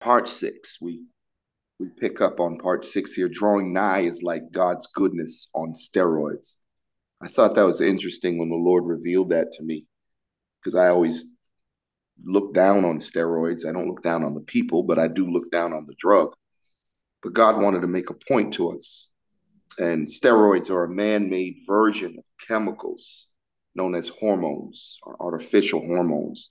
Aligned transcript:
part 0.00 0.28
six. 0.28 0.78
We 0.80 1.04
we 1.78 1.90
pick 1.98 2.20
up 2.20 2.40
on 2.40 2.56
part 2.56 2.84
six 2.84 3.14
here. 3.14 3.28
Drawing 3.28 3.72
nigh 3.72 4.00
is 4.00 4.22
like 4.22 4.50
God's 4.50 4.86
goodness 4.86 5.48
on 5.54 5.74
steroids. 5.74 6.56
I 7.22 7.28
thought 7.28 7.54
that 7.54 7.66
was 7.66 7.80
interesting 7.80 8.38
when 8.38 8.48
the 8.48 8.56
Lord 8.56 8.84
revealed 8.84 9.30
that 9.30 9.52
to 9.52 9.62
me, 9.62 9.86
because 10.60 10.74
I 10.74 10.88
always 10.88 11.32
look 12.24 12.54
down 12.54 12.84
on 12.84 12.98
steroids. 12.98 13.66
I 13.66 13.72
don't 13.72 13.88
look 13.88 14.02
down 14.02 14.24
on 14.24 14.34
the 14.34 14.40
people, 14.40 14.82
but 14.82 14.98
I 14.98 15.08
do 15.08 15.30
look 15.30 15.50
down 15.50 15.72
on 15.72 15.86
the 15.86 15.94
drug. 15.98 16.32
But 17.22 17.34
God 17.34 17.60
wanted 17.60 17.80
to 17.82 17.88
make 17.88 18.10
a 18.10 18.14
point 18.14 18.54
to 18.54 18.70
us. 18.70 19.10
And 19.78 20.08
steroids 20.08 20.70
are 20.70 20.84
a 20.84 20.94
man 20.94 21.28
made 21.28 21.58
version 21.66 22.16
of 22.18 22.24
chemicals 22.46 23.26
known 23.74 23.94
as 23.94 24.08
hormones 24.08 24.98
or 25.02 25.16
artificial 25.20 25.80
hormones 25.80 26.50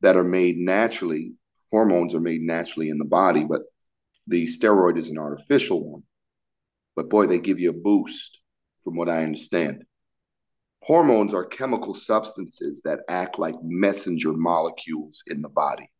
that 0.00 0.16
are 0.16 0.24
made 0.24 0.56
naturally. 0.56 1.32
Hormones 1.70 2.14
are 2.14 2.20
made 2.20 2.42
naturally 2.42 2.88
in 2.88 2.98
the 2.98 3.04
body, 3.04 3.44
but 3.44 3.62
the 4.26 4.46
steroid 4.46 4.98
is 4.98 5.08
an 5.08 5.18
artificial 5.18 5.92
one. 5.92 6.02
But 6.94 7.10
boy, 7.10 7.26
they 7.26 7.38
give 7.38 7.58
you 7.58 7.70
a 7.70 7.74
boost, 7.74 8.40
from 8.82 8.96
what 8.96 9.08
I 9.08 9.22
understand. 9.22 9.84
Hormones 10.82 11.34
are 11.34 11.44
chemical 11.44 11.92
substances 11.92 12.82
that 12.82 13.00
act 13.08 13.38
like 13.38 13.56
messenger 13.62 14.32
molecules 14.32 15.24
in 15.26 15.42
the 15.42 15.48
body. 15.48 15.90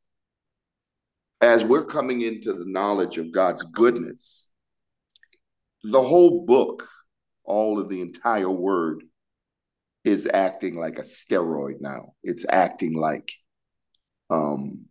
As 1.40 1.64
we're 1.64 1.84
coming 1.84 2.22
into 2.22 2.52
the 2.52 2.64
knowledge 2.64 3.18
of 3.18 3.32
God's 3.32 3.62
goodness, 3.64 4.52
the 5.82 6.02
whole 6.02 6.46
book, 6.46 6.88
all 7.44 7.78
of 7.80 7.88
the 7.88 8.00
entire 8.00 8.50
word, 8.50 9.02
is 10.04 10.28
acting 10.32 10.76
like 10.76 10.98
a 10.98 11.02
steroid 11.02 11.80
now. 11.80 12.14
It's 12.22 12.46
acting 12.48 12.94
like, 12.96 13.32
um, 14.30 14.86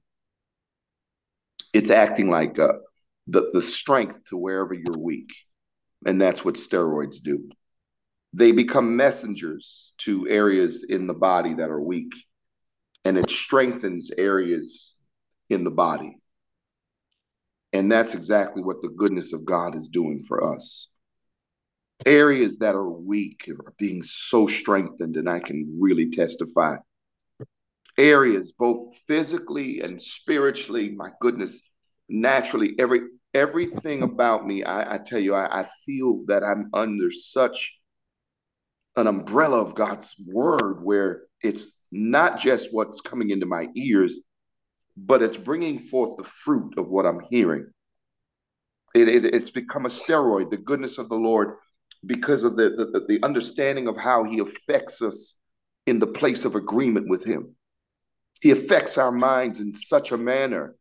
it's 1.75 1.91
acting 1.91 2.29
like 2.29 2.57
uh, 2.57 2.73
the 3.27 3.49
the 3.53 3.61
strength 3.61 4.21
to 4.29 4.37
wherever 4.37 4.73
you're 4.73 4.97
weak, 4.97 5.31
and 6.05 6.21
that's 6.21 6.45
what 6.45 6.55
steroids 6.55 7.21
do. 7.21 7.49
They 8.33 8.51
become 8.51 8.97
messengers 8.97 9.93
to 9.99 10.27
areas 10.29 10.83
in 10.83 11.07
the 11.07 11.13
body 11.13 11.53
that 11.53 11.69
are 11.69 11.81
weak 11.81 12.13
and 13.05 13.17
it 13.17 13.29
strengthens 13.29 14.11
areas 14.17 14.95
in 15.49 15.63
the 15.63 15.71
body. 15.71 16.17
And 17.71 17.91
that's 17.91 18.15
exactly 18.15 18.63
what 18.63 18.81
the 18.81 18.89
goodness 18.89 19.31
of 19.31 19.45
god 19.45 19.75
is 19.75 19.87
doing 19.87 20.23
for 20.27 20.43
us. 20.53 20.89
Areas 22.05 22.57
that 22.57 22.75
are 22.75 22.89
weak 22.89 23.47
are 23.47 23.73
being 23.77 24.01
so 24.03 24.47
strengthened 24.47 25.15
and 25.15 25.29
i 25.29 25.39
can 25.39 25.77
really 25.79 26.09
testify 26.09 26.75
areas 27.97 28.51
both 28.51 28.79
physically 29.07 29.81
and 29.81 30.01
spiritually 30.01 30.89
my 30.89 31.09
goodness 31.21 31.69
naturally 32.09 32.75
every 32.79 33.01
everything 33.33 34.01
about 34.03 34.45
me 34.45 34.63
i, 34.63 34.95
I 34.95 34.97
tell 34.97 35.19
you 35.19 35.33
I, 35.33 35.61
I 35.61 35.65
feel 35.85 36.23
that 36.27 36.43
i'm 36.43 36.69
under 36.73 37.09
such 37.09 37.73
an 38.95 39.07
umbrella 39.07 39.61
of 39.61 39.75
God's 39.75 40.15
word 40.25 40.83
where 40.83 41.23
it's 41.41 41.77
not 41.91 42.39
just 42.39 42.73
what's 42.73 43.01
coming 43.01 43.29
into 43.29 43.45
my 43.45 43.67
ears, 43.75 44.21
but 44.95 45.21
it's 45.21 45.37
bringing 45.37 45.79
forth 45.79 46.15
the 46.17 46.23
fruit 46.23 46.77
of 46.77 46.87
what 46.87 47.05
I'm 47.05 47.21
hearing. 47.29 47.67
It, 48.93 49.09
it, 49.09 49.25
it's 49.25 49.51
become 49.51 49.85
a 49.85 49.89
steroid, 49.89 50.49
the 50.49 50.57
goodness 50.57 50.97
of 50.97 51.09
the 51.09 51.15
Lord, 51.15 51.55
because 52.05 52.43
of 52.43 52.55
the, 52.55 52.69
the, 52.69 53.05
the 53.07 53.23
understanding 53.23 53.87
of 53.87 53.97
how 53.97 54.23
He 54.23 54.39
affects 54.39 55.01
us 55.01 55.37
in 55.85 55.99
the 55.99 56.07
place 56.07 56.45
of 56.45 56.55
agreement 56.55 57.09
with 57.09 57.25
Him. 57.25 57.54
He 58.41 58.51
affects 58.51 58.97
our 58.97 59.11
minds 59.11 59.59
in 59.59 59.73
such 59.73 60.11
a 60.11 60.17
manner. 60.17 60.75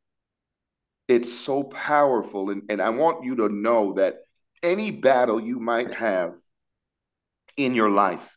It's 1.08 1.32
so 1.32 1.62
powerful. 1.62 2.50
And, 2.50 2.62
and 2.68 2.80
I 2.80 2.90
want 2.90 3.24
you 3.24 3.36
to 3.36 3.48
know 3.48 3.94
that 3.94 4.16
any 4.62 4.90
battle 4.90 5.40
you 5.40 5.60
might 5.60 5.94
have 5.94 6.34
in 7.56 7.74
your 7.74 7.90
life 7.90 8.36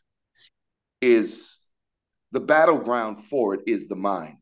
is 1.00 1.60
the 2.32 2.40
battleground 2.40 3.24
for 3.24 3.54
it 3.54 3.60
is 3.66 3.88
the 3.88 3.96
mind. 3.96 4.36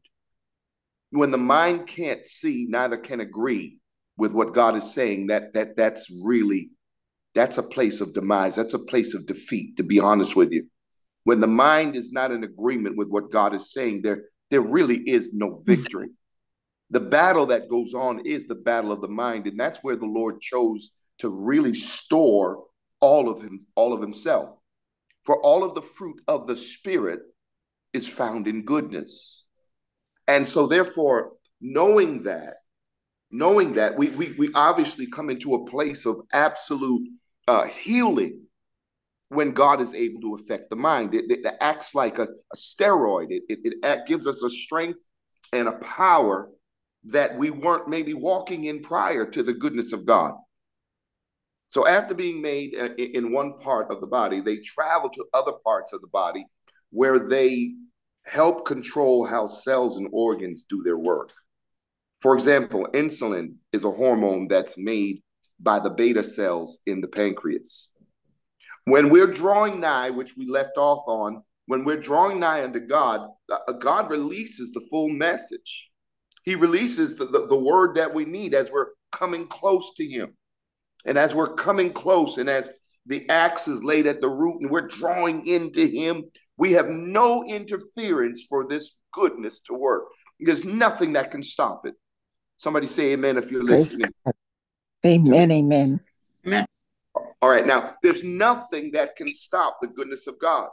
When 1.10 1.31
the 1.31 1.38
mind 1.38 1.87
can't 1.87 2.25
see, 2.25 2.66
neither 2.69 2.97
can 2.97 3.20
agree 3.20 3.78
with 4.16 4.32
what 4.32 4.54
God 4.54 4.75
is 4.75 4.93
saying, 4.93 5.28
that 5.28 5.54
that 5.54 5.76
that's 5.76 6.10
really 6.25 6.70
that's 7.34 7.58
a 7.58 7.62
place 7.62 8.00
of 8.00 8.14
demise. 8.14 8.56
That's 8.56 8.75
a 8.75 8.78
place 8.78 9.14
of 9.14 9.26
defeat, 9.26 9.76
to 9.76 9.82
be 9.82 10.00
honest 10.00 10.34
with 10.34 10.53
you. 10.53 10.66
When 11.25 11.41
the 11.41 11.47
mind 11.47 11.94
is 11.94 12.10
not 12.10 12.32
in 12.32 12.44
agreement 12.44 12.97
with 12.97 13.08
what 13.08 13.31
God 13.31 13.54
is 13.54 13.72
saying, 13.72 14.03
there 14.03 14.25
there 14.50 14.60
really 14.60 14.96
is 14.96 15.32
no 15.32 15.60
victory. 15.66 16.08
The 16.90 17.00
battle 17.00 17.46
that 17.46 17.68
goes 17.68 17.94
on 17.94 18.20
is 18.24 18.46
the 18.46 18.54
battle 18.54 18.92
of 18.92 19.00
the 19.00 19.08
mind, 19.08 19.46
and 19.46 19.58
that's 19.58 19.80
where 19.80 19.96
the 19.96 20.06
Lord 20.06 20.40
chose 20.40 20.92
to 21.18 21.28
really 21.28 21.74
store 21.74 22.62
all 23.00 23.28
of 23.28 23.42
him, 23.42 23.58
all 23.74 23.92
of 23.92 24.00
himself. 24.00 24.56
For 25.24 25.42
all 25.42 25.64
of 25.64 25.74
the 25.74 25.82
fruit 25.82 26.20
of 26.28 26.46
the 26.46 26.54
Spirit 26.54 27.20
is 27.92 28.08
found 28.08 28.46
in 28.46 28.64
goodness. 28.64 29.46
And 30.28 30.46
so, 30.46 30.68
therefore, 30.68 31.32
knowing 31.60 32.22
that, 32.24 32.54
knowing 33.30 33.74
that, 33.74 33.96
we, 33.98 34.10
we, 34.10 34.32
we 34.38 34.50
obviously 34.54 35.08
come 35.08 35.30
into 35.30 35.54
a 35.54 35.66
place 35.66 36.06
of 36.06 36.20
absolute 36.32 37.08
uh, 37.48 37.64
healing 37.64 38.45
when 39.28 39.53
God 39.53 39.81
is 39.81 39.94
able 39.94 40.20
to 40.20 40.34
affect 40.34 40.70
the 40.70 40.76
mind. 40.76 41.14
It, 41.14 41.31
it 41.31 41.54
acts 41.60 41.94
like 41.94 42.19
a, 42.19 42.25
a 42.25 42.56
steroid, 42.56 43.26
it, 43.31 43.42
it, 43.48 43.75
it 43.82 44.06
gives 44.06 44.26
us 44.26 44.42
a 44.42 44.50
strength 44.50 45.04
and 45.53 45.69
a 45.69 45.78
power 45.78 46.48
that 47.04 47.37
we 47.37 47.50
weren't 47.50 47.88
maybe 47.88 48.14
walking 48.14 48.64
in 48.64 48.81
prior 48.81 49.25
to 49.26 49.42
the 49.42 49.54
goodness 49.54 49.92
of 49.92 50.06
God. 50.06 50.34
So 51.69 51.87
after 51.87 52.14
being 52.14 52.41
made 52.41 52.76
uh, 52.78 52.94
in 52.94 53.32
one 53.32 53.59
part 53.59 53.91
of 53.91 54.00
the 54.00 54.06
body, 54.06 54.41
they 54.41 54.59
travel 54.59 55.09
to 55.10 55.25
other 55.34 55.53
parts 55.64 55.93
of 55.93 56.00
the 56.00 56.08
body 56.08 56.47
where 56.91 57.28
they 57.28 57.75
help 58.25 58.64
control 58.64 59.25
how 59.25 59.47
cells 59.47 59.97
and 59.97 60.08
organs 60.12 60.64
do 60.69 60.82
their 60.82 60.98
work. 60.98 61.32
For 62.20 62.34
example, 62.34 62.88
insulin 62.93 63.54
is 63.72 63.84
a 63.84 63.91
hormone 63.91 64.48
that's 64.48 64.78
made 64.78 65.22
by 65.60 65.78
the 65.78 65.91
beta 65.91 66.25
cells 66.25 66.78
in 66.87 67.00
the 67.00 67.08
pancreas. 67.08 67.91
When 68.86 69.10
we're 69.10 69.26
drawing 69.32 69.80
nigh, 69.80 70.10
which 70.10 70.36
we 70.36 70.48
left 70.48 70.76
off 70.76 71.06
on, 71.06 71.42
when 71.66 71.84
we're 71.84 72.00
drawing 72.00 72.41
nigh 72.41 72.64
unto 72.64 72.80
God, 72.80 73.28
uh, 73.50 73.72
God 73.72 74.10
releases 74.10 74.72
the 74.72 74.86
full 74.91 75.08
message. 75.08 75.91
He 76.44 76.54
releases 76.54 77.16
the, 77.16 77.25
the, 77.25 77.46
the 77.46 77.58
word 77.58 77.96
that 77.96 78.14
we 78.14 78.25
need 78.25 78.54
as 78.54 78.70
we're 78.70 78.91
coming 79.10 79.48
close 79.48 79.92
to 79.96 80.06
Him. 80.06 80.36
And 81.04 81.16
as 81.16 81.34
we're 81.34 81.54
coming 81.54 81.92
close 81.92 82.38
and 82.38 82.50
as 82.50 82.70
the 83.06 83.28
axe 83.30 83.69
is 83.69 83.84
laid 83.84 84.06
at 84.06 84.20
the 84.20 84.28
root 84.28 84.60
and 84.60 84.70
we're 84.70 84.88
drawing 84.88 85.46
into 85.46 85.86
him, 85.86 86.25
we 86.56 86.72
have 86.72 86.88
no 86.88 87.44
interference 87.44 88.44
for 88.48 88.66
this 88.66 88.96
goodness 89.12 89.60
to 89.62 89.75
work. 89.75 90.04
There's 90.41 90.64
nothing 90.64 91.12
that 91.14 91.30
can 91.30 91.42
stop 91.42 91.86
it. 91.86 91.94
Somebody 92.58 92.88
say 92.88 93.12
amen 93.12 93.36
if 93.36 93.50
you're 93.50 93.62
listening. 93.62 94.10
Amen, 95.04 95.52
amen. 95.52 96.00
Amen. 96.44 96.66
All 97.46 97.52
right, 97.52 97.64
now 97.64 97.94
there's 98.02 98.24
nothing 98.24 98.90
that 98.90 99.14
can 99.14 99.32
stop 99.32 99.78
the 99.80 99.86
goodness 99.86 100.26
of 100.26 100.36
God. 100.40 100.66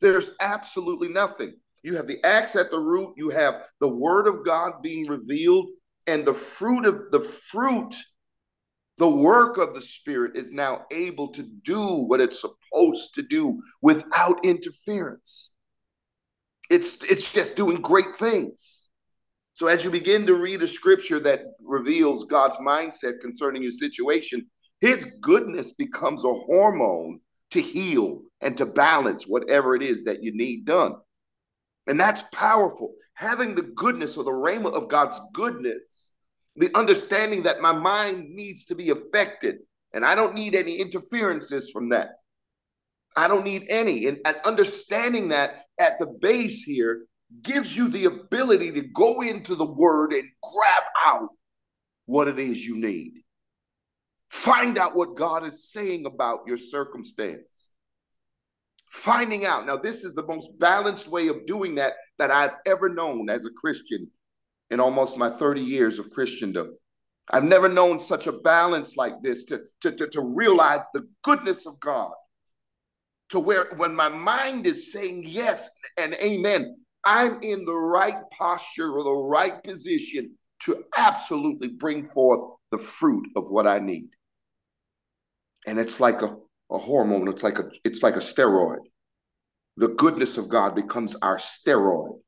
There's 0.00 0.30
absolutely 0.40 1.08
nothing. 1.08 1.56
You 1.82 1.96
have 1.96 2.06
the 2.06 2.24
axe 2.24 2.56
at 2.56 2.70
the 2.70 2.80
root, 2.80 3.12
you 3.18 3.28
have 3.28 3.68
the 3.80 3.88
word 3.88 4.26
of 4.26 4.42
God 4.42 4.80
being 4.82 5.08
revealed, 5.08 5.68
and 6.06 6.24
the 6.24 6.32
fruit 6.32 6.86
of 6.86 7.10
the 7.10 7.20
fruit 7.20 7.94
the 8.96 9.10
work 9.10 9.58
of 9.58 9.74
the 9.74 9.82
Spirit 9.82 10.38
is 10.38 10.52
now 10.52 10.86
able 10.90 11.28
to 11.32 11.42
do 11.42 11.86
what 11.86 12.22
it's 12.22 12.40
supposed 12.40 13.12
to 13.16 13.22
do 13.22 13.60
without 13.82 14.42
interference. 14.42 15.50
It's, 16.70 17.04
it's 17.04 17.30
just 17.30 17.56
doing 17.56 17.82
great 17.82 18.14
things. 18.14 18.88
So, 19.52 19.66
as 19.66 19.84
you 19.84 19.90
begin 19.90 20.24
to 20.28 20.34
read 20.34 20.62
a 20.62 20.66
scripture 20.66 21.20
that 21.20 21.42
reveals 21.62 22.24
God's 22.24 22.56
mindset 22.56 23.20
concerning 23.20 23.60
your 23.60 23.70
situation, 23.70 24.46
His 24.80 25.04
goodness 25.20 25.72
becomes 25.72 26.24
a 26.24 26.32
hormone 26.32 27.20
to 27.52 27.60
heal 27.60 28.22
and 28.40 28.56
to 28.58 28.66
balance 28.66 29.24
whatever 29.26 29.74
it 29.74 29.82
is 29.82 30.04
that 30.04 30.22
you 30.22 30.36
need 30.36 30.64
done. 30.64 30.96
And 31.86 31.98
that's 31.98 32.22
powerful. 32.32 32.94
Having 33.14 33.54
the 33.54 33.62
goodness 33.62 34.16
or 34.16 34.24
the 34.24 34.30
rhema 34.30 34.72
of 34.72 34.88
God's 34.88 35.20
goodness 35.32 36.10
the 36.56 36.74
understanding 36.76 37.42
that 37.42 37.60
my 37.60 37.72
mind 37.72 38.30
needs 38.30 38.64
to 38.66 38.74
be 38.74 38.90
affected 38.90 39.58
and 39.92 40.04
I 40.04 40.14
don't 40.14 40.34
need 40.34 40.54
any 40.54 40.76
interferences 40.76 41.70
from 41.70 41.90
that. 41.90 42.16
I 43.16 43.28
don't 43.28 43.44
need 43.44 43.66
any. 43.68 44.06
And, 44.06 44.18
and, 44.26 44.36
understanding 44.44 45.28
that 45.28 45.64
at 45.78 45.98
the 45.98 46.06
base 46.06 46.62
here 46.62 47.06
gives 47.42 47.76
you 47.76 47.88
the 47.88 48.04
ability 48.04 48.72
to 48.72 48.82
go 48.82 49.22
into 49.22 49.54
the 49.54 49.64
word 49.64 50.12
and 50.12 50.28
grab 50.42 50.82
out 51.06 51.28
what 52.04 52.28
it 52.28 52.38
is 52.38 52.66
you 52.66 52.76
need. 52.76 53.22
Find 54.30 54.78
out 54.78 54.96
what 54.96 55.16
God 55.16 55.46
is 55.46 55.70
saying 55.70 56.06
about 56.06 56.40
your 56.46 56.58
circumstance. 56.58 57.70
Finding 58.90 59.44
out. 59.44 59.66
Now, 59.66 59.76
this 59.76 60.04
is 60.04 60.14
the 60.14 60.26
most 60.26 60.58
balanced 60.58 61.08
way 61.08 61.28
of 61.28 61.46
doing 61.46 61.74
that 61.76 61.94
that 62.18 62.30
I've 62.30 62.54
ever 62.64 62.88
known 62.88 63.28
as 63.28 63.44
a 63.44 63.50
Christian 63.50 64.10
in 64.70 64.80
almost 64.80 65.16
my 65.16 65.30
30 65.30 65.60
years 65.60 65.98
of 65.98 66.10
Christendom. 66.10 66.76
I've 67.30 67.44
never 67.44 67.68
known 67.68 67.98
such 67.98 68.26
a 68.26 68.32
balance 68.32 68.96
like 68.96 69.20
this 69.22 69.44
to, 69.44 69.62
to, 69.80 69.92
to, 69.92 70.08
to 70.08 70.20
realize 70.22 70.84
the 70.92 71.08
goodness 71.22 71.66
of 71.66 71.78
God. 71.80 72.12
To 73.30 73.40
where 73.40 73.72
when 73.76 73.94
my 73.96 74.08
mind 74.08 74.66
is 74.66 74.92
saying 74.92 75.24
yes 75.26 75.68
and 75.98 76.14
amen, 76.14 76.76
I'm 77.04 77.42
in 77.42 77.64
the 77.64 77.74
right 77.74 78.16
posture 78.36 78.92
or 78.92 79.02
the 79.02 79.12
right 79.12 79.62
position 79.64 80.36
to 80.60 80.84
absolutely 80.96 81.68
bring 81.68 82.04
forth 82.04 82.40
the 82.70 82.78
fruit 82.78 83.26
of 83.36 83.48
what 83.48 83.66
I 83.66 83.80
need. 83.80 84.08
And 85.66 85.78
it's 85.78 86.00
like 86.00 86.22
a, 86.22 86.36
a 86.70 86.78
hormone, 86.78 87.28
it's 87.28 87.42
like 87.42 87.58
a 87.58 87.70
it's 87.84 88.02
like 88.02 88.16
a 88.16 88.20
steroid. 88.20 88.78
The 89.76 89.88
goodness 89.88 90.38
of 90.38 90.48
God 90.48 90.74
becomes 90.74 91.16
our 91.16 91.36
steroid. 91.36 92.20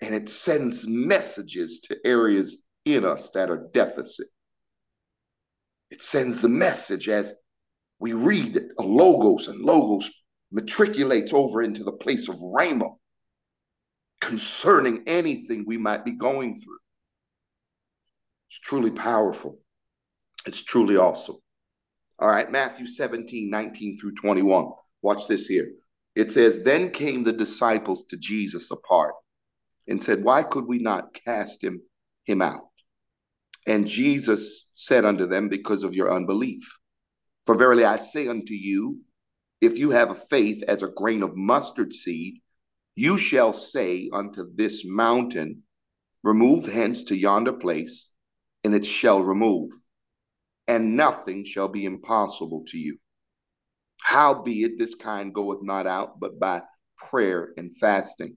And 0.00 0.14
it 0.14 0.28
sends 0.28 0.86
messages 0.88 1.80
to 1.82 1.96
areas 2.04 2.64
in 2.84 3.04
us 3.04 3.30
that 3.30 3.50
are 3.50 3.68
deficit. 3.72 4.26
It 5.90 6.02
sends 6.02 6.40
the 6.40 6.48
message 6.48 7.08
as 7.08 7.34
we 8.00 8.12
read 8.14 8.60
a 8.78 8.82
logos 8.82 9.46
and 9.46 9.60
logos 9.60 10.10
matriculates 10.50 11.32
over 11.32 11.62
into 11.62 11.84
the 11.84 11.92
place 11.92 12.28
of 12.28 12.36
rhema 12.36 12.96
concerning 14.20 15.02
anything 15.06 15.64
we 15.66 15.76
might 15.76 16.04
be 16.04 16.12
going 16.12 16.54
through. 16.54 16.78
It's 18.48 18.58
truly 18.58 18.90
powerful. 18.90 19.58
It's 20.46 20.62
truly 20.62 20.96
awesome. 20.96 21.36
All 22.18 22.28
right, 22.28 22.50
Matthew 22.50 22.86
17, 22.86 23.50
19 23.50 23.98
through 23.98 24.14
21. 24.14 24.70
Watch 25.02 25.26
this 25.26 25.46
here. 25.46 25.68
It 26.14 26.30
says, 26.30 26.62
Then 26.62 26.90
came 26.90 27.24
the 27.24 27.32
disciples 27.32 28.04
to 28.10 28.16
Jesus 28.16 28.70
apart 28.70 29.14
and 29.88 30.02
said, 30.02 30.22
Why 30.22 30.42
could 30.42 30.66
we 30.66 30.78
not 30.78 31.14
cast 31.14 31.64
him, 31.64 31.80
him 32.24 32.42
out? 32.42 32.68
And 33.66 33.86
Jesus 33.86 34.70
said 34.74 35.04
unto 35.04 35.26
them, 35.26 35.48
Because 35.48 35.84
of 35.84 35.94
your 35.94 36.14
unbelief. 36.14 36.78
For 37.46 37.56
verily 37.56 37.84
I 37.84 37.96
say 37.96 38.28
unto 38.28 38.54
you, 38.54 39.00
if 39.60 39.78
you 39.78 39.90
have 39.90 40.10
a 40.10 40.16
faith 40.16 40.62
as 40.66 40.82
a 40.82 40.88
grain 40.88 41.22
of 41.22 41.36
mustard 41.36 41.92
seed, 41.92 42.40
you 42.94 43.16
shall 43.16 43.52
say 43.52 44.10
unto 44.12 44.44
this 44.54 44.84
mountain, 44.84 45.62
Remove 46.22 46.66
hence 46.66 47.02
to 47.04 47.16
yonder 47.16 47.52
place, 47.52 48.10
and 48.62 48.74
it 48.74 48.86
shall 48.86 49.22
remove, 49.22 49.70
and 50.72 50.96
nothing 50.96 51.44
shall 51.44 51.68
be 51.68 51.84
impossible 51.84 52.64
to 52.66 52.78
you. 52.78 52.96
Howbeit 54.00 54.78
this 54.78 54.94
kind 54.94 55.34
goeth 55.34 55.62
not 55.62 55.86
out 55.86 56.18
but 56.18 56.40
by 56.40 56.62
prayer 56.96 57.52
and 57.58 57.76
fasting. 57.76 58.36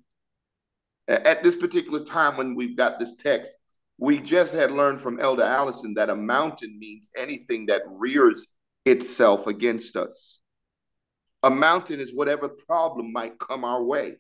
At 1.08 1.44
this 1.44 1.56
particular 1.56 2.04
time, 2.04 2.36
when 2.36 2.56
we've 2.56 2.76
got 2.76 3.00
this 3.00 3.16
text, 3.16 3.52
we 3.98 4.20
just 4.20 4.54
had 4.54 4.72
learned 4.72 5.00
from 5.00 5.18
Elder 5.22 5.44
Allison 5.44 5.94
that 5.94 6.10
a 6.10 6.16
mountain 6.16 6.78
means 6.78 7.10
anything 7.18 7.68
that 7.68 7.84
rears 7.88 8.48
itself 8.86 9.48
against 9.48 9.96
us. 9.96 10.42
A 11.44 11.50
mountain 11.50 12.02
is 12.02 12.14
whatever 12.14 12.50
problem 12.50 13.14
might 13.14 13.40
come 13.40 13.64
our 13.64 13.82
way, 13.82 14.16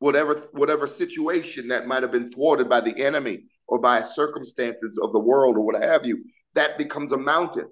whatever 0.00 0.34
whatever 0.52 0.88
situation 0.88 1.68
that 1.68 1.86
might 1.86 2.02
have 2.02 2.10
been 2.10 2.28
thwarted 2.28 2.68
by 2.68 2.80
the 2.80 2.96
enemy 2.98 3.44
or 3.68 3.78
by 3.78 4.02
circumstances 4.02 4.98
of 5.00 5.12
the 5.12 5.20
world 5.20 5.56
or 5.56 5.60
what 5.60 5.80
have 5.80 6.04
you. 6.04 6.24
That 6.54 6.78
becomes 6.78 7.12
a 7.12 7.16
mountain. 7.16 7.68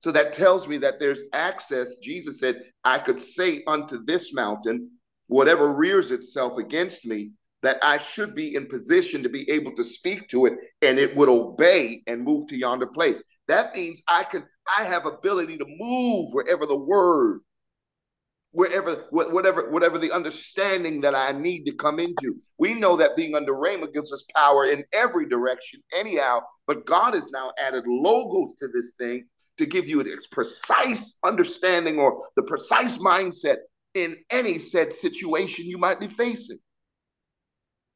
So 0.00 0.10
that 0.12 0.32
tells 0.32 0.66
me 0.66 0.78
that 0.78 0.98
there's 0.98 1.24
access. 1.32 1.98
Jesus 1.98 2.40
said, 2.40 2.62
I 2.84 2.98
could 2.98 3.20
say 3.20 3.62
unto 3.66 4.02
this 4.04 4.32
mountain, 4.32 4.90
whatever 5.26 5.72
rears 5.72 6.10
itself 6.10 6.56
against 6.56 7.06
me, 7.06 7.32
that 7.62 7.78
I 7.82 7.98
should 7.98 8.34
be 8.34 8.54
in 8.54 8.66
position 8.66 9.22
to 9.22 9.28
be 9.28 9.48
able 9.50 9.74
to 9.76 9.84
speak 9.84 10.28
to 10.28 10.46
it 10.46 10.54
and 10.80 10.98
it 10.98 11.14
would 11.14 11.28
obey 11.28 12.02
and 12.06 12.24
move 12.24 12.46
to 12.48 12.56
yonder 12.56 12.86
place. 12.86 13.22
That 13.48 13.74
means 13.74 14.02
I 14.08 14.24
can 14.24 14.44
I 14.78 14.84
have 14.84 15.04
ability 15.04 15.58
to 15.58 15.66
move 15.78 16.28
wherever 16.32 16.64
the 16.64 16.78
word 16.78 17.40
wherever 18.52 19.06
whatever 19.10 19.70
whatever 19.70 19.98
the 19.98 20.12
understanding 20.12 21.00
that 21.02 21.14
I 21.14 21.32
need 21.32 21.64
to 21.64 21.74
come 21.74 21.98
into. 21.98 22.36
We 22.58 22.74
know 22.74 22.96
that 22.96 23.16
being 23.16 23.34
under 23.34 23.52
Rhema 23.52 23.92
gives 23.92 24.12
us 24.12 24.24
power 24.34 24.66
in 24.66 24.84
every 24.92 25.28
direction 25.28 25.82
anyhow, 25.94 26.40
but 26.66 26.86
God 26.86 27.14
has 27.14 27.30
now 27.30 27.52
added 27.58 27.84
logos 27.86 28.54
to 28.58 28.68
this 28.68 28.94
thing 28.98 29.26
to 29.58 29.66
give 29.66 29.88
you 29.88 30.00
its 30.00 30.26
precise 30.26 31.18
understanding 31.24 31.98
or 31.98 32.24
the 32.36 32.42
precise 32.42 32.98
mindset 32.98 33.58
in 33.94 34.16
any 34.30 34.58
said 34.58 34.92
situation 34.92 35.66
you 35.66 35.78
might 35.78 36.00
be 36.00 36.08
facing 36.08 36.58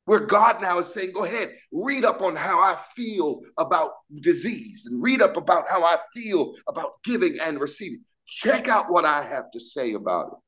where 0.07 0.21
God 0.21 0.61
now 0.61 0.79
is 0.79 0.93
saying, 0.93 1.13
go 1.13 1.25
ahead, 1.25 1.55
read 1.73 2.05
up 2.05 2.21
on 2.21 2.37
how 2.37 2.61
I 2.61 2.77
feel 2.95 3.41
about 3.59 3.93
disease 4.21 4.87
and 4.87 5.03
read 5.03 5.23
up 5.23 5.37
about 5.37 5.65
how 5.69 5.85
I 5.85 5.99
feel 6.15 6.53
about 6.69 7.03
giving 7.05 7.39
and 7.41 7.61
receiving. 7.61 8.01
Check 8.27 8.69
out 8.69 8.91
what 8.91 9.05
I 9.05 9.23
have 9.23 9.51
to 9.53 9.61
say 9.61 9.95
about 9.95 10.27
it. 10.27 10.39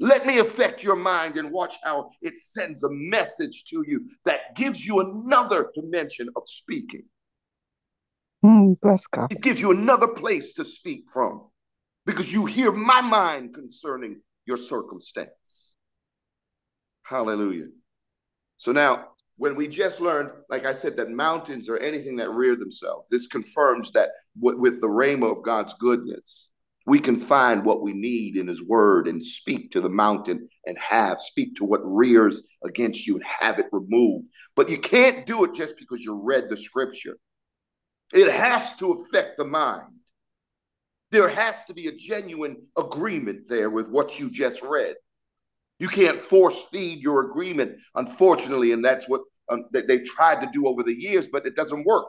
Let 0.00 0.26
me 0.26 0.38
affect 0.38 0.82
your 0.82 0.96
mind 0.96 1.36
and 1.36 1.52
watch 1.52 1.76
how 1.84 2.10
it 2.20 2.38
sends 2.38 2.82
a 2.82 2.88
message 2.90 3.64
to 3.66 3.84
you 3.86 4.08
that 4.24 4.56
gives 4.56 4.84
you 4.84 5.00
another 5.00 5.70
dimension 5.74 6.28
of 6.34 6.42
speaking. 6.46 7.04
Mm, 8.44 8.78
bless 8.80 9.06
God. 9.06 9.32
It 9.32 9.40
gives 9.40 9.60
you 9.60 9.70
another 9.70 10.08
place 10.08 10.52
to 10.54 10.64
speak 10.64 11.04
from 11.12 11.48
because 12.06 12.32
you 12.32 12.44
hear 12.44 12.72
my 12.72 13.00
mind 13.00 13.54
concerning 13.54 14.20
your 14.46 14.58
circumstance. 14.58 15.74
Hallelujah. 17.04 17.68
So 18.56 18.72
now, 18.72 19.08
when 19.36 19.56
we 19.56 19.68
just 19.68 20.00
learned, 20.00 20.30
like 20.48 20.64
I 20.66 20.72
said, 20.72 20.96
that 20.96 21.10
mountains 21.10 21.68
are 21.68 21.78
anything 21.78 22.16
that 22.16 22.30
rear 22.30 22.56
themselves, 22.56 23.08
this 23.08 23.26
confirms 23.26 23.92
that 23.92 24.10
with 24.40 24.80
the 24.80 24.86
rhema 24.86 25.30
of 25.30 25.42
God's 25.42 25.74
goodness, 25.74 26.50
we 26.86 26.98
can 26.98 27.16
find 27.16 27.64
what 27.64 27.82
we 27.82 27.92
need 27.92 28.36
in 28.36 28.46
His 28.46 28.62
Word 28.62 29.08
and 29.08 29.24
speak 29.24 29.70
to 29.70 29.80
the 29.80 29.88
mountain 29.88 30.48
and 30.66 30.76
have, 30.78 31.20
speak 31.20 31.54
to 31.56 31.64
what 31.64 31.80
rears 31.82 32.42
against 32.62 33.06
you 33.06 33.14
and 33.14 33.24
have 33.40 33.58
it 33.58 33.66
removed. 33.72 34.28
But 34.54 34.68
you 34.68 34.78
can't 34.78 35.24
do 35.24 35.44
it 35.44 35.54
just 35.54 35.76
because 35.78 36.02
you 36.02 36.20
read 36.22 36.48
the 36.48 36.56
scripture, 36.56 37.16
it 38.12 38.30
has 38.30 38.74
to 38.76 38.92
affect 38.92 39.38
the 39.38 39.44
mind. 39.44 39.88
There 41.10 41.28
has 41.28 41.64
to 41.64 41.74
be 41.74 41.86
a 41.86 41.96
genuine 41.96 42.68
agreement 42.76 43.46
there 43.48 43.70
with 43.70 43.88
what 43.88 44.18
you 44.18 44.30
just 44.30 44.62
read. 44.62 44.96
You 45.78 45.88
can't 45.88 46.18
force 46.18 46.64
feed 46.70 47.00
your 47.00 47.30
agreement, 47.30 47.78
unfortunately, 47.94 48.72
and 48.72 48.84
that's 48.84 49.08
what 49.08 49.22
um, 49.50 49.64
they, 49.72 49.82
they've 49.82 50.04
tried 50.04 50.40
to 50.40 50.50
do 50.52 50.66
over 50.66 50.82
the 50.82 50.94
years, 50.94 51.28
but 51.28 51.46
it 51.46 51.56
doesn't 51.56 51.84
work. 51.84 52.06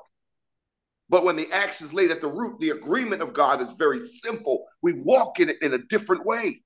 But 1.09 1.23
when 1.23 1.35
the 1.35 1.51
axe 1.51 1.81
is 1.81 1.93
laid 1.93 2.11
at 2.11 2.21
the 2.21 2.27
root, 2.27 2.59
the 2.59 2.71
agreement 2.71 3.21
of 3.21 3.33
God 3.33 3.61
is 3.61 3.71
very 3.73 3.99
simple. 3.99 4.65
We 4.81 5.01
walk 5.01 5.39
in 5.39 5.49
it 5.49 5.57
in 5.61 5.73
a 5.73 5.85
different 5.89 6.25
way 6.25 6.63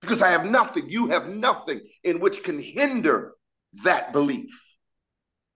because 0.00 0.22
I 0.22 0.28
have 0.30 0.46
nothing, 0.46 0.88
you 0.88 1.08
have 1.08 1.28
nothing 1.28 1.80
in 2.04 2.20
which 2.20 2.42
can 2.42 2.60
hinder 2.60 3.34
that 3.84 4.12
belief. 4.12 4.50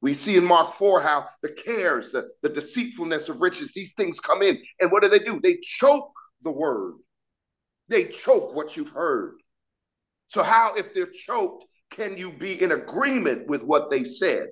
We 0.00 0.14
see 0.14 0.36
in 0.36 0.44
Mark 0.44 0.72
4 0.72 1.00
how 1.00 1.26
the 1.42 1.50
cares, 1.50 2.10
the, 2.10 2.28
the 2.42 2.48
deceitfulness 2.48 3.28
of 3.28 3.40
riches, 3.40 3.72
these 3.72 3.94
things 3.94 4.18
come 4.18 4.42
in. 4.42 4.58
And 4.80 4.90
what 4.90 5.02
do 5.02 5.08
they 5.08 5.20
do? 5.20 5.40
They 5.40 5.58
choke 5.62 6.12
the 6.42 6.50
word, 6.50 6.94
they 7.88 8.04
choke 8.04 8.54
what 8.54 8.76
you've 8.76 8.90
heard. 8.90 9.34
So, 10.26 10.42
how, 10.42 10.74
if 10.74 10.92
they're 10.92 11.06
choked, 11.06 11.66
can 11.90 12.16
you 12.16 12.32
be 12.32 12.60
in 12.60 12.72
agreement 12.72 13.46
with 13.48 13.62
what 13.62 13.90
they 13.90 14.02
said? 14.02 14.48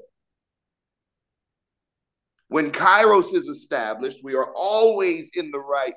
When 2.50 2.73
kairos 2.73 3.33
is 3.33 3.47
established, 3.47 4.25
we 4.25 4.35
are 4.35 4.52
always 4.57 5.30
in 5.35 5.52
the 5.52 5.61
right 5.61 5.95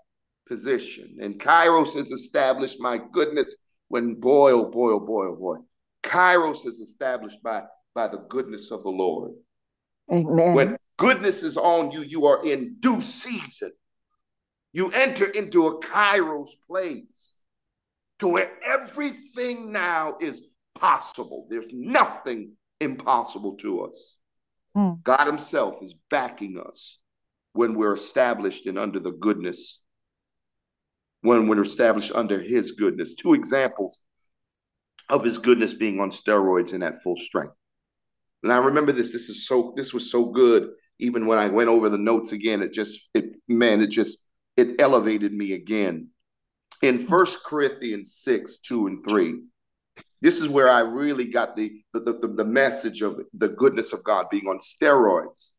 position. 0.47 1.17
And 1.19 1.39
kairos 1.39 1.95
is 1.95 2.11
established, 2.11 2.79
my 2.79 2.99
goodness, 3.11 3.57
when 3.87 4.19
boy, 4.19 4.51
oh 4.51 4.69
boy, 4.69 4.91
oh 4.91 4.99
boy, 4.99 5.25
oh 5.25 5.35
boy. 5.35 5.55
Kairos 6.03 6.67
is 6.67 6.79
established 6.79 7.41
by, 7.41 7.63
by 7.95 8.07
the 8.07 8.19
goodness 8.29 8.69
of 8.69 8.83
the 8.83 8.91
Lord. 8.91 9.31
Amen. 10.11 10.53
When 10.53 10.77
goodness 10.97 11.41
is 11.41 11.57
on 11.57 11.89
you, 11.89 12.03
you 12.03 12.27
are 12.27 12.45
in 12.45 12.75
due 12.79 13.01
season. 13.01 13.71
You 14.73 14.91
enter 14.91 15.25
into 15.25 15.65
a 15.65 15.79
kairos 15.81 16.49
place 16.67 17.41
to 18.19 18.27
where 18.27 18.51
everything 18.63 19.71
now 19.71 20.17
is 20.21 20.43
possible. 20.75 21.47
There's 21.49 21.73
nothing 21.73 22.51
impossible 22.79 23.55
to 23.55 23.85
us. 23.85 24.17
Mm. 24.75 25.03
God 25.03 25.27
Himself 25.27 25.81
is 25.81 25.95
backing 26.09 26.59
us 26.59 26.97
when 27.53 27.75
we're 27.75 27.93
established 27.93 28.65
and 28.65 28.79
under 28.79 28.99
the 28.99 29.11
goodness, 29.11 29.81
when 31.21 31.47
we're 31.47 31.61
established 31.61 32.11
under 32.13 32.41
His 32.41 32.71
goodness. 32.71 33.15
Two 33.15 33.33
examples 33.33 34.01
of 35.09 35.23
His 35.23 35.37
goodness 35.37 35.73
being 35.73 35.99
on 35.99 36.09
steroids 36.09 36.73
and 36.73 36.83
at 36.83 37.01
full 37.01 37.15
strength. 37.15 37.53
And 38.41 38.51
I 38.51 38.57
remember 38.57 38.91
this. 38.91 39.11
This 39.11 39.29
is 39.29 39.47
so. 39.47 39.73
This 39.75 39.93
was 39.93 40.11
so 40.11 40.25
good. 40.25 40.71
Even 40.99 41.27
when 41.27 41.39
I 41.39 41.49
went 41.49 41.69
over 41.69 41.89
the 41.89 41.97
notes 41.97 42.31
again, 42.31 42.61
it 42.61 42.71
just, 42.71 43.09
it 43.13 43.35
man, 43.47 43.81
it 43.81 43.87
just, 43.87 44.25
it 44.55 44.79
elevated 44.79 45.33
me 45.33 45.53
again 45.53 46.09
in 46.83 46.99
First 46.99 47.45
Corinthians 47.45 48.13
6, 48.13 48.59
2 48.59 48.87
and 48.87 49.03
3, 49.03 49.39
this 50.23 50.41
is 50.41 50.47
where 50.47 50.69
I 50.69 50.79
really 50.79 51.25
got 51.25 51.57
the, 51.57 51.83
the, 51.91 51.99
the, 51.99 52.33
the 52.37 52.45
message 52.45 53.01
of 53.01 53.19
the 53.33 53.49
goodness 53.49 53.91
of 53.91 54.05
God 54.05 54.27
being 54.31 54.47
on 54.47 54.59
steroids. 54.59 55.51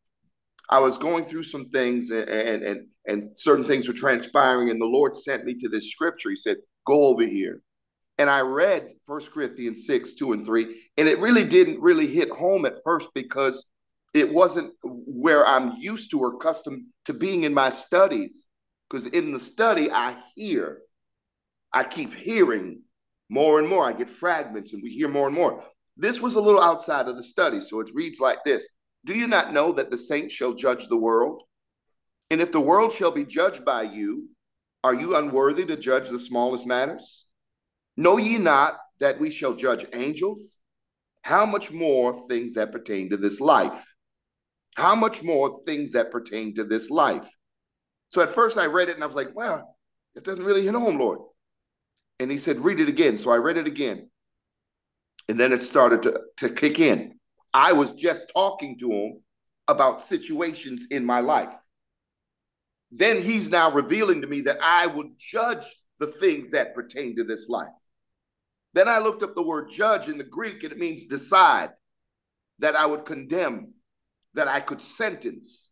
I 0.71 0.79
was 0.79 0.97
going 0.97 1.23
through 1.23 1.43
some 1.43 1.65
things 1.65 2.09
and, 2.09 2.27
and, 2.27 2.87
and, 3.05 3.37
certain 3.37 3.63
things 3.63 3.87
were 3.87 3.93
transpiring, 3.93 4.71
and 4.71 4.81
the 4.81 4.85
Lord 4.85 5.13
sent 5.13 5.45
me 5.45 5.53
to 5.59 5.69
this 5.69 5.91
scripture. 5.91 6.31
He 6.31 6.35
said, 6.35 6.57
Go 6.83 7.03
over 7.03 7.27
here. 7.27 7.61
And 8.17 8.27
I 8.27 8.41
read 8.41 8.87
First 9.05 9.31
Corinthians 9.31 9.85
6, 9.85 10.15
2 10.15 10.33
and 10.33 10.43
3, 10.43 10.75
and 10.97 11.07
it 11.07 11.19
really 11.19 11.43
didn't 11.43 11.79
really 11.79 12.07
hit 12.07 12.31
home 12.31 12.65
at 12.65 12.83
first 12.83 13.09
because 13.13 13.67
it 14.15 14.33
wasn't 14.33 14.73
where 14.83 15.45
I'm 15.45 15.75
used 15.77 16.09
to 16.11 16.21
or 16.21 16.35
accustomed 16.35 16.85
to 17.05 17.13
being 17.13 17.43
in 17.43 17.53
my 17.53 17.69
studies. 17.69 18.47
Because 18.89 19.05
in 19.05 19.31
the 19.31 19.39
study, 19.39 19.91
I 19.91 20.17
hear, 20.35 20.79
I 21.71 21.83
keep 21.83 22.15
hearing 22.15 22.81
more 23.29 23.59
and 23.59 23.67
more. 23.67 23.85
I 23.85 23.93
get 23.93 24.09
fragments 24.09 24.73
and 24.73 24.83
we 24.83 24.91
hear 24.91 25.07
more 25.07 25.27
and 25.27 25.35
more. 25.35 25.63
This 25.97 26.21
was 26.21 26.35
a 26.35 26.41
little 26.41 26.61
outside 26.61 27.07
of 27.07 27.15
the 27.15 27.23
study. 27.23 27.61
So 27.61 27.79
it 27.79 27.91
reads 27.93 28.19
like 28.19 28.39
this 28.45 28.69
Do 29.05 29.17
you 29.17 29.27
not 29.27 29.53
know 29.53 29.71
that 29.73 29.91
the 29.91 29.97
saints 29.97 30.33
shall 30.33 30.53
judge 30.53 30.87
the 30.87 30.97
world? 30.97 31.41
And 32.29 32.41
if 32.41 32.51
the 32.51 32.59
world 32.59 32.91
shall 32.91 33.11
be 33.11 33.23
judged 33.23 33.63
by 33.63 33.83
you, 33.83 34.29
are 34.83 34.93
you 34.93 35.15
unworthy 35.15 35.65
to 35.65 35.77
judge 35.77 36.09
the 36.09 36.19
smallest 36.19 36.65
matters? 36.65 37.25
Know 37.97 38.17
ye 38.17 38.37
not 38.37 38.77
that 38.99 39.19
we 39.19 39.31
shall 39.31 39.53
judge 39.53 39.85
angels? 39.93 40.57
How 41.21 41.45
much 41.45 41.71
more 41.71 42.13
things 42.27 42.53
that 42.53 42.71
pertain 42.71 43.09
to 43.09 43.17
this 43.17 43.39
life? 43.39 43.83
How 44.75 44.93
much 44.93 45.23
more 45.23 45.49
things 45.65 45.93
that 45.93 46.11
pertain 46.11 46.53
to 46.55 46.63
this 46.63 46.89
life? 46.89 47.27
So 48.09 48.21
at 48.21 48.35
first 48.35 48.57
I 48.57 48.65
read 48.65 48.89
it 48.89 48.95
and 48.95 49.03
I 49.03 49.07
was 49.07 49.15
like, 49.15 49.35
well, 49.35 49.75
it 50.15 50.23
doesn't 50.23 50.45
really 50.45 50.63
hit 50.63 50.75
home, 50.75 50.99
Lord. 50.99 51.19
And 52.19 52.31
he 52.31 52.37
said, 52.37 52.59
read 52.59 52.79
it 52.79 52.89
again. 52.89 53.17
So 53.17 53.31
I 53.31 53.37
read 53.37 53.57
it 53.57 53.67
again. 53.67 54.09
And 55.27 55.39
then 55.39 55.51
it 55.51 55.63
started 55.63 56.03
to, 56.03 56.21
to 56.37 56.49
kick 56.49 56.79
in. 56.79 57.19
I 57.53 57.73
was 57.73 57.93
just 57.93 58.31
talking 58.33 58.77
to 58.79 58.91
him 58.91 59.21
about 59.67 60.01
situations 60.01 60.87
in 60.91 61.05
my 61.05 61.19
life. 61.19 61.53
Then 62.91 63.21
he's 63.21 63.49
now 63.49 63.71
revealing 63.71 64.21
to 64.21 64.27
me 64.27 64.41
that 64.41 64.59
I 64.61 64.87
would 64.87 65.17
judge 65.17 65.63
the 65.99 66.07
things 66.07 66.51
that 66.51 66.75
pertain 66.75 67.15
to 67.15 67.23
this 67.23 67.49
life. 67.49 67.67
Then 68.73 68.87
I 68.87 68.99
looked 68.99 69.23
up 69.23 69.35
the 69.35 69.43
word 69.43 69.69
judge 69.71 70.07
in 70.07 70.17
the 70.17 70.23
Greek, 70.23 70.63
and 70.63 70.71
it 70.71 70.77
means 70.77 71.05
decide, 71.05 71.71
that 72.59 72.75
I 72.75 72.85
would 72.85 73.05
condemn, 73.05 73.73
that 74.33 74.47
I 74.47 74.59
could 74.59 74.81
sentence, 74.81 75.69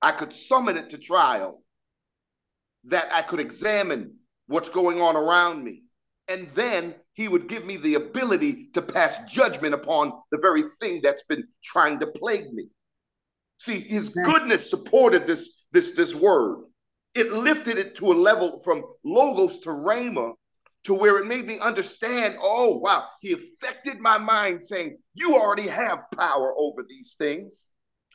I 0.00 0.12
could 0.12 0.32
summon 0.32 0.76
it 0.76 0.90
to 0.90 0.98
trial, 0.98 1.62
that 2.84 3.12
I 3.12 3.22
could 3.22 3.40
examine 3.40 4.16
what's 4.46 4.68
going 4.68 5.00
on 5.00 5.16
around 5.16 5.62
me. 5.62 5.81
And 6.28 6.50
then 6.52 6.94
he 7.14 7.28
would 7.28 7.48
give 7.48 7.64
me 7.64 7.76
the 7.76 7.94
ability 7.94 8.70
to 8.74 8.82
pass 8.82 9.30
judgment 9.30 9.74
upon 9.74 10.12
the 10.30 10.38
very 10.38 10.62
thing 10.80 11.00
that's 11.02 11.24
been 11.24 11.44
trying 11.62 11.98
to 12.00 12.06
plague 12.06 12.52
me. 12.52 12.68
See, 13.58 13.80
his 13.80 14.08
goodness 14.08 14.68
supported 14.68 15.26
this, 15.26 15.64
this, 15.72 15.92
this 15.92 16.14
word. 16.14 16.64
It 17.14 17.32
lifted 17.32 17.78
it 17.78 17.94
to 17.96 18.12
a 18.12 18.14
level 18.14 18.60
from 18.60 18.84
logos 19.04 19.58
to 19.58 19.70
rhema 19.70 20.32
to 20.84 20.94
where 20.94 21.18
it 21.18 21.26
made 21.26 21.46
me 21.46 21.58
understand 21.58 22.36
oh, 22.40 22.78
wow, 22.78 23.04
he 23.20 23.32
affected 23.32 24.00
my 24.00 24.18
mind 24.18 24.62
saying, 24.62 24.98
You 25.14 25.36
already 25.36 25.68
have 25.68 25.98
power 26.16 26.52
over 26.56 26.84
these 26.88 27.14
things. 27.18 27.68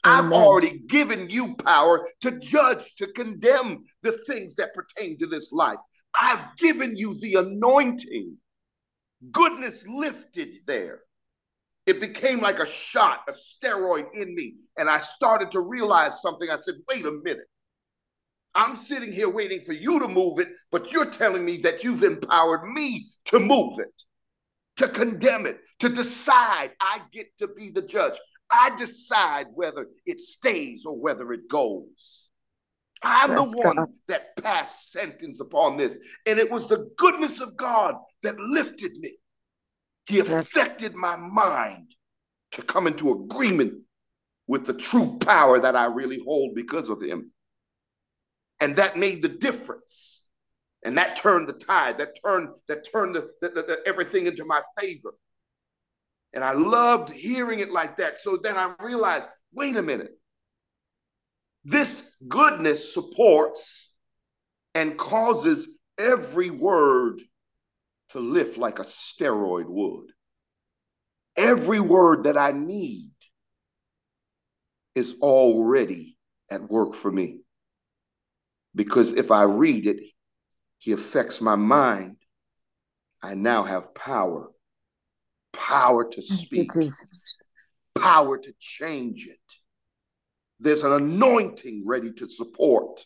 Amen. 0.05 0.25
I've 0.25 0.31
already 0.31 0.79
given 0.87 1.29
you 1.29 1.55
power 1.55 2.07
to 2.21 2.39
judge, 2.39 2.95
to 2.95 3.07
condemn 3.07 3.85
the 4.03 4.11
things 4.11 4.55
that 4.55 4.73
pertain 4.73 5.17
to 5.19 5.27
this 5.27 5.51
life. 5.51 5.79
I've 6.19 6.55
given 6.57 6.95
you 6.97 7.15
the 7.19 7.35
anointing. 7.35 8.37
Goodness 9.31 9.85
lifted 9.87 10.57
there. 10.65 10.99
It 11.85 12.01
became 12.01 12.41
like 12.41 12.59
a 12.59 12.65
shot, 12.65 13.21
a 13.27 13.31
steroid 13.31 14.07
in 14.13 14.35
me. 14.35 14.55
And 14.77 14.89
I 14.89 14.99
started 14.99 15.51
to 15.51 15.61
realize 15.61 16.21
something. 16.21 16.49
I 16.49 16.57
said, 16.57 16.75
wait 16.89 17.05
a 17.05 17.11
minute. 17.11 17.47
I'm 18.53 18.75
sitting 18.75 19.11
here 19.11 19.29
waiting 19.29 19.61
for 19.61 19.73
you 19.73 19.99
to 19.99 20.07
move 20.07 20.39
it, 20.39 20.49
but 20.71 20.91
you're 20.91 21.05
telling 21.05 21.45
me 21.45 21.57
that 21.57 21.83
you've 21.83 22.03
empowered 22.03 22.67
me 22.67 23.07
to 23.25 23.39
move 23.39 23.73
it, 23.77 24.01
to 24.77 24.87
condemn 24.87 25.45
it, 25.45 25.59
to 25.79 25.89
decide 25.89 26.71
I 26.81 27.01
get 27.11 27.27
to 27.37 27.47
be 27.47 27.69
the 27.69 27.83
judge. 27.83 28.17
I 28.51 28.75
decide 28.75 29.47
whether 29.53 29.87
it 30.05 30.21
stays 30.21 30.85
or 30.85 30.97
whether 30.97 31.31
it 31.33 31.47
goes. 31.49 32.26
I'm 33.03 33.35
the 33.35 33.43
one 33.43 33.75
God. 33.75 33.89
that 34.07 34.35
passed 34.37 34.91
sentence 34.91 35.39
upon 35.39 35.77
this. 35.77 35.97
And 36.25 36.39
it 36.39 36.49
was 36.49 36.67
the 36.67 36.89
goodness 36.97 37.39
of 37.41 37.55
God 37.55 37.95
that 38.23 38.39
lifted 38.39 38.93
me. 38.97 39.11
He 40.07 40.19
affected 40.19 40.95
my 40.95 41.15
mind 41.15 41.95
to 42.53 42.61
come 42.61 42.87
into 42.87 43.11
agreement 43.11 43.81
with 44.47 44.65
the 44.65 44.73
true 44.73 45.17
power 45.19 45.59
that 45.59 45.75
I 45.75 45.85
really 45.85 46.19
hold 46.23 46.55
because 46.55 46.89
of 46.89 47.01
him. 47.01 47.31
And 48.59 48.77
that 48.77 48.97
made 48.97 49.21
the 49.21 49.29
difference. 49.29 50.23
And 50.83 50.97
that 50.97 51.17
turned 51.17 51.47
the 51.47 51.53
tide, 51.53 51.97
that 51.97 52.17
turned, 52.23 52.49
that 52.67 52.89
turned 52.91 53.15
the, 53.15 53.29
the, 53.41 53.49
the, 53.49 53.81
everything 53.85 54.25
into 54.25 54.45
my 54.45 54.61
favor. 54.79 55.13
And 56.33 56.43
I 56.43 56.53
loved 56.53 57.09
hearing 57.09 57.59
it 57.59 57.71
like 57.71 57.97
that. 57.97 58.19
So 58.19 58.37
then 58.37 58.57
I 58.57 58.73
realized 58.79 59.29
wait 59.53 59.75
a 59.75 59.81
minute. 59.81 60.11
This 61.69 62.15
goodness 62.25 62.93
supports 62.93 63.91
and 64.73 64.97
causes 64.97 65.67
every 65.97 66.49
word 66.49 67.19
to 68.11 68.19
lift 68.19 68.57
like 68.57 68.79
a 68.79 68.83
steroid 68.83 69.65
would. 69.67 70.11
Every 71.35 71.81
word 71.81 72.23
that 72.23 72.37
I 72.37 72.51
need 72.51 73.11
is 74.95 75.15
already 75.21 76.17
at 76.49 76.71
work 76.71 76.95
for 76.95 77.11
me. 77.11 77.41
Because 78.73 79.13
if 79.13 79.29
I 79.29 79.43
read 79.43 79.87
it, 79.87 79.99
he 80.77 80.93
affects 80.93 81.41
my 81.41 81.55
mind. 81.55 82.15
I 83.21 83.33
now 83.33 83.63
have 83.63 83.93
power 83.93 84.51
power 85.51 86.07
to 86.07 86.21
speak, 86.21 86.71
power 87.95 88.37
to 88.37 88.53
change 88.59 89.27
it. 89.27 89.39
There's 90.59 90.83
an 90.83 90.91
anointing 90.91 91.83
ready 91.85 92.11
to 92.13 92.27
support 92.27 93.05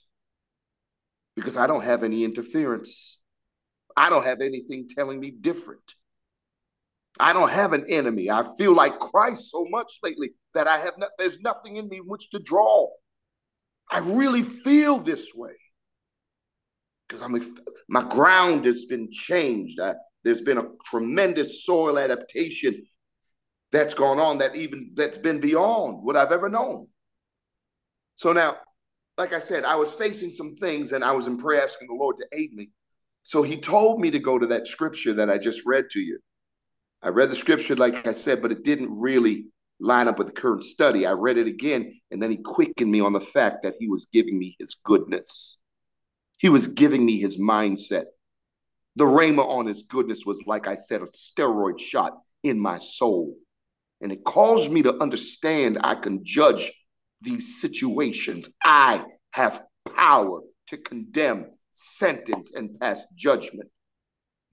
because 1.36 1.58
I 1.58 1.67
don't 1.67 1.84
have 1.84 2.03
any 2.03 2.24
interference. 2.24 3.20
I 3.96 4.10
don't 4.10 4.24
have 4.24 4.41
anything 4.41 4.88
telling 4.88 5.20
me 5.20 5.31
different. 5.31 5.96
I 7.20 7.34
don't 7.34 7.51
have 7.51 7.74
an 7.74 7.86
enemy. 7.89 8.29
I 8.29 8.46
feel 8.58 8.74
like 8.74 9.00
Christ 9.00 9.51
so 9.51 9.65
much 9.70 10.00
lately 10.01 10.31
that 10.53 10.67
I 10.67 10.77
have 10.77 10.98
not, 10.98 11.10
there's 11.17 11.39
nothing 11.39 11.75
in 11.75 11.89
me 11.89 12.00
which 12.00 12.29
to 12.31 12.39
draw. 12.39 12.88
I 13.89 14.00
really 14.00 14.43
feel 14.43 14.98
this 14.98 15.34
way 15.36 15.53
because 17.08 17.22
I'm 17.22 17.38
my 17.89 18.03
ground 18.03 18.63
has 18.63 18.86
been 18.86 19.12
changed. 19.12 19.79
I, 19.81 19.96
there's 20.24 20.41
been 20.41 20.58
a 20.58 20.70
tremendous 20.86 21.65
soil 21.65 22.00
adaptation 22.00 22.86
that's 23.72 23.93
gone 23.93 24.20
on 24.20 24.38
that 24.38 24.55
even 24.55 24.91
that's 24.96 25.17
been 25.17 25.41
beyond 25.41 26.03
what 26.03 26.15
I've 26.15 26.31
ever 26.31 26.48
known. 26.48 26.88
So 28.22 28.34
now, 28.34 28.58
like 29.18 29.34
I 29.34 29.40
said, 29.40 29.63
I 29.63 29.75
was 29.78 29.96
facing 29.96 30.30
some 30.30 30.54
things 30.54 30.92
and 30.92 31.04
I 31.04 31.12
was 31.12 31.25
in 31.25 31.40
prayer 31.40 31.63
asking 31.63 31.88
the 31.88 31.96
Lord 31.96 32.18
to 32.18 32.28
aid 32.32 32.54
me. 32.54 32.70
So 33.24 33.42
he 33.42 33.58
told 33.58 34.00
me 34.00 34.12
to 34.12 34.20
go 34.20 34.38
to 34.38 34.46
that 34.46 34.68
scripture 34.68 35.12
that 35.13 35.32
I 35.32 35.40
just 35.40 35.66
read 35.66 35.90
to 35.90 36.00
you. 36.00 36.20
I 37.01 37.10
read 37.10 37.32
the 37.32 37.36
scripture, 37.36 37.75
like 37.75 38.06
I 38.06 38.12
said, 38.12 38.44
but 38.44 38.51
it 38.51 38.63
didn't 38.63 39.01
really 39.01 39.48
line 39.80 40.08
up 40.08 40.20
with 40.20 40.28
the 40.28 40.40
current 40.40 40.63
study. 40.63 41.08
I 41.08 41.13
read 41.13 41.40
it 41.40 41.48
again, 41.48 42.00
and 42.12 42.22
then 42.22 42.30
he 42.30 42.38
quickened 42.38 42.92
me 42.92 43.00
on 43.00 43.12
the 43.12 43.20
fact 43.20 43.63
that 43.63 43.74
he 43.80 43.88
was 43.88 44.06
giving 44.13 44.38
me 44.38 44.56
his 44.60 44.75
goodness. 44.75 45.58
He 46.38 46.50
was 46.50 46.68
giving 46.68 47.04
me 47.04 47.20
his 47.20 47.40
mindset. 47.40 48.06
The 48.98 49.06
rhema 49.06 49.48
on 49.48 49.66
his 49.66 49.82
goodness 49.82 50.28
was, 50.28 50.44
like 50.46 50.68
I 50.68 50.75
said, 50.75 51.01
a 51.01 51.06
steroid 51.06 51.80
shot 51.80 52.20
in 52.44 52.60
my 52.60 52.78
soul. 52.78 53.36
And 54.00 54.12
it 54.12 54.24
caused 54.24 54.72
me 54.72 54.84
to 54.84 55.01
understand 55.01 55.80
I 55.84 55.96
can 55.96 56.24
judge 56.24 56.72
these 57.22 57.62
situations. 57.62 58.50
I 58.63 59.06
have 59.32 59.63
power 59.96 60.42
to 60.68 60.78
condemn, 60.78 61.51
sentence, 61.72 62.54
and 62.54 62.80
pass 62.80 63.06
judgment. 63.16 63.70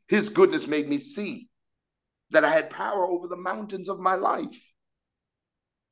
His 0.09 0.29
goodness 0.29 0.67
made 0.67 0.89
me 0.89 0.99
see 0.99 1.49
that 2.31 2.45
I 2.45 2.51
had 2.51 2.71
power 2.71 3.07
over 3.07 3.29
the 3.29 3.37
mountains 3.37 3.89
of 3.89 3.99
my 3.99 4.15
life. 4.15 4.63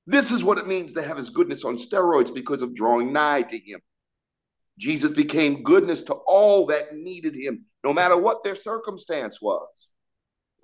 This 0.06 0.30
is 0.30 0.44
what 0.44 0.58
it 0.58 0.68
means 0.68 0.94
to 0.94 1.02
have 1.02 1.16
his 1.16 1.30
goodness 1.30 1.64
on 1.64 1.76
steroids 1.76 2.32
because 2.32 2.62
of 2.62 2.74
drawing 2.74 3.12
nigh 3.12 3.42
to 3.42 3.58
him. 3.58 3.80
Jesus 4.78 5.10
became 5.10 5.62
goodness 5.62 6.02
to 6.04 6.14
all 6.14 6.66
that 6.66 6.94
needed 6.94 7.34
him, 7.34 7.64
no 7.82 7.92
matter 7.92 8.16
what 8.16 8.42
their 8.42 8.54
circumstance 8.54 9.40
was. 9.40 9.92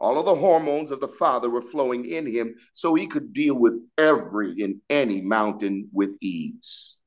All 0.03 0.19
of 0.19 0.25
the 0.25 0.35
hormones 0.35 0.91
of 0.91 1.01
the 1.01 1.07
Father 1.07 1.49
were 1.49 1.63
flowing 1.63 2.05
in 2.05 2.27
him 2.27 2.57
so 2.73 2.93
he 2.93 3.07
could 3.07 3.33
deal 3.33 3.55
with 3.55 3.75
every 3.97 4.61
and 4.61 4.81
any 4.91 5.21
mountain 5.21 5.89
with 5.93 6.11
ease. 6.21 6.99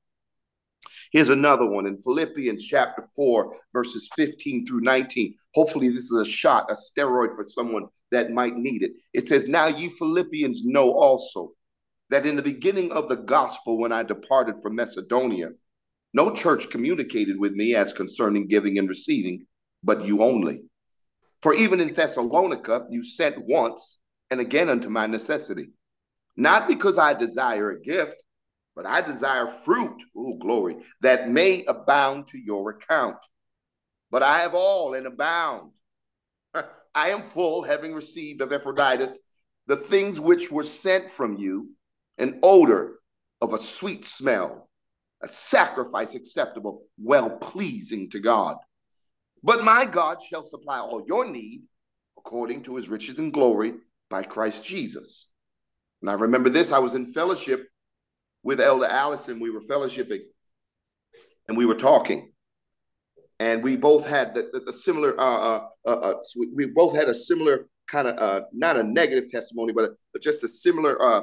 Here's 1.12 1.28
another 1.28 1.70
one 1.70 1.88
in 1.88 1.98
Philippians 1.98 2.64
chapter 2.64 3.04
4, 3.14 3.54
verses 3.74 4.10
15 4.16 4.66
through 4.66 4.80
19. 4.80 5.36
Hopefully, 5.56 5.90
this 5.90 6.10
is 6.10 6.20
a 6.22 6.25
shot, 6.25 6.72
a 6.72 6.74
steroid 6.74 7.36
for 7.36 7.44
someone 7.44 7.88
that 8.12 8.32
might 8.32 8.56
need 8.56 8.82
it. 8.82 8.92
It 9.14 9.25
says, 9.25 9.46
Now 9.46 9.68
you 9.68 9.90
Philippians 9.90 10.64
know 10.64 10.94
also 10.94 11.52
that 12.12 12.25
in 12.25 12.38
the 12.38 12.42
beginning 12.42 12.94
of 12.94 13.10
the 13.10 13.18
gospel, 13.18 13.78
when 13.78 13.92
I 13.92 14.04
departed 14.04 14.62
from 14.62 14.75
Macedonia, 14.75 15.50
no 16.14 16.34
church 16.34 16.70
communicated 16.70 17.38
with 17.38 17.52
me 17.56 17.75
as 17.75 17.92
concerning 17.92 18.48
giving 18.48 18.78
and 18.78 18.88
receiving, 18.88 19.48
but 19.84 20.06
you 20.06 20.24
only. 20.24 20.62
For 21.42 21.54
even 21.54 21.80
in 21.82 21.94
Thessalonica, 21.94 22.86
you 22.89 23.04
sent 23.04 23.46
once 23.46 24.00
and 24.32 24.39
again 24.39 24.70
unto 24.70 24.89
my 24.89 25.06
necessity. 25.06 25.72
Not 26.36 26.68
because 26.68 26.98
I 26.98 27.13
desire 27.13 27.72
a 27.72 27.82
gift, 27.82 28.22
but 28.75 28.86
I 28.86 29.01
desire 29.01 29.48
fruit, 29.48 30.04
oh 30.15 30.38
glory, 30.38 30.77
that 31.01 31.30
may 31.30 31.63
abound 31.65 32.27
to 32.27 32.38
your 32.38 32.72
account. 32.72 33.18
But 34.12 34.24
I 34.24 34.39
have 34.39 34.54
all 34.54 34.94
and 34.94 35.08
abound. 35.08 35.72
I 36.54 37.10
am 37.10 37.24
full, 37.24 37.63
having 37.63 37.94
received 37.94 38.42
of 38.42 38.51
Epaphroditus 38.51 39.22
the 39.68 39.75
things 39.75 40.20
which 40.20 40.51
were 40.51 40.63
sent 40.63 41.10
from 41.10 41.38
you, 41.38 41.72
an 42.18 42.39
odor 42.44 43.00
of 43.42 43.54
a 43.54 43.58
sweet 43.58 44.06
smell, 44.06 44.70
a 45.22 45.27
sacrifice 45.27 46.15
acceptable, 46.15 46.84
well 46.98 47.30
pleasing 47.30 48.10
to 48.12 48.20
God. 48.20 48.58
But 49.46 49.64
my 49.64 49.86
God 49.86 50.18
shall 50.24 50.44
supply 50.44 50.80
all 50.80 51.06
your 51.08 51.30
need 51.30 51.62
according 52.18 52.64
to 52.64 52.75
his 52.75 52.90
riches 52.90 53.20
and 53.20 53.32
glory 53.32 53.75
by 54.10 54.24
Christ 54.24 54.66
Jesus. 54.66 55.28
And 56.02 56.10
I 56.10 56.14
remember 56.14 56.50
this, 56.50 56.72
I 56.72 56.80
was 56.80 56.96
in 56.96 57.14
fellowship 57.14 57.68
with 58.42 58.60
Elder 58.60 58.88
Allison. 58.88 59.40
We 59.40 59.52
were 59.52 59.62
fellowshipping 59.62 60.22
and 61.48 61.56
we 61.56 61.68
were 61.68 61.75
talking. 61.75 62.32
And 63.40 63.64
we 63.64 63.75
both 63.75 64.08
had 64.08 64.34
the, 64.34 64.50
the, 64.52 64.62
the 64.62 64.74
similar, 64.74 65.20
uh, 65.20 65.24
uh, 65.24 65.68
uh, 65.86 65.90
uh 65.90 66.14
we 66.56 66.66
both 66.66 66.96
had 66.96 67.08
a 67.08 67.14
similar 67.14 67.68
kind 67.88 68.08
of, 68.08 68.18
uh, 68.18 68.46
not 68.52 68.78
a 68.78 68.84
negative 68.84 69.30
testimony, 69.30 69.74
but, 69.74 69.92
but 70.12 70.24
just 70.24 70.44
a 70.44 70.48
similar 70.48 71.00
uh, 71.00 71.22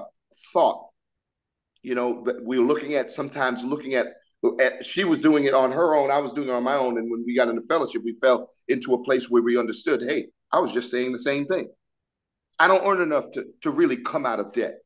thought. 0.52 0.90
You 1.82 1.96
know, 1.96 2.24
we 2.44 2.60
were 2.60 2.66
looking 2.66 2.94
at 2.94 3.10
sometimes 3.10 3.64
looking 3.64 3.94
at, 3.94 4.06
she 4.82 5.04
was 5.04 5.20
doing 5.20 5.44
it 5.44 5.54
on 5.54 5.70
her 5.70 5.94
own, 5.94 6.10
I 6.10 6.18
was 6.18 6.32
doing 6.32 6.48
it 6.48 6.52
on 6.52 6.64
my 6.64 6.74
own. 6.74 6.98
And 6.98 7.10
when 7.10 7.24
we 7.24 7.36
got 7.36 7.48
into 7.48 7.62
fellowship, 7.62 8.02
we 8.04 8.16
fell 8.20 8.50
into 8.68 8.94
a 8.94 9.02
place 9.02 9.30
where 9.30 9.42
we 9.42 9.58
understood, 9.58 10.02
hey, 10.02 10.28
I 10.50 10.58
was 10.58 10.72
just 10.72 10.90
saying 10.90 11.12
the 11.12 11.18
same 11.18 11.46
thing. 11.46 11.70
I 12.58 12.66
don't 12.66 12.86
earn 12.86 13.02
enough 13.02 13.30
to, 13.32 13.44
to 13.62 13.70
really 13.70 13.96
come 13.96 14.26
out 14.26 14.40
of 14.40 14.52
debt. 14.52 14.78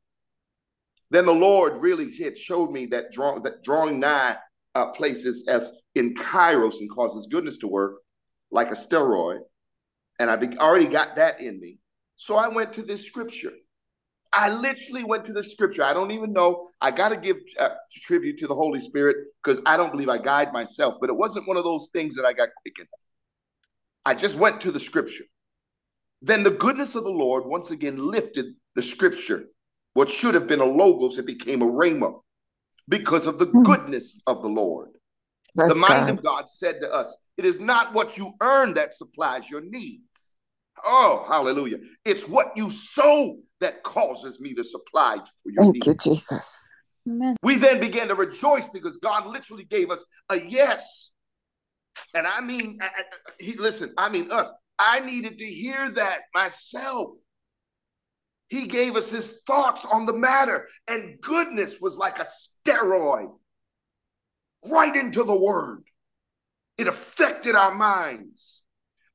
Then 1.10 1.26
the 1.26 1.34
Lord 1.34 1.78
really 1.78 2.10
hit, 2.10 2.36
showed 2.36 2.70
me 2.70 2.86
that, 2.86 3.12
draw, 3.12 3.38
that 3.40 3.62
drawing 3.62 4.00
nigh 4.00 4.36
uh, 4.74 4.86
places 4.88 5.46
as 5.48 5.72
in 5.94 6.14
Kairos 6.14 6.80
and 6.80 6.90
causes 6.90 7.26
goodness 7.26 7.58
to 7.58 7.68
work 7.68 8.00
like 8.50 8.68
a 8.68 8.74
steroid. 8.74 9.40
And 10.18 10.30
I 10.30 10.36
be, 10.36 10.56
already 10.58 10.86
got 10.86 11.16
that 11.16 11.40
in 11.40 11.60
me. 11.60 11.78
So 12.16 12.36
I 12.36 12.48
went 12.48 12.72
to 12.74 12.82
this 12.82 13.04
scripture. 13.04 13.52
I 14.36 14.50
literally 14.50 15.02
went 15.02 15.24
to 15.24 15.32
the 15.32 15.42
scripture. 15.42 15.82
I 15.82 15.94
don't 15.94 16.10
even 16.10 16.34
know. 16.34 16.68
I 16.82 16.90
got 16.90 17.08
to 17.08 17.16
give 17.16 17.38
uh, 17.58 17.70
tribute 17.90 18.36
to 18.38 18.46
the 18.46 18.54
Holy 18.54 18.80
Spirit 18.80 19.16
because 19.42 19.62
I 19.64 19.78
don't 19.78 19.90
believe 19.90 20.10
I 20.10 20.18
guide 20.18 20.52
myself, 20.52 20.98
but 21.00 21.08
it 21.08 21.16
wasn't 21.16 21.48
one 21.48 21.56
of 21.56 21.64
those 21.64 21.88
things 21.90 22.16
that 22.16 22.26
I 22.26 22.34
got 22.34 22.50
quickened. 22.60 22.88
I 24.04 24.14
just 24.14 24.36
went 24.36 24.60
to 24.60 24.70
the 24.70 24.78
scripture. 24.78 25.24
Then 26.20 26.42
the 26.42 26.50
goodness 26.50 26.94
of 26.96 27.04
the 27.04 27.10
Lord 27.10 27.46
once 27.46 27.70
again 27.70 27.96
lifted 27.96 28.54
the 28.74 28.82
scripture. 28.82 29.46
What 29.94 30.10
should 30.10 30.34
have 30.34 30.46
been 30.46 30.60
a 30.60 30.66
logos, 30.66 31.18
it 31.18 31.26
became 31.26 31.62
a 31.62 31.66
rhema 31.66 32.20
because 32.88 33.26
of 33.26 33.38
the 33.38 33.46
hmm. 33.46 33.62
goodness 33.62 34.20
of 34.26 34.42
the 34.42 34.48
Lord. 34.48 34.90
That's 35.54 35.72
the 35.74 35.80
mind 35.80 36.08
God. 36.08 36.10
of 36.10 36.22
God 36.22 36.50
said 36.50 36.80
to 36.80 36.92
us, 36.92 37.16
It 37.38 37.46
is 37.46 37.58
not 37.58 37.94
what 37.94 38.18
you 38.18 38.34
earn 38.42 38.74
that 38.74 38.94
supplies 38.94 39.48
your 39.48 39.62
needs. 39.62 40.34
Oh, 40.84 41.24
hallelujah. 41.26 41.78
It's 42.04 42.28
what 42.28 42.52
you 42.54 42.68
sow 42.68 43.38
that 43.60 43.82
causes 43.82 44.40
me 44.40 44.54
to 44.54 44.64
supply 44.64 45.16
for 45.42 45.50
your 45.50 45.64
Thank 45.64 45.74
needs. 45.74 45.86
you, 45.86 45.94
Jesus. 45.94 46.70
Amen. 47.08 47.36
We 47.42 47.56
then 47.56 47.80
began 47.80 48.08
to 48.08 48.14
rejoice 48.14 48.68
because 48.68 48.96
God 48.96 49.26
literally 49.26 49.64
gave 49.64 49.90
us 49.90 50.04
a 50.28 50.40
yes. 50.40 51.12
And 52.14 52.26
I 52.26 52.40
mean, 52.40 52.78
I, 52.80 52.86
I, 52.86 53.02
he, 53.38 53.54
listen, 53.56 53.92
I 53.96 54.08
mean 54.08 54.30
us. 54.30 54.50
I 54.78 55.00
needed 55.00 55.38
to 55.38 55.46
hear 55.46 55.90
that 55.92 56.22
myself. 56.34 57.14
He 58.48 58.66
gave 58.66 58.94
us 58.94 59.10
his 59.10 59.40
thoughts 59.46 59.84
on 59.84 60.06
the 60.06 60.12
matter, 60.12 60.68
and 60.86 61.20
goodness 61.20 61.80
was 61.80 61.96
like 61.96 62.20
a 62.20 62.24
steroid 62.24 63.32
right 64.64 64.94
into 64.94 65.24
the 65.24 65.36
word. 65.36 65.82
It 66.78 66.86
affected 66.86 67.56
our 67.56 67.74
minds. 67.74 68.62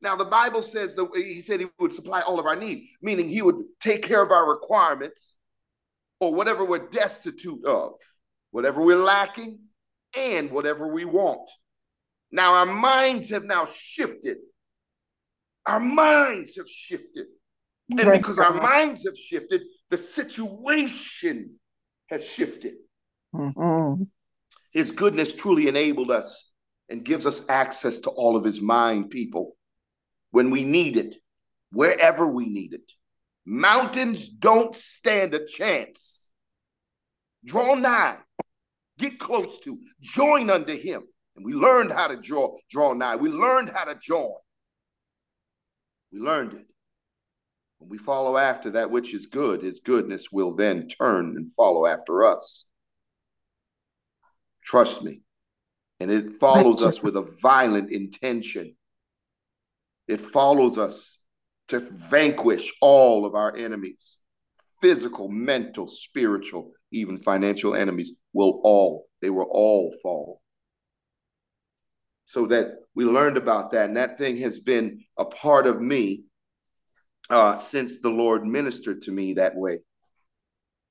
Now, 0.01 0.15
the 0.15 0.25
Bible 0.25 0.61
says 0.61 0.95
that 0.95 1.09
he 1.15 1.41
said 1.41 1.59
he 1.59 1.67
would 1.79 1.93
supply 1.93 2.21
all 2.21 2.39
of 2.39 2.45
our 2.45 2.55
need, 2.55 2.87
meaning 3.01 3.29
he 3.29 3.41
would 3.41 3.57
take 3.79 4.01
care 4.03 4.23
of 4.23 4.31
our 4.31 4.49
requirements 4.49 5.35
or 6.19 6.33
whatever 6.33 6.65
we're 6.65 6.89
destitute 6.89 7.63
of, 7.65 7.93
whatever 8.51 8.83
we're 8.83 8.97
lacking, 8.97 9.59
and 10.17 10.51
whatever 10.51 10.87
we 10.87 11.05
want. 11.05 11.49
Now, 12.31 12.55
our 12.55 12.65
minds 12.65 13.29
have 13.29 13.43
now 13.43 13.65
shifted 13.65 14.37
our 15.65 15.79
minds 15.79 16.57
have 16.57 16.69
shifted. 16.69 17.27
And 17.89 17.99
yes, 17.99 18.21
because 18.21 18.39
our 18.39 18.53
minds 18.53 19.05
have 19.05 19.17
shifted, 19.17 19.63
the 19.89 19.97
situation 19.97 21.55
has 22.09 22.27
shifted. 22.27 22.75
Mm-hmm. 23.35 24.03
His 24.71 24.91
goodness 24.91 25.33
truly 25.33 25.67
enabled 25.67 26.09
us 26.09 26.51
and 26.89 27.03
gives 27.03 27.25
us 27.25 27.47
access 27.49 27.99
to 28.01 28.09
all 28.09 28.35
of 28.35 28.43
his 28.43 28.61
mind, 28.61 29.09
people, 29.09 29.55
when 30.31 30.49
we 30.49 30.63
need 30.63 30.97
it, 30.97 31.15
wherever 31.71 32.25
we 32.25 32.47
need 32.47 32.73
it. 32.73 32.91
Mountains 33.45 34.29
don't 34.29 34.75
stand 34.75 35.33
a 35.33 35.45
chance. 35.45 36.31
Draw 37.45 37.75
nigh, 37.75 38.17
get 38.97 39.19
close 39.19 39.59
to, 39.61 39.79
join 39.99 40.49
under 40.49 40.75
him. 40.75 41.03
And 41.35 41.45
we 41.45 41.53
learned 41.53 41.91
how 41.91 42.07
to 42.07 42.17
draw, 42.17 42.57
draw 42.69 42.93
nigh. 42.93 43.15
We 43.15 43.29
learned 43.29 43.69
how 43.69 43.85
to 43.85 43.95
join. 43.95 44.33
We 46.11 46.19
learned 46.19 46.53
it. 46.53 46.65
When 47.79 47.89
we 47.89 47.97
follow 47.97 48.37
after 48.37 48.71
that 48.71 48.91
which 48.91 49.13
is 49.13 49.25
good, 49.25 49.63
his 49.63 49.79
goodness 49.79 50.31
will 50.31 50.53
then 50.53 50.87
turn 50.87 51.35
and 51.35 51.51
follow 51.51 51.87
after 51.87 52.23
us. 52.23 52.65
Trust 54.63 55.03
me. 55.03 55.21
And 55.99 56.11
it 56.11 56.33
follows 56.33 56.83
us 56.83 57.01
with 57.01 57.15
a 57.15 57.27
violent 57.41 57.91
intention. 57.91 58.75
It 60.12 60.19
follows 60.19 60.78
us 60.78 61.17
to 61.69 61.80
vanquish 61.80 62.74
all 62.82 63.26
of 63.26 63.34
our 63.34 63.56
enemies 63.56 64.19
physical, 64.82 65.30
mental, 65.30 65.88
spiritual, 65.88 66.71
even 66.91 67.17
financial 67.17 67.76
enemies 67.76 68.13
will 68.34 68.60
all, 68.63 69.08
they 69.21 69.30
will 69.30 69.47
all 69.52 69.95
fall 70.02 70.41
so 72.26 72.47
that 72.47 72.76
we 72.95 73.06
learned 73.06 73.38
about 73.38 73.71
that. 73.71 73.88
And 73.88 73.97
that 73.97 74.17
thing 74.17 74.38
has 74.38 74.60
been 74.60 75.02
a 75.17 75.26
part 75.26 75.67
of 75.67 75.80
me 75.80 76.24
uh, 77.30 77.58
since 77.58 78.00
the 78.00 78.10
Lord 78.10 78.45
ministered 78.45 79.02
to 79.04 79.12
me 79.12 79.36
that 79.36 79.56
way. 79.56 79.80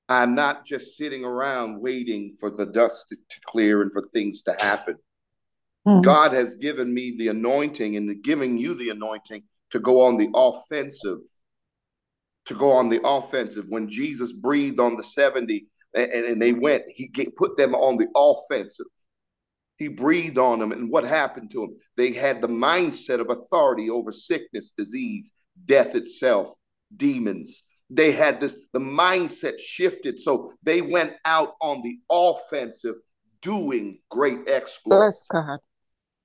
I'm 0.07 0.35
not 0.35 0.65
just 0.65 0.97
sitting 0.97 1.25
around 1.25 1.81
waiting 1.81 2.35
for 2.39 2.49
the 2.49 2.65
dust 2.65 3.09
to, 3.09 3.15
to 3.15 3.39
clear 3.45 3.81
and 3.81 3.91
for 3.91 4.01
things 4.01 4.41
to 4.43 4.55
happen. 4.59 4.95
Mm-hmm. 5.87 6.01
God 6.01 6.33
has 6.33 6.55
given 6.55 6.93
me 6.93 7.15
the 7.17 7.29
anointing 7.29 7.95
and 7.95 8.23
giving 8.23 8.57
you 8.57 8.73
the 8.73 8.89
anointing 8.89 9.43
to 9.71 9.79
go 9.79 10.01
on 10.01 10.17
the 10.17 10.29
offensive. 10.35 11.19
To 12.45 12.55
go 12.55 12.71
on 12.73 12.89
the 12.89 13.01
offensive. 13.03 13.65
When 13.69 13.87
Jesus 13.87 14.31
breathed 14.31 14.79
on 14.79 14.95
the 14.95 15.03
70 15.03 15.65
and, 15.95 16.11
and 16.11 16.41
they 16.41 16.53
went, 16.53 16.83
he 16.87 17.09
put 17.35 17.55
them 17.55 17.75
on 17.75 17.97
the 17.97 18.07
offensive. 18.15 18.87
He 19.77 19.87
breathed 19.87 20.37
on 20.37 20.59
them. 20.59 20.71
And 20.71 20.91
what 20.91 21.03
happened 21.03 21.51
to 21.51 21.61
them? 21.61 21.77
They 21.97 22.13
had 22.13 22.41
the 22.41 22.47
mindset 22.47 23.19
of 23.19 23.29
authority 23.29 23.89
over 23.89 24.11
sickness, 24.11 24.71
disease, 24.71 25.31
death 25.65 25.95
itself, 25.95 26.53
demons. 26.95 27.63
They 27.89 28.11
had 28.11 28.39
this, 28.39 28.67
the 28.73 28.79
mindset 28.79 29.59
shifted. 29.59 30.19
So 30.19 30.53
they 30.63 30.81
went 30.81 31.13
out 31.25 31.53
on 31.61 31.81
the 31.81 31.99
offensive 32.09 32.95
doing 33.41 33.99
great 34.09 34.47
exploits. 34.47 35.25
Bless 35.31 35.45
God. 35.45 35.59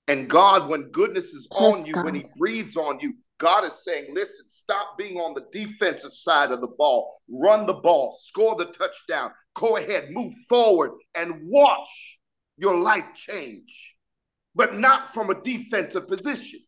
And 0.09 0.29
God, 0.29 0.69
when 0.69 0.91
goodness 0.91 1.35
is 1.35 1.49
on 1.51 1.85
you, 1.85 1.95
God. 1.95 2.05
when 2.05 2.15
He 2.15 2.25
breathes 2.39 2.77
on 2.77 2.99
you, 3.01 3.15
God 3.39 3.65
is 3.65 3.85
saying, 3.85 4.09
listen, 4.15 4.49
stop 4.49 4.97
being 4.97 5.19
on 5.19 5.35
the 5.35 5.45
defensive 5.53 6.15
side 6.15 6.53
of 6.53 6.61
the 6.61 6.69
ball. 6.69 7.13
Run 7.29 7.67
the 7.67 7.75
ball, 7.75 8.17
score 8.19 8.55
the 8.57 8.67
touchdown. 8.67 9.31
Go 9.55 9.77
ahead, 9.77 10.09
move 10.11 10.33
forward, 10.49 10.93
and 11.15 11.41
watch 11.45 12.21
your 12.57 12.79
life 12.79 13.09
change, 13.15 13.97
but 14.55 14.77
not 14.77 15.13
from 15.13 15.31
a 15.31 15.43
defensive 15.43 16.09
position. 16.09 16.61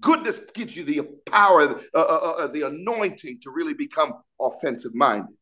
Goodness 0.00 0.40
gives 0.52 0.76
you 0.76 0.84
the 0.84 1.02
power, 1.26 1.62
uh, 1.62 1.78
uh, 1.94 2.00
uh, 2.00 2.34
uh, 2.38 2.46
the 2.48 2.62
anointing 2.62 3.38
to 3.42 3.50
really 3.50 3.74
become 3.74 4.14
offensive 4.40 4.94
minded. 4.94 5.34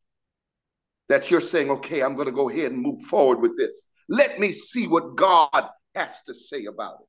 That 1.09 1.31
you're 1.31 1.41
saying, 1.41 1.71
okay, 1.71 2.03
I'm 2.03 2.15
going 2.15 2.27
to 2.27 2.33
go 2.33 2.51
ahead 2.51 2.73
and 2.73 2.81
move 2.81 3.01
forward 3.03 3.41
with 3.41 3.57
this. 3.57 3.87
Let 4.09 4.39
me 4.39 4.53
see 4.53 4.87
what 4.87 5.17
God 5.17 5.69
has 5.95 6.23
to 6.23 6.35
say 6.35 6.65
about 6.67 6.97
it. 7.01 7.07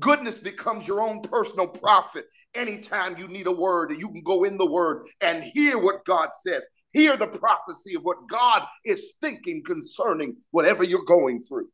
Goodness 0.00 0.38
becomes 0.38 0.86
your 0.86 1.00
own 1.00 1.22
personal 1.22 1.66
prophet 1.66 2.26
anytime 2.54 3.18
you 3.18 3.26
need 3.26 3.46
a 3.46 3.52
word, 3.52 3.90
and 3.90 4.00
you 4.00 4.08
can 4.08 4.22
go 4.22 4.44
in 4.44 4.56
the 4.56 4.66
word 4.66 5.08
and 5.20 5.44
hear 5.54 5.78
what 5.78 6.04
God 6.04 6.30
says. 6.32 6.66
hear 6.92 7.16
the 7.16 7.26
prophecy 7.26 7.94
of 7.94 8.02
what 8.02 8.28
God 8.28 8.62
is 8.84 9.12
thinking 9.20 9.62
concerning 9.62 10.36
whatever 10.52 10.82
you're 10.84 11.04
going 11.04 11.40
through. 11.40 11.68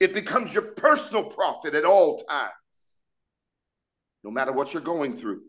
It 0.00 0.14
becomes 0.14 0.54
your 0.54 0.72
personal 0.72 1.24
prophet 1.24 1.74
at 1.74 1.84
all 1.84 2.16
times, 2.16 3.00
no 4.22 4.30
matter 4.30 4.52
what 4.52 4.72
you're 4.72 4.82
going 4.82 5.12
through, 5.12 5.42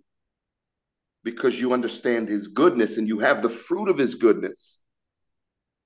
because 1.24 1.60
you 1.60 1.74
understand 1.74 2.28
his 2.28 2.48
goodness 2.48 2.98
and 2.98 3.08
you 3.08 3.20
have 3.20 3.42
the 3.42 3.50
fruit 3.50 3.90
of 3.90 3.98
his 3.98 4.16
goodness. 4.16 4.82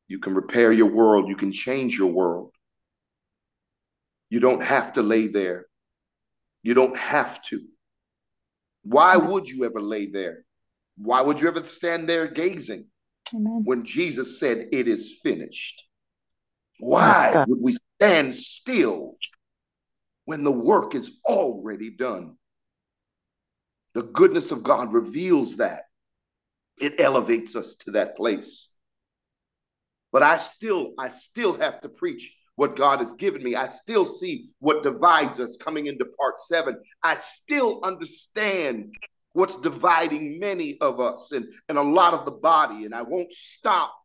You 0.08 0.20
can 0.20 0.34
repair 0.34 0.72
your 0.72 0.92
world, 0.92 1.30
you 1.30 1.36
can 1.36 1.52
change 1.52 1.98
your 1.98 2.12
world. 2.12 2.52
You 4.30 4.40
don't 4.40 4.62
have 4.62 4.94
to 4.94 5.02
lay 5.02 5.28
there. 5.28 5.66
You 6.64 6.74
don't 6.74 6.96
have 6.98 7.42
to. 7.44 7.62
Why 8.84 9.18
would 9.18 9.50
you 9.50 9.66
ever 9.66 9.82
lay 9.82 10.06
there? 10.06 10.46
Why 10.98 11.22
would 11.22 11.42
you 11.42 11.48
ever 11.48 11.64
stand 11.64 12.10
there 12.10 12.28
gazing 12.28 12.88
Amen. 13.34 13.62
when 13.64 13.84
Jesus 13.84 14.40
said, 14.40 14.68
It 14.72 14.88
is 14.88 15.18
finished? 15.22 15.86
Why 16.80 17.46
would 17.48 17.60
we 17.62 17.78
stand 17.98 18.36
still 18.36 19.18
when 20.26 20.44
the 20.44 20.52
work 20.52 20.96
is 20.96 21.18
already 21.26 21.90
done? 21.90 22.36
The 23.94 24.04
goodness 24.04 24.52
of 24.52 24.64
God 24.64 24.94
reveals 24.94 25.58
that. 25.58 25.84
It 26.80 27.00
elevates 27.00 27.56
us 27.56 27.76
to 27.78 27.92
that 27.92 28.16
place. 28.16 28.72
But 30.12 30.24
I 30.24 30.38
still, 30.38 30.94
I 30.98 31.10
still 31.10 31.58
have 31.58 31.82
to 31.82 31.90
preach 31.90 32.34
what 32.60 32.76
God 32.76 33.00
has 33.00 33.14
given 33.14 33.42
me. 33.42 33.56
I 33.56 33.68
still 33.68 34.06
see 34.06 34.50
what 34.60 34.84
divides 34.84 35.40
us 35.40 35.56
coming 35.56 35.88
into 35.88 36.04
part 36.20 36.42
seven. 36.42 36.78
I 37.02 37.16
still 37.16 37.80
understand 37.84 38.96
what's 39.32 39.56
dividing 39.62 40.40
many 40.40 40.78
of 40.82 41.00
us 41.00 41.32
and, 41.32 41.46
and 41.70 41.78
a 41.78 41.82
lot 41.82 42.14
of 42.14 42.26
the 42.26 42.34
body. 42.34 42.84
And 42.84 42.94
I 42.94 43.04
won't 43.04 43.32
stop 43.32 43.96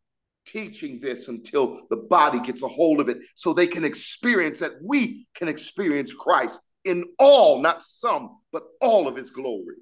teaching 0.46 1.00
this 1.00 1.26
until 1.26 1.80
the 1.90 1.96
body 1.96 2.38
gets 2.38 2.62
a 2.62 2.68
hold 2.68 3.00
of 3.00 3.08
it 3.08 3.18
so 3.34 3.52
they 3.52 3.66
can 3.66 3.84
experience 3.84 4.60
that 4.60 4.74
we 4.80 5.26
can 5.34 5.48
experience 5.48 6.14
Christ 6.14 6.60
in 6.84 7.06
all, 7.18 7.60
not 7.60 7.82
some, 7.82 8.38
but 8.52 8.62
all 8.80 9.08
of 9.08 9.16
his 9.16 9.30
glory. 9.30 9.78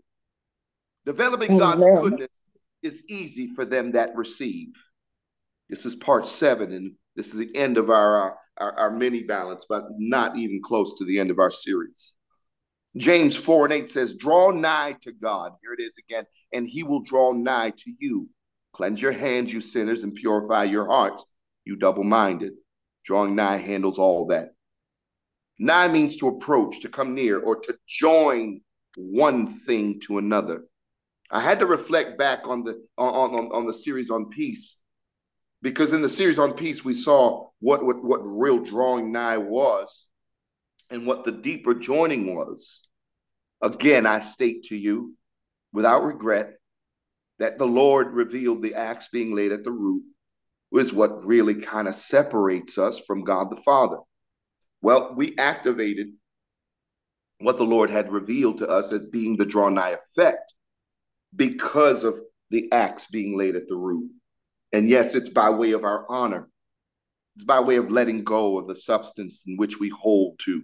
Developing 1.04 1.60
Amen. 1.60 1.78
God's 1.78 2.08
goodness 2.08 2.30
is 2.82 3.04
easy 3.10 3.48
for 3.54 3.66
them 3.66 3.92
that 3.92 4.16
receive. 4.16 4.72
This 5.72 5.86
is 5.86 5.96
part 5.96 6.26
seven, 6.26 6.70
and 6.74 6.92
this 7.16 7.28
is 7.28 7.36
the 7.36 7.56
end 7.56 7.78
of 7.78 7.88
our, 7.88 8.32
uh, 8.32 8.34
our, 8.58 8.78
our 8.78 8.90
mini 8.90 9.22
balance, 9.22 9.64
but 9.66 9.84
not 9.96 10.36
even 10.36 10.60
close 10.62 10.92
to 10.98 11.04
the 11.06 11.18
end 11.18 11.30
of 11.30 11.38
our 11.38 11.50
series. 11.50 12.14
James 12.98 13.34
4 13.34 13.64
and 13.64 13.72
8 13.72 13.88
says, 13.88 14.14
Draw 14.14 14.50
nigh 14.50 14.96
to 15.00 15.12
God. 15.12 15.52
Here 15.62 15.72
it 15.72 15.80
is 15.80 15.96
again, 15.96 16.26
and 16.52 16.68
he 16.68 16.82
will 16.82 17.00
draw 17.00 17.32
nigh 17.32 17.70
to 17.70 17.92
you. 17.98 18.28
Cleanse 18.74 19.00
your 19.00 19.12
hands, 19.12 19.50
you 19.50 19.62
sinners, 19.62 20.04
and 20.04 20.14
purify 20.14 20.64
your 20.64 20.88
hearts, 20.88 21.24
you 21.64 21.76
double 21.76 22.04
minded. 22.04 22.52
Drawing 23.06 23.34
nigh 23.34 23.56
handles 23.56 23.98
all 23.98 24.26
that. 24.26 24.48
Nigh 25.58 25.88
means 25.88 26.16
to 26.16 26.28
approach, 26.28 26.80
to 26.80 26.90
come 26.90 27.14
near, 27.14 27.40
or 27.40 27.56
to 27.56 27.78
join 27.88 28.60
one 28.94 29.46
thing 29.46 30.00
to 30.00 30.18
another. 30.18 30.64
I 31.30 31.40
had 31.40 31.60
to 31.60 31.66
reflect 31.66 32.18
back 32.18 32.46
on 32.46 32.62
the 32.62 32.84
on, 32.98 33.34
on, 33.34 33.48
on 33.54 33.66
the 33.66 33.72
series 33.72 34.10
on 34.10 34.28
peace 34.28 34.76
because 35.62 35.92
in 35.92 36.02
the 36.02 36.08
series 36.08 36.38
on 36.38 36.52
peace 36.52 36.84
we 36.84 36.92
saw 36.92 37.48
what, 37.60 37.84
what 37.84 38.04
what 38.04 38.20
real 38.24 38.58
drawing 38.58 39.12
nigh 39.12 39.38
was 39.38 40.08
and 40.90 41.06
what 41.06 41.24
the 41.24 41.32
deeper 41.32 41.74
joining 41.74 42.34
was. 42.34 42.86
Again 43.62 44.06
i 44.06 44.18
state 44.18 44.64
to 44.64 44.76
you 44.76 45.14
without 45.72 46.04
regret 46.04 46.54
that 47.38 47.58
the 47.58 47.66
lord 47.66 48.12
revealed 48.12 48.60
the 48.60 48.74
axe 48.74 49.08
being 49.08 49.34
laid 49.34 49.52
at 49.52 49.64
the 49.64 49.70
root 49.70 50.02
was 50.70 50.92
what 50.92 51.24
really 51.24 51.54
kind 51.54 51.86
of 51.86 51.94
separates 51.94 52.76
us 52.76 52.98
from 52.98 53.22
god 53.22 53.50
the 53.50 53.62
father. 53.62 53.98
Well 54.80 55.14
we 55.16 55.38
activated 55.38 56.08
what 57.38 57.56
the 57.56 57.64
lord 57.64 57.90
had 57.90 58.10
revealed 58.10 58.58
to 58.58 58.68
us 58.68 58.92
as 58.92 59.06
being 59.06 59.36
the 59.36 59.46
draw 59.46 59.68
nigh 59.68 59.94
effect 59.94 60.54
because 61.34 62.02
of 62.02 62.20
the 62.50 62.70
axe 62.72 63.06
being 63.06 63.38
laid 63.38 63.54
at 63.54 63.68
the 63.68 63.76
root 63.76 64.10
and 64.72 64.88
yes, 64.88 65.14
it's 65.14 65.28
by 65.28 65.50
way 65.50 65.72
of 65.72 65.84
our 65.84 66.06
honor. 66.08 66.48
It's 67.36 67.44
by 67.44 67.60
way 67.60 67.76
of 67.76 67.90
letting 67.90 68.24
go 68.24 68.58
of 68.58 68.66
the 68.66 68.74
substance 68.74 69.44
in 69.46 69.56
which 69.56 69.78
we 69.80 69.88
hold 69.88 70.38
to. 70.40 70.62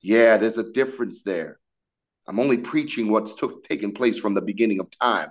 Yeah, 0.00 0.36
there's 0.36 0.58
a 0.58 0.72
difference 0.72 1.22
there. 1.22 1.58
I'm 2.26 2.40
only 2.40 2.56
preaching 2.56 3.10
what's 3.10 3.34
took, 3.34 3.64
taken 3.64 3.92
place 3.92 4.18
from 4.18 4.34
the 4.34 4.42
beginning 4.42 4.80
of 4.80 4.88
time. 4.98 5.30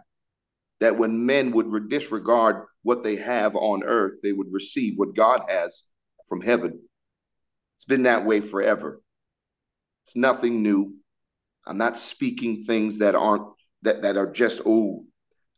That 0.79 0.97
when 0.97 1.25
men 1.25 1.51
would 1.51 1.89
disregard 1.89 2.65
what 2.83 3.03
they 3.03 3.15
have 3.15 3.55
on 3.55 3.83
earth, 3.83 4.19
they 4.21 4.33
would 4.33 4.51
receive 4.51 4.93
what 4.97 5.15
God 5.15 5.41
has 5.47 5.85
from 6.27 6.41
heaven. 6.41 6.79
It's 7.75 7.85
been 7.85 8.03
that 8.03 8.25
way 8.25 8.41
forever. 8.41 9.01
It's 10.03 10.15
nothing 10.15 10.61
new. 10.61 10.95
I'm 11.65 11.77
not 11.77 11.95
speaking 11.95 12.59
things 12.59 12.99
that 12.99 13.15
aren't 13.15 13.47
that 13.83 14.01
that 14.01 14.17
are 14.17 14.31
just 14.31 14.61
oh 14.65 15.05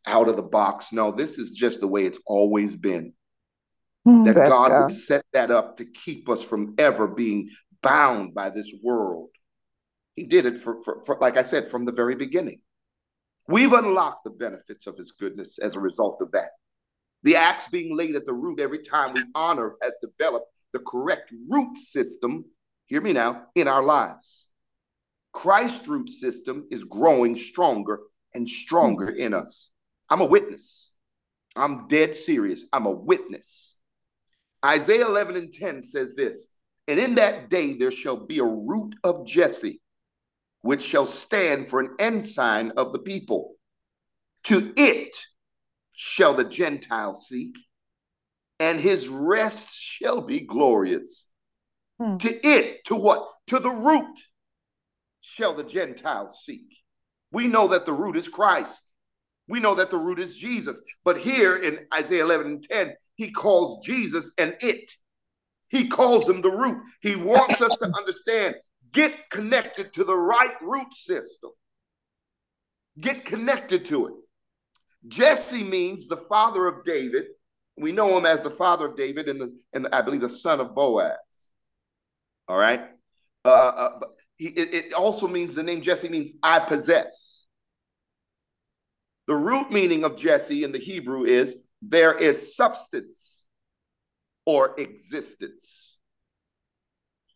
out 0.06 0.28
of 0.28 0.36
the 0.36 0.42
box. 0.42 0.92
No, 0.92 1.10
this 1.10 1.38
is 1.38 1.50
just 1.52 1.80
the 1.80 1.88
way 1.88 2.04
it's 2.04 2.20
always 2.26 2.76
been. 2.76 3.12
Mm, 4.06 4.24
that 4.26 4.34
God, 4.34 4.68
God 4.70 4.82
would 4.82 4.90
set 4.92 5.24
that 5.32 5.50
up 5.50 5.76
to 5.78 5.84
keep 5.84 6.28
us 6.28 6.44
from 6.44 6.74
ever 6.78 7.08
being 7.08 7.50
bound 7.82 8.34
by 8.34 8.50
this 8.50 8.72
world. 8.82 9.30
He 10.14 10.24
did 10.24 10.46
it 10.46 10.56
for, 10.56 10.82
for, 10.82 11.04
for, 11.04 11.18
like 11.20 11.36
I 11.36 11.42
said, 11.42 11.68
from 11.68 11.84
the 11.84 11.92
very 11.92 12.14
beginning. 12.14 12.60
We've 13.48 13.72
unlocked 13.72 14.24
the 14.24 14.30
benefits 14.30 14.86
of 14.86 14.96
his 14.96 15.12
goodness 15.12 15.58
as 15.58 15.74
a 15.74 15.80
result 15.80 16.18
of 16.20 16.32
that. 16.32 16.50
The 17.22 17.36
axe 17.36 17.68
being 17.68 17.96
laid 17.96 18.14
at 18.14 18.24
the 18.24 18.32
root 18.32 18.60
every 18.60 18.78
time 18.78 19.14
we 19.14 19.24
honor 19.34 19.74
has 19.82 19.96
developed 20.00 20.46
the 20.72 20.78
correct 20.80 21.32
root 21.48 21.76
system, 21.76 22.44
hear 22.86 23.00
me 23.00 23.12
now, 23.12 23.46
in 23.54 23.68
our 23.68 23.82
lives. 23.82 24.48
Christ's 25.32 25.86
root 25.86 26.08
system 26.08 26.66
is 26.70 26.84
growing 26.84 27.36
stronger 27.36 28.00
and 28.34 28.48
stronger 28.48 29.08
in 29.08 29.34
us. 29.34 29.70
I'm 30.08 30.20
a 30.20 30.26
witness. 30.26 30.92
I'm 31.54 31.88
dead 31.88 32.14
serious. 32.14 32.64
I'm 32.72 32.86
a 32.86 32.90
witness. 32.90 33.76
Isaiah 34.64 35.06
11 35.06 35.36
and 35.36 35.52
10 35.52 35.82
says 35.82 36.14
this 36.14 36.54
And 36.88 36.98
in 36.98 37.14
that 37.16 37.48
day 37.50 37.74
there 37.74 37.90
shall 37.90 38.16
be 38.16 38.38
a 38.38 38.44
root 38.44 38.94
of 39.04 39.26
Jesse, 39.26 39.80
which 40.62 40.82
shall 40.82 41.06
stand 41.06 41.68
for 41.68 41.80
an 41.80 41.94
ensign 41.98 42.72
of 42.76 42.92
the 42.92 42.98
people. 42.98 43.54
To 44.44 44.72
it 44.76 45.16
shall 45.92 46.34
the 46.34 46.44
Gentiles 46.44 47.26
seek, 47.28 47.56
and 48.60 48.78
his 48.78 49.08
rest 49.08 49.74
shall 49.74 50.20
be 50.20 50.40
glorious. 50.40 51.30
Hmm. 51.98 52.18
To 52.18 52.46
it, 52.46 52.84
to 52.84 52.94
what? 52.94 53.28
To 53.48 53.58
the 53.58 53.70
root 53.70 54.18
shall 55.20 55.54
the 55.54 55.64
Gentiles 55.64 56.44
seek. 56.44 56.66
We 57.32 57.48
know 57.48 57.68
that 57.68 57.86
the 57.86 57.92
root 57.92 58.16
is 58.16 58.28
Christ. 58.28 58.92
We 59.48 59.60
know 59.60 59.74
that 59.76 59.90
the 59.90 59.98
root 59.98 60.18
is 60.18 60.36
Jesus. 60.36 60.80
But 61.04 61.18
here 61.18 61.56
in 61.56 61.86
Isaiah 61.94 62.24
11 62.24 62.46
and 62.46 62.62
10, 62.62 62.94
he 63.14 63.30
calls 63.30 63.84
Jesus 63.84 64.32
an 64.38 64.54
it. 64.60 64.90
He 65.68 65.88
calls 65.88 66.28
him 66.28 66.42
the 66.42 66.50
root. 66.50 66.78
He 67.00 67.16
wants 67.16 67.60
us 67.60 67.76
to 67.78 67.86
understand 67.96 68.56
get 68.92 69.28
connected 69.30 69.92
to 69.92 70.04
the 70.04 70.16
right 70.16 70.54
root 70.62 70.94
system, 70.94 71.50
get 72.98 73.24
connected 73.24 73.84
to 73.86 74.06
it. 74.06 74.14
Jesse 75.06 75.62
means 75.62 76.06
the 76.06 76.16
father 76.16 76.66
of 76.66 76.84
David. 76.84 77.24
We 77.76 77.92
know 77.92 78.16
him 78.16 78.24
as 78.24 78.42
the 78.42 78.50
father 78.50 78.86
of 78.86 78.96
David 78.96 79.28
and, 79.28 79.40
the, 79.40 79.56
and 79.74 79.84
the, 79.84 79.94
I 79.94 80.00
believe 80.00 80.22
the 80.22 80.28
son 80.28 80.60
of 80.60 80.74
Boaz. 80.74 81.50
All 82.48 82.56
right. 82.56 82.88
Uh, 83.44 83.48
uh, 83.48 84.00
he, 84.38 84.46
it, 84.46 84.74
it 84.74 84.92
also 84.94 85.28
means 85.28 85.54
the 85.54 85.62
name 85.62 85.82
Jesse 85.82 86.08
means 86.08 86.32
I 86.42 86.60
possess. 86.60 87.35
The 89.26 89.36
root 89.36 89.70
meaning 89.70 90.04
of 90.04 90.16
Jesse 90.16 90.64
in 90.64 90.72
the 90.72 90.78
Hebrew 90.78 91.24
is 91.24 91.64
there 91.82 92.14
is 92.14 92.56
substance 92.56 93.46
or 94.44 94.78
existence. 94.78 95.98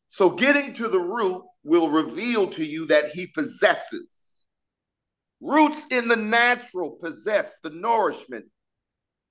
So 0.09 0.31
getting 0.31 0.75
to 0.75 0.89
the 0.89 1.01
root 1.01 1.43
will 1.65 1.91
reveal 1.91 2.49
to 2.51 2.65
you 2.65 2.87
that 2.87 3.09
he 3.09 3.27
possesses. 3.27 4.47
Roots 5.41 5.87
in 5.91 6.09
the 6.09 6.17
natural 6.17 6.99
possess 7.03 7.59
the 7.63 7.71
nourishment 7.71 8.47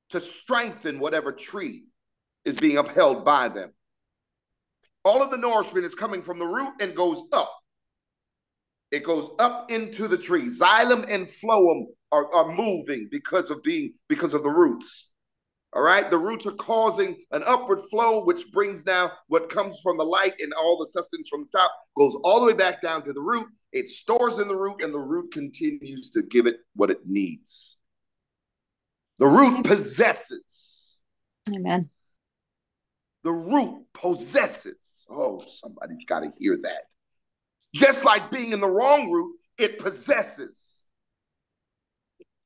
to 0.09 0.19
strengthen 0.19 0.99
whatever 0.99 1.31
tree 1.31 1.85
is 2.45 2.57
being 2.57 2.77
upheld 2.77 3.23
by 3.23 3.47
them. 3.47 3.71
All 5.05 5.23
of 5.23 5.31
the 5.31 5.37
nourishment 5.37 5.85
is 5.85 5.95
coming 5.95 6.23
from 6.23 6.39
the 6.39 6.47
root 6.47 6.73
and 6.81 6.95
goes 6.95 7.21
up. 7.31 7.53
It 8.91 9.03
goes 9.03 9.29
up 9.37 9.71
into 9.71 10.07
the 10.07 10.17
tree. 10.17 10.47
Xylem 10.47 11.05
and 11.09 11.27
phloem 11.27 11.85
are, 12.11 12.33
are 12.33 12.53
moving 12.53 13.07
because 13.11 13.49
of 13.49 13.63
being 13.63 13.93
because 14.07 14.33
of 14.33 14.43
the 14.43 14.49
roots. 14.49 15.09
All 15.73 15.83
right, 15.83 16.09
the 16.09 16.17
roots 16.17 16.47
are 16.47 16.53
causing 16.53 17.15
an 17.31 17.43
upward 17.45 17.79
flow, 17.91 18.25
which 18.25 18.51
brings 18.51 18.81
down 18.81 19.11
what 19.27 19.49
comes 19.49 19.79
from 19.83 19.97
the 19.97 20.03
light 20.03 20.33
and 20.39 20.51
all 20.53 20.77
the 20.79 20.87
sustenance 20.87 21.29
from 21.29 21.43
the 21.43 21.59
top 21.59 21.71
goes 21.95 22.15
all 22.23 22.39
the 22.39 22.47
way 22.47 22.53
back 22.53 22.81
down 22.81 23.03
to 23.03 23.13
the 23.13 23.21
root. 23.21 23.45
It 23.71 23.87
stores 23.89 24.39
in 24.39 24.47
the 24.47 24.55
root, 24.55 24.81
and 24.81 24.91
the 24.91 24.99
root 24.99 25.31
continues 25.31 26.09
to 26.11 26.23
give 26.23 26.47
it 26.47 26.55
what 26.75 26.89
it 26.89 27.01
needs. 27.05 27.77
The 29.19 29.27
root 29.27 29.63
possesses. 29.63 30.97
Amen. 31.53 31.89
The 33.23 33.31
root 33.31 33.85
possesses. 33.93 35.05
Oh, 35.07 35.39
somebody's 35.39 36.05
got 36.05 36.21
to 36.21 36.31
hear 36.39 36.57
that. 36.63 36.83
Just 37.75 38.05
like 38.05 38.31
being 38.31 38.53
in 38.53 38.61
the 38.61 38.67
wrong 38.67 39.11
root, 39.11 39.35
it 39.59 39.77
possesses. 39.77 40.78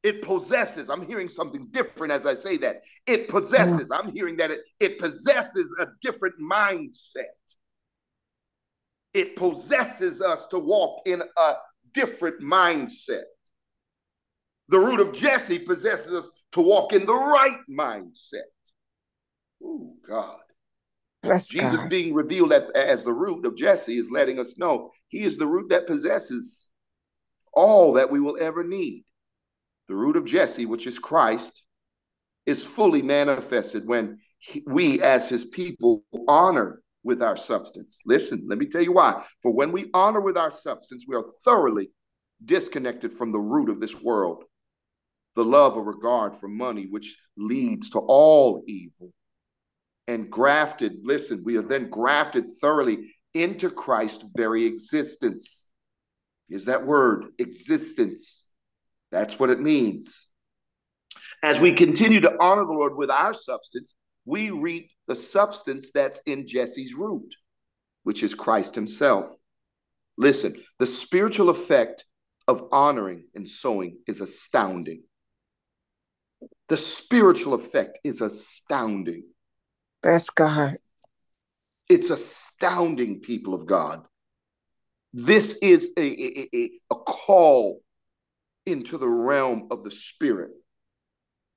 It 0.04 0.22
possesses. 0.22 0.89
I'm 0.89 1.06
hearing 1.06 1.30
something 1.30 1.68
different 1.72 2.12
as 2.12 2.26
I 2.26 2.34
say 2.34 2.58
that. 2.58 2.82
It 3.08 3.28
mm. 3.28 3.30
possesses. 3.30 3.89
I'm 3.89 4.12
hearing 4.13 4.38
that 4.38 4.52
it, 4.52 4.60
it 4.80 5.00
possesses 5.00 5.74
a 5.80 5.88
different 6.02 6.36
mindset. 6.42 7.24
It 9.13 9.36
possesses 9.36 10.22
us 10.22 10.48
to 10.48 10.60
walk 10.60 11.04
in 11.06 11.22
a 11.38 11.54
different 11.94 12.42
mindset. 12.42 13.24
The 14.70 14.80
root 14.80 15.00
of 15.00 15.13
Jesse 15.13 15.60
possesses 15.60 16.13
us 16.13 16.32
to 16.54 16.62
walk 16.62 16.94
in 16.94 17.06
the 17.06 17.16
right 17.16 17.60
mindset. 17.70 18.50
Oh, 19.63 19.96
God. 20.08 20.39
Bless 21.22 21.48
Jesus 21.48 21.82
God. 21.82 21.89
being 21.89 22.13
revealed 22.13 22.52
at, 22.52 22.76
as 22.76 23.04
the 23.04 23.13
root 23.13 23.46
of 23.46 23.56
Jesse 23.56 23.98
is 23.98 24.12
letting 24.12 24.39
us 24.39 24.58
know 24.58 24.92
he 25.08 25.22
is 25.22 25.38
the 25.38 25.48
root 25.48 25.70
that 25.70 25.88
possesses 25.88 26.70
all 27.54 27.94
that 27.94 28.12
we 28.12 28.20
will 28.20 28.38
ever 28.42 28.63
need. 28.63 29.06
The 29.88 29.96
root 29.96 30.15
of 30.15 30.26
Jesse, 30.26 30.65
which 30.65 30.88
is 30.88 31.00
Christ, 31.00 31.63
is 32.46 32.63
fully 32.63 33.02
manifested 33.02 33.88
when 33.88 34.19
he, 34.38 34.63
we, 34.65 35.02
as 35.02 35.30
his 35.30 35.46
people, 35.46 36.04
honor 36.28 36.82
with 37.04 37.22
our 37.22 37.38
substance. 37.38 38.02
Listen, 38.06 38.46
let 38.48 38.58
me 38.58 38.67
tell 38.67 38.82
you 38.82 38.93
why. 38.93 39.24
For 39.41 39.52
when 39.52 39.72
we 39.72 39.89
honor 39.93 40.22
with 40.22 40.38
our 40.38 40.52
substance, 40.52 41.06
we 41.08 41.15
are 41.15 41.24
thoroughly 41.43 41.89
disconnected 42.43 43.13
from 43.13 43.32
the 43.32 43.39
root 43.39 43.69
of 43.69 43.80
this 43.80 44.02
world, 44.02 44.43
the 45.36 45.46
love 45.46 45.78
or 45.78 45.84
regard 45.84 46.36
for 46.36 46.48
money, 46.48 46.88
which 46.89 47.17
leads 47.38 47.89
to 47.91 48.00
all 48.00 48.63
evil. 48.67 49.12
And 50.08 50.30
grafted, 50.30 51.00
listen, 51.04 51.43
we 51.46 51.58
are 51.58 51.62
then 51.62 51.89
grafted 51.89 52.46
thoroughly 52.62 53.13
into 53.34 53.69
Christ's 53.69 54.26
very 54.36 54.65
existence. 54.65 55.69
Is 56.50 56.65
that 56.65 56.86
word, 56.86 57.28
existence. 57.39 58.42
That's 59.13 59.39
what 59.39 59.52
it 59.52 59.62
means. 59.62 60.28
As 61.43 61.62
we 61.62 61.71
continue 61.71 62.19
to 62.21 62.36
honor 62.41 62.65
the 62.65 62.73
Lord 62.73 62.97
with 62.97 63.12
our 63.12 63.36
substance, 63.36 63.93
we 64.26 64.49
reap 64.49 64.89
the 65.08 65.15
substance 65.15 65.91
that's 65.91 66.19
in 66.26 66.47
Jesse's 66.47 66.95
root, 66.95 67.36
which 68.02 68.23
is 68.23 68.34
Christ 68.34 68.73
himself. 68.73 69.30
Listen, 70.17 70.60
the 70.80 70.88
spiritual 70.88 71.49
effect 71.49 72.06
of 72.47 72.67
honoring 72.71 73.26
and 73.36 73.47
sowing 73.47 73.99
is 74.08 74.19
astounding. 74.19 75.04
The 76.67 76.78
spiritual 76.78 77.54
effect 77.54 77.99
is 78.04 78.19
astounding. 78.19 79.26
That's 80.02 80.32
God. 80.32 80.78
It's 81.88 82.10
astounding, 82.10 83.19
people 83.19 83.54
of 83.54 83.67
God. 83.67 84.06
This 85.13 85.60
is 85.62 85.93
a, 85.97 86.02
a, 86.02 86.49
a, 86.56 86.71
a 86.89 86.95
call 86.95 87.83
into 88.65 88.97
the 88.97 89.10
realm 89.10 89.67
of 89.71 89.84
the 89.84 89.91
spirit 89.91 90.52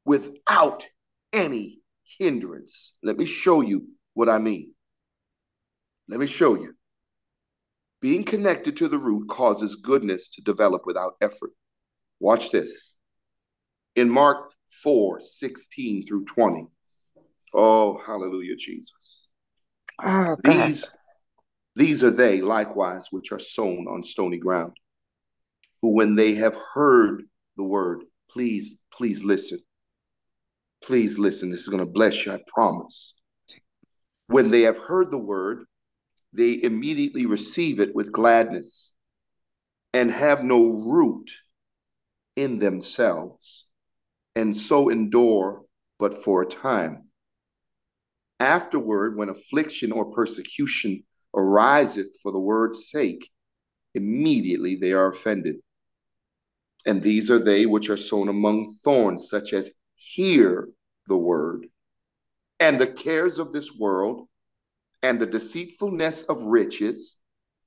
without 0.05 0.87
any 1.33 1.81
hindrance. 2.19 2.95
Let 3.03 3.17
me 3.17 3.25
show 3.25 3.61
you 3.61 3.89
what 4.15 4.29
I 4.29 4.39
mean. 4.39 4.73
Let 6.09 6.21
me 6.21 6.27
show 6.27 6.55
you. 6.55 6.75
Being 8.01 8.25
connected 8.25 8.77
to 8.79 8.89
the 8.89 8.99
root 8.99 9.29
causes 9.29 9.77
goodness 9.77 10.31
to 10.31 10.43
develop 10.43 10.83
without 10.87 11.15
effort. 11.21 11.51
Watch 12.21 12.51
this. 12.51 12.95
In 13.95 14.11
Mark 14.11 14.53
4 14.83 15.21
16 15.21 16.07
through 16.07 16.25
20. 16.25 16.67
Oh, 17.55 18.01
hallelujah, 18.05 18.57
Jesus. 18.57 19.29
Oh, 20.05 20.37
These, 20.45 20.91
these 21.75 22.05
are 22.05 22.11
they 22.11 22.43
likewise 22.43 23.09
which 23.11 23.33
are 23.33 23.39
sown 23.39 23.87
on 23.89 24.05
stony 24.05 24.39
ground, 24.39 24.73
who 25.87 25.95
when 25.95 26.17
they 26.17 26.35
have 26.35 26.59
heard 26.75 27.23
the 27.57 27.63
word, 27.63 28.03
please, 28.29 28.81
please 28.93 29.23
listen. 29.23 29.61
Please 30.83 31.17
listen. 31.17 31.49
This 31.49 31.61
is 31.61 31.69
going 31.69 31.85
to 31.85 31.91
bless 31.91 32.27
you, 32.27 32.33
I 32.33 32.41
promise. 32.53 33.15
When 34.27 34.49
they 34.49 34.63
have 34.63 34.79
heard 34.79 35.13
the 35.13 35.19
word, 35.19 35.67
they 36.35 36.61
immediately 36.61 37.25
receive 37.25 37.79
it 37.79 37.95
with 37.95 38.11
gladness 38.11 38.95
and 39.95 40.11
have 40.11 40.43
no 40.43 40.67
root 40.67 41.31
in 42.35 42.59
themselves, 42.59 43.67
and 44.35 44.57
so 44.57 44.89
endure 44.89 45.63
but 46.01 46.25
for 46.25 46.43
a 46.43 46.47
time. 46.47 47.05
Afterward, 48.41 49.17
when 49.17 49.29
affliction 49.29 49.93
or 49.93 50.11
persecution 50.11 51.05
ariseth 51.33 52.09
for 52.25 52.33
the 52.33 52.41
word's 52.41 52.91
sake, 52.91 53.31
immediately 53.95 54.75
they 54.75 54.93
are 54.93 55.09
offended. 55.09 55.57
And 56.87 57.03
these 57.03 57.31
are 57.31 57.39
they 57.39 57.67
which 57.67 57.91
are 57.91 57.97
sown 57.97 58.29
among 58.29 58.73
thorns, 58.85 59.29
such 59.29 59.53
as 59.53 59.73
hear 59.97 60.69
the 61.09 61.17
word, 61.17 61.67
and 62.61 62.81
the 62.81 62.87
cares 62.87 63.39
of 63.39 63.53
this 63.53 63.75
world, 63.75 64.29
and 65.03 65.21
the 65.21 65.27
deceitfulness 65.27 66.23
of 66.23 66.43
riches, 66.43 67.17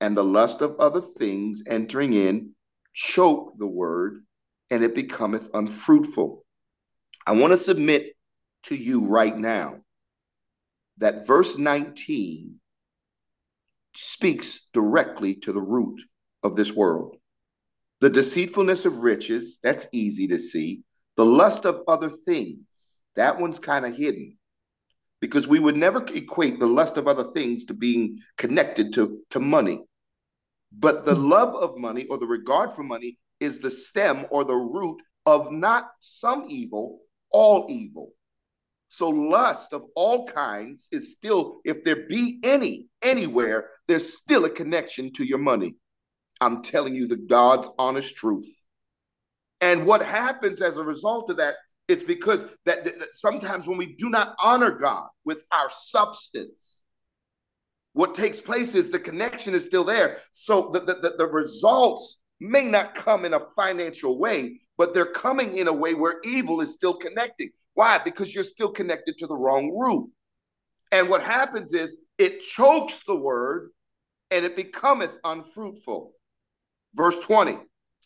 and 0.01 0.15
the 0.15 0.23
lust 0.23 0.62
of 0.62 0.79
other 0.79 1.01
things 1.01 1.62
entering 1.67 2.13
in, 2.13 2.55
choke 2.93 3.53
the 3.58 3.67
word, 3.67 4.23
and 4.71 4.84
it 4.84 4.95
becometh 4.95 5.49
unfruitful. 5.53 6.45
I 7.27 7.34
want 7.34 7.51
to 7.51 7.58
submit 7.58 8.15
to 8.63 8.75
you 8.75 9.05
right 9.05 9.38
now 9.38 9.82
that 10.97 11.27
verse 11.27 11.58
19 11.58 12.55
speaks 13.95 14.67
directly 14.73 15.36
to 15.36 15.51
the 15.51 15.62
root 15.62 16.01
of 16.43 16.55
this 16.55 16.73
world. 16.73 17.15
The 18.02 18.10
deceitfulness 18.10 18.86
of 18.86 19.00
riches, 19.00 19.60
that's 19.62 19.88
easy 19.92 20.28
to 20.28 20.40
see. 20.40 20.84
The 21.18 21.26
lust 21.26 21.66
of 21.66 21.82
other 21.88 22.10
things, 22.10 23.02
that 23.16 23.40
one's 23.40 23.60
kind 23.60 23.86
of 23.86 23.96
hidden 23.96 24.38
because 25.22 25.48
we 25.48 25.60
would 25.60 25.76
never 25.76 26.06
equate 26.14 26.60
the 26.60 26.68
lust 26.68 26.98
of 26.98 27.08
other 27.08 27.24
things 27.24 27.66
to 27.66 27.74
being 27.74 28.20
connected 28.38 28.94
to, 28.94 29.20
to 29.32 29.40
money. 29.40 29.82
But 30.72 31.06
the 31.06 31.16
hmm. 31.16 31.30
love 31.30 31.56
of 31.56 31.78
money 31.78 32.06
or 32.06 32.18
the 32.18 32.28
regard 32.28 32.74
for 32.74 32.84
money 32.84 33.18
is 33.40 33.60
the 33.60 33.72
stem 33.72 34.26
or 34.30 34.44
the 34.44 34.56
root 34.56 35.02
of 35.26 35.52
not 35.52 35.90
some 36.00 36.46
evil, 36.48 37.00
all 37.32 37.66
evil. 37.70 38.12
So 38.88 39.10
lust 39.10 39.74
of 39.74 39.84
all 39.96 40.26
kinds 40.26 40.88
is 40.92 41.14
still, 41.14 41.62
if 41.64 41.84
there 41.84 42.08
be 42.08 42.40
any, 42.44 42.88
anywhere, 43.04 43.70
there's 43.88 44.18
still 44.18 44.46
a 44.46 44.50
connection 44.50 45.14
to 45.14 45.24
your 45.24 45.38
money. 45.38 45.76
I'm 46.41 46.62
telling 46.62 46.95
you 46.95 47.08
the 47.08 47.17
God's 47.17 47.67
honest 47.78 48.15
truth. 48.15 48.63
And 49.62 49.86
what 49.86 50.02
happens 50.02 50.62
as 50.62 50.78
a 50.78 50.84
result 50.84 51.30
of 51.30 51.38
that, 51.38 51.56
it's 51.88 52.04
because 52.04 52.45
that, 52.65 52.86
that 52.86 53.13
sometimes 53.13 53.67
when 53.67 53.78
we 53.78 53.95
do 53.95 54.10
not 54.10 54.36
honor 54.41 54.71
God 54.71 55.08
with 55.25 55.43
our 55.52 55.69
substance, 55.69 56.84
what 57.93 58.13
takes 58.13 58.39
place 58.39 58.75
is 58.75 58.89
the 58.89 58.99
connection 58.99 59.54
is 59.54 59.65
still 59.65 59.84
there. 59.84 60.19
So 60.32 60.69
the, 60.71 60.80
the, 60.80 61.15
the 61.17 61.28
results 61.28 62.21
may 62.39 62.65
not 62.65 62.95
come 62.95 63.25
in 63.25 63.34
a 63.34 63.45
financial 63.56 64.17
way, 64.17 64.62
but 64.78 64.93
they're 64.93 65.06
coming 65.06 65.58
in 65.58 65.67
a 65.67 65.73
way 65.73 65.93
where 65.93 66.21
evil 66.23 66.62
is 66.62 66.71
still 66.71 66.93
connecting. 66.93 67.49
Why? 67.73 67.97
Because 67.97 68.34
you're 68.34 68.43
still 68.43 68.71
connected 68.71 69.17
to 69.17 69.28
the 69.28 69.36
wrong 69.36 69.75
root. 69.78 70.10
And 70.91 71.10
what 71.10 71.23
happens 71.23 71.73
is 71.73 71.97
it 72.17 72.41
chokes 72.41 73.04
the 73.06 73.15
word 73.15 73.71
and 74.32 74.45
it 74.45 74.56
becometh 74.56 75.17
unfruitful. 75.23 76.13
Verse 76.95 77.19
20, 77.19 77.58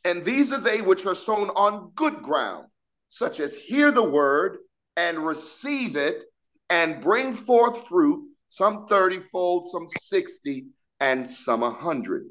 and 0.05 0.23
these 0.23 0.51
are 0.51 0.59
they 0.59 0.81
which 0.81 1.05
are 1.05 1.15
sown 1.15 1.49
on 1.51 1.91
good 1.95 2.21
ground, 2.21 2.67
such 3.07 3.39
as 3.39 3.55
hear 3.55 3.91
the 3.91 4.03
word 4.03 4.57
and 4.97 5.25
receive 5.25 5.95
it 5.95 6.25
and 6.69 7.01
bring 7.01 7.33
forth 7.33 7.87
fruit, 7.87 8.27
some 8.47 8.85
30 8.85 9.19
fold, 9.31 9.65
some 9.65 9.87
60, 9.87 10.65
and 10.99 11.27
some 11.27 11.63
a 11.63 11.69
100. 11.69 12.25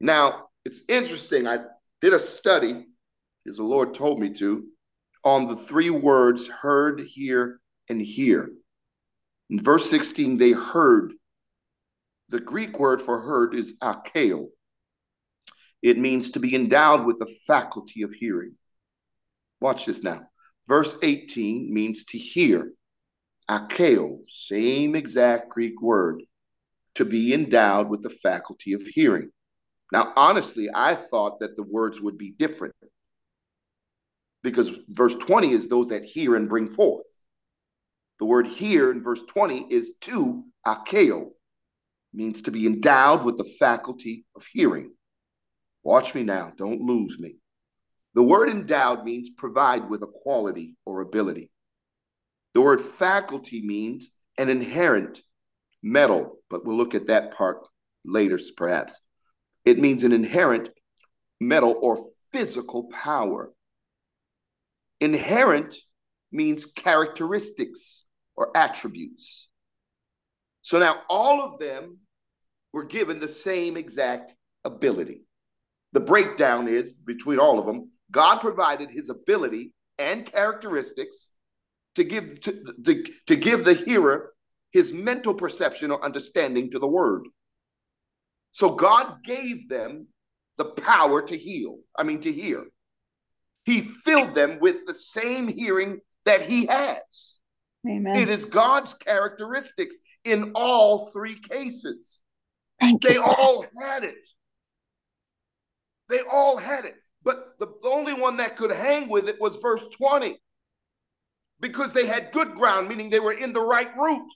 Now, 0.00 0.48
it's 0.64 0.84
interesting. 0.88 1.46
I 1.46 1.58
did 2.00 2.12
a 2.12 2.18
study, 2.18 2.86
as 3.48 3.56
the 3.56 3.62
Lord 3.62 3.94
told 3.94 4.20
me 4.20 4.30
to, 4.34 4.64
on 5.24 5.46
the 5.46 5.56
three 5.56 5.90
words 5.90 6.48
heard, 6.48 7.00
hear, 7.00 7.60
and 7.88 8.00
hear. 8.00 8.50
In 9.50 9.60
verse 9.60 9.88
16, 9.90 10.38
they 10.38 10.52
heard. 10.52 11.12
The 12.28 12.40
Greek 12.40 12.78
word 12.78 13.00
for 13.00 13.20
heard 13.20 13.54
is 13.54 13.76
akeo. 13.78 14.46
It 15.82 15.98
means 15.98 16.30
to 16.32 16.40
be 16.40 16.54
endowed 16.54 17.04
with 17.06 17.18
the 17.18 17.32
faculty 17.46 18.02
of 18.02 18.14
hearing. 18.14 18.54
Watch 19.60 19.86
this 19.86 20.02
now. 20.02 20.22
Verse 20.68 20.96
18 21.02 21.72
means 21.72 22.04
to 22.06 22.18
hear. 22.18 22.72
Akeo, 23.50 24.20
same 24.28 24.94
exact 24.94 25.50
Greek 25.50 25.82
word, 25.82 26.22
to 26.94 27.04
be 27.04 27.34
endowed 27.34 27.88
with 27.88 28.02
the 28.02 28.10
faculty 28.10 28.72
of 28.72 28.82
hearing. 28.82 29.30
Now, 29.92 30.12
honestly, 30.16 30.68
I 30.74 30.94
thought 30.94 31.40
that 31.40 31.56
the 31.56 31.64
words 31.64 32.00
would 32.00 32.16
be 32.18 32.30
different. 32.30 32.74
because 34.42 34.76
verse 34.88 35.14
20 35.16 35.52
is 35.52 35.68
those 35.68 35.88
that 35.90 36.04
hear 36.04 36.34
and 36.36 36.48
bring 36.48 36.68
forth. 36.70 37.20
The 38.18 38.24
word 38.24 38.46
hear 38.46 38.90
in 38.90 39.02
verse 39.02 39.22
20 39.22 39.66
is 39.70 39.94
to 40.02 40.44
akeo, 40.66 41.30
means 42.12 42.42
to 42.42 42.50
be 42.50 42.66
endowed 42.66 43.24
with 43.24 43.38
the 43.38 43.44
faculty 43.44 44.24
of 44.36 44.46
hearing. 44.52 44.92
Watch 45.82 46.14
me 46.14 46.22
now, 46.22 46.52
don't 46.56 46.80
lose 46.80 47.18
me. 47.18 47.36
The 48.14 48.22
word 48.22 48.48
endowed 48.48 49.04
means 49.04 49.30
provide 49.30 49.88
with 49.88 50.02
a 50.02 50.06
quality 50.06 50.76
or 50.84 51.00
ability. 51.00 51.50
The 52.54 52.60
word 52.60 52.80
faculty 52.80 53.66
means 53.66 54.10
an 54.38 54.48
inherent 54.48 55.22
metal, 55.82 56.38
but 56.50 56.64
we'll 56.64 56.76
look 56.76 56.94
at 56.94 57.06
that 57.06 57.34
part 57.34 57.66
later, 58.04 58.38
perhaps. 58.56 59.00
It 59.64 59.78
means 59.78 60.04
an 60.04 60.12
inherent 60.12 60.70
metal 61.40 61.76
or 61.80 62.10
physical 62.32 62.88
power. 62.92 63.52
Inherent 65.00 65.74
means 66.30 66.66
characteristics 66.66 68.04
or 68.36 68.56
attributes. 68.56 69.48
So 70.62 70.78
now 70.78 71.02
all 71.08 71.42
of 71.42 71.58
them 71.58 71.98
were 72.72 72.84
given 72.84 73.18
the 73.18 73.28
same 73.28 73.76
exact 73.76 74.34
ability. 74.64 75.24
The 75.92 76.00
breakdown 76.00 76.68
is 76.68 76.94
between 76.94 77.38
all 77.38 77.58
of 77.58 77.66
them, 77.66 77.90
God 78.10 78.38
provided 78.38 78.90
his 78.90 79.08
ability 79.08 79.72
and 79.98 80.24
characteristics 80.24 81.30
to 81.94 82.04
give 82.04 82.40
to, 82.42 82.64
to, 82.84 83.04
to 83.26 83.36
give 83.36 83.64
the 83.64 83.74
hearer 83.74 84.32
his 84.72 84.92
mental 84.92 85.34
perception 85.34 85.90
or 85.90 86.02
understanding 86.02 86.70
to 86.70 86.78
the 86.78 86.86
word. 86.86 87.24
So 88.52 88.74
God 88.74 89.22
gave 89.24 89.68
them 89.68 90.06
the 90.56 90.64
power 90.66 91.22
to 91.22 91.36
heal, 91.36 91.78
I 91.96 92.02
mean, 92.02 92.20
to 92.22 92.32
hear. 92.32 92.64
He 93.64 93.80
filled 93.80 94.34
them 94.34 94.58
with 94.60 94.86
the 94.86 94.94
same 94.94 95.48
hearing 95.48 96.00
that 96.24 96.42
he 96.42 96.66
has. 96.66 97.40
Amen. 97.88 98.16
It 98.16 98.28
is 98.28 98.44
God's 98.44 98.94
characteristics 98.94 99.96
in 100.24 100.52
all 100.54 101.10
three 101.10 101.38
cases. 101.38 102.20
Thank 102.80 103.02
they 103.02 103.14
you. 103.14 103.22
all 103.22 103.64
had 103.80 104.04
it. 104.04 104.26
They 106.12 106.20
all 106.30 106.58
had 106.58 106.84
it. 106.84 106.96
But 107.24 107.58
the 107.58 107.68
only 107.84 108.12
one 108.12 108.36
that 108.36 108.56
could 108.56 108.70
hang 108.70 109.08
with 109.08 109.28
it 109.28 109.40
was 109.40 109.56
verse 109.56 109.84
20 109.96 110.38
because 111.58 111.94
they 111.94 112.06
had 112.06 112.32
good 112.32 112.54
ground, 112.54 112.88
meaning 112.88 113.08
they 113.08 113.20
were 113.20 113.32
in 113.32 113.52
the 113.52 113.62
right 113.62 113.90
root. 113.96 114.28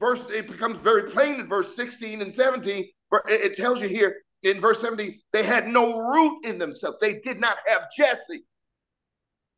Verse, 0.00 0.24
it 0.30 0.48
becomes 0.48 0.78
very 0.78 1.10
plain 1.10 1.34
in 1.34 1.46
verse 1.46 1.76
16 1.76 2.22
and 2.22 2.32
17. 2.32 2.88
It 3.28 3.56
tells 3.56 3.82
you 3.82 3.88
here 3.88 4.16
in 4.42 4.60
verse 4.60 4.80
17, 4.80 5.20
they 5.32 5.42
had 5.42 5.66
no 5.66 5.98
root 5.98 6.46
in 6.46 6.58
themselves. 6.58 6.98
They 6.98 7.20
did 7.20 7.40
not 7.40 7.58
have 7.66 7.88
Jesse. 7.94 8.44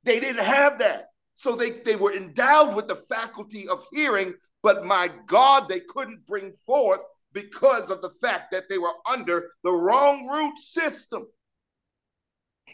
They 0.02 0.18
didn't 0.18 0.44
have 0.44 0.78
that. 0.78 1.06
So 1.36 1.54
they, 1.54 1.70
they 1.70 1.96
were 1.96 2.14
endowed 2.14 2.74
with 2.74 2.88
the 2.88 2.96
faculty 2.96 3.68
of 3.68 3.84
hearing, 3.92 4.34
but 4.62 4.84
my 4.84 5.10
God, 5.26 5.68
they 5.68 5.80
couldn't 5.80 6.26
bring 6.26 6.52
forth 6.64 7.06
because 7.36 7.90
of 7.90 8.00
the 8.00 8.12
fact 8.22 8.50
that 8.50 8.66
they 8.70 8.78
were 8.78 8.94
under 9.06 9.50
the 9.62 9.70
wrong 9.70 10.26
root 10.26 10.58
system. 10.58 11.26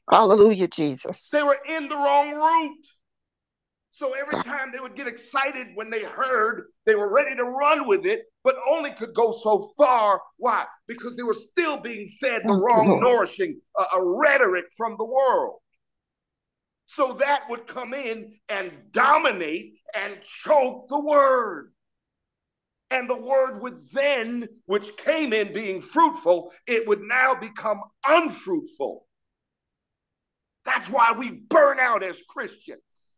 Hallelujah, 0.09 0.69
Jesus. 0.69 1.31
They 1.31 1.43
were 1.43 1.59
in 1.69 1.89
the 1.89 1.97
wrong 1.97 2.31
root. 2.31 2.79
So 3.91 4.15
every 4.15 4.41
time 4.45 4.71
they 4.73 4.79
would 4.79 4.95
get 4.95 5.09
excited 5.09 5.67
when 5.75 5.91
they 5.91 6.05
heard, 6.05 6.69
they 6.87 6.95
were 6.95 7.13
ready 7.13 7.35
to 7.35 7.45
run 7.45 7.89
with 7.89 8.07
it, 8.07 8.23
but 8.45 8.55
only 8.71 8.93
could 8.93 9.13
go 9.15 9.33
so 9.33 9.69
far. 9.77 10.23
Why? 10.37 10.65
Because 10.87 11.17
they 11.17 11.25
were 11.25 11.35
still 11.35 11.81
being 11.81 12.09
fed 12.21 12.43
the 12.47 12.55
wrong 12.55 13.01
nourishing, 13.03 13.61
uh, 13.77 13.85
a 13.97 14.03
rhetoric 14.03 14.67
from 14.77 14.95
the 14.97 15.05
world. 15.05 15.57
So 16.87 17.15
that 17.15 17.47
would 17.51 17.67
come 17.67 17.95
in 17.95 18.39
and 18.49 18.73
dominate 18.93 19.75
and 19.93 20.23
choke 20.23 20.89
the 20.89 21.01
word. 21.01 21.73
And 22.93 23.09
the 23.09 23.17
word 23.17 23.63
would 23.63 23.81
then, 23.95 24.47
which 24.67 24.99
came 24.99 25.33
in 25.33 25.55
being 25.55 25.81
fruitful, 25.81 26.53
it 26.67 26.87
would 26.87 27.01
now 27.01 27.35
become 27.35 27.81
unfruitful. 28.07 29.07
That's 30.67 30.91
why 30.91 31.15
we 31.17 31.31
burn 31.31 31.81
out 31.81 32.03
as 32.03 32.23
Christians. 32.29 33.15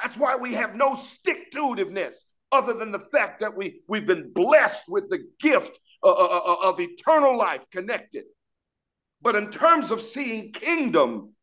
That's 0.00 0.16
why 0.16 0.36
we 0.36 0.54
have 0.54 0.76
no 0.76 0.94
stick 0.94 1.50
to 1.50 1.74
other 2.52 2.74
than 2.74 2.92
the 2.92 3.00
fact 3.00 3.40
that 3.40 3.56
we, 3.56 3.80
we've 3.88 4.06
been 4.06 4.32
blessed 4.32 4.84
with 4.88 5.10
the 5.10 5.26
gift 5.40 5.80
of, 6.04 6.16
uh, 6.16 6.24
uh, 6.24 6.40
uh, 6.52 6.70
of 6.70 6.80
eternal 6.80 7.36
life 7.36 7.68
connected. 7.72 8.26
But 9.20 9.34
in 9.34 9.50
terms 9.50 9.90
of 9.90 10.00
seeing 10.00 10.52
kingdom, 10.52 11.34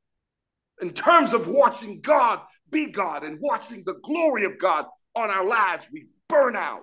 in 0.81 0.91
terms 0.93 1.33
of 1.33 1.49
watching 1.49 1.99
God 1.99 2.39
be 2.71 2.87
God 2.87 3.25
and 3.25 3.39
watching 3.41 3.83
the 3.85 3.99
glory 4.03 4.45
of 4.45 4.57
God 4.57 4.85
on 5.15 5.29
our 5.29 5.45
lives, 5.45 5.89
we 5.91 6.05
burn 6.33 6.55
out. 6.55 6.81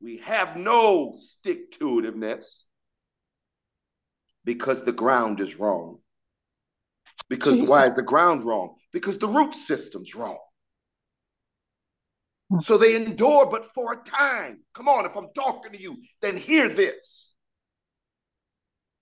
We 0.00 0.18
have 0.18 0.56
no 0.56 1.12
stick 1.14 1.70
to 1.72 2.02
itiveness 2.02 2.64
because 4.44 4.84
the 4.84 4.92
ground 4.92 5.40
is 5.40 5.58
wrong. 5.58 5.98
Because 7.28 7.54
Jesus. 7.54 7.70
why 7.70 7.86
is 7.86 7.94
the 7.94 8.02
ground 8.02 8.44
wrong? 8.44 8.74
Because 8.92 9.16
the 9.16 9.28
root 9.28 9.54
system's 9.54 10.14
wrong. 10.14 10.38
Hmm. 12.50 12.60
So 12.60 12.76
they 12.76 12.96
endure, 12.96 13.50
but 13.50 13.72
for 13.72 13.94
a 13.94 13.96
time. 13.96 14.60
Come 14.74 14.88
on, 14.88 15.06
if 15.06 15.16
I'm 15.16 15.28
talking 15.34 15.72
to 15.72 15.80
you, 15.80 15.96
then 16.20 16.36
hear 16.36 16.68
this. 16.68 17.34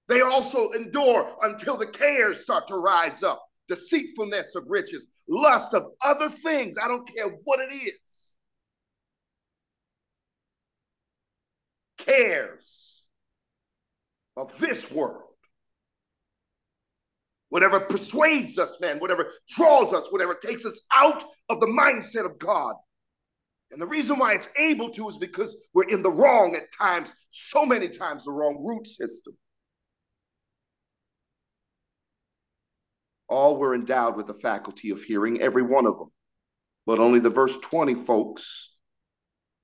They 0.09 0.20
also 0.20 0.70
endure 0.70 1.37
until 1.42 1.77
the 1.77 1.87
cares 1.87 2.42
start 2.42 2.68
to 2.68 2.77
rise 2.77 3.22
up 3.25 3.42
deceitfulness 3.68 4.55
of 4.55 4.64
riches, 4.68 5.07
lust 5.29 5.75
of 5.75 5.87
other 6.05 6.29
things. 6.29 6.77
I 6.83 6.88
don't 6.88 7.09
care 7.09 7.29
what 7.44 7.61
it 7.61 7.72
is. 7.72 8.31
Cares 12.04 13.02
of 14.36 14.58
this 14.58 14.90
world 14.90 15.32
whatever 17.52 17.80
persuades 17.80 18.58
us, 18.58 18.80
man, 18.80 18.98
whatever 18.98 19.30
draws 19.54 19.92
us, 19.92 20.10
whatever 20.10 20.34
takes 20.34 20.64
us 20.64 20.80
out 20.90 21.22
of 21.50 21.60
the 21.60 21.66
mindset 21.66 22.24
of 22.24 22.38
God. 22.38 22.74
And 23.70 23.78
the 23.78 23.86
reason 23.86 24.18
why 24.18 24.32
it's 24.32 24.48
able 24.58 24.88
to 24.92 25.06
is 25.06 25.18
because 25.18 25.54
we're 25.74 25.88
in 25.90 26.02
the 26.02 26.10
wrong 26.10 26.56
at 26.56 26.72
times, 26.72 27.14
so 27.30 27.66
many 27.66 27.90
times, 27.90 28.24
the 28.24 28.32
wrong 28.32 28.64
root 28.66 28.88
system. 28.88 29.36
All 33.28 33.58
were 33.58 33.74
endowed 33.74 34.16
with 34.16 34.28
the 34.28 34.34
faculty 34.34 34.88
of 34.88 35.02
hearing, 35.02 35.42
every 35.42 35.62
one 35.62 35.84
of 35.84 35.98
them. 35.98 36.08
But 36.86 37.00
only 37.00 37.18
the 37.18 37.28
verse 37.28 37.58
20 37.58 37.94
folks 37.96 38.71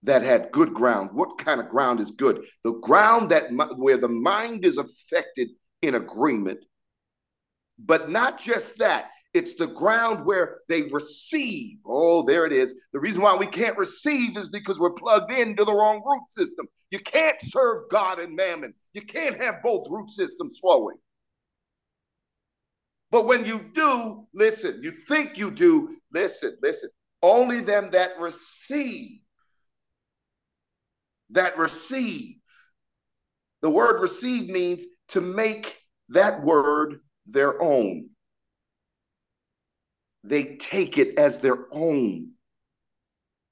that 0.05 0.23
had 0.23 0.53
good 0.53 0.73
ground. 0.73 1.11
What 1.13 1.39
kind 1.39 1.61
of 1.61 1.69
ground 1.69 2.01
is 2.01 2.11
good? 2.11 2.45
The 2.65 2.73
ground 2.73 3.31
that 3.31 3.51
where 3.77 3.97
the 3.99 4.09
mind 4.09 4.65
is 4.65 4.79
affected 4.79 5.51
in 5.83 5.95
agreement 5.95 6.61
but 7.79 8.11
not 8.11 8.39
just 8.39 8.79
that, 8.79 9.11
it's 9.35 9.55
the 9.55 9.67
ground 9.67 10.27
where 10.27 10.59
they 10.69 10.83
receive. 10.85 11.79
Oh, 11.87 12.25
there 12.25 12.45
it 12.47 12.53
is. 12.53 12.75
The 12.93 12.99
reason 12.99 13.23
why 13.23 13.37
we 13.37 13.47
can't 13.47 13.77
receive 13.77 14.37
is 14.37 14.49
because 14.49 14.81
we're 14.81 14.91
plugged 14.91 15.31
into 15.33 15.65
the 15.65 15.75
wrong 15.75 16.03
root 16.05 16.31
system. 16.31 16.67
You 16.91 16.99
can't 17.01 17.37
serve 17.43 17.83
God 17.91 18.19
and 18.19 18.35
mammon, 18.35 18.75
you 18.95 19.03
can't 19.03 19.41
have 19.41 19.63
both 19.63 19.87
root 19.91 20.11
systems 20.11 20.59
flowing. 20.59 20.97
But 23.11 23.27
when 23.27 23.47
you 23.47 23.71
do, 23.73 24.27
listen, 24.35 24.81
you 24.83 24.91
think 24.91 25.39
you 25.39 25.51
do, 25.51 25.97
listen, 26.13 26.57
listen. 26.63 26.91
Only 27.23 27.61
them 27.61 27.91
that 27.93 28.19
receive, 28.19 29.21
that 31.31 31.59
receive. 31.59 32.37
The 33.63 33.71
word 33.71 34.01
receive 34.01 34.49
means 34.51 34.85
to 35.09 35.21
make 35.21 35.79
that 36.11 36.43
word 36.43 37.01
their 37.27 37.61
own. 37.61 38.11
They 40.25 40.57
take 40.57 40.99
it 40.99 41.19
as 41.19 41.41
their 41.41 41.67
own. 41.73 42.33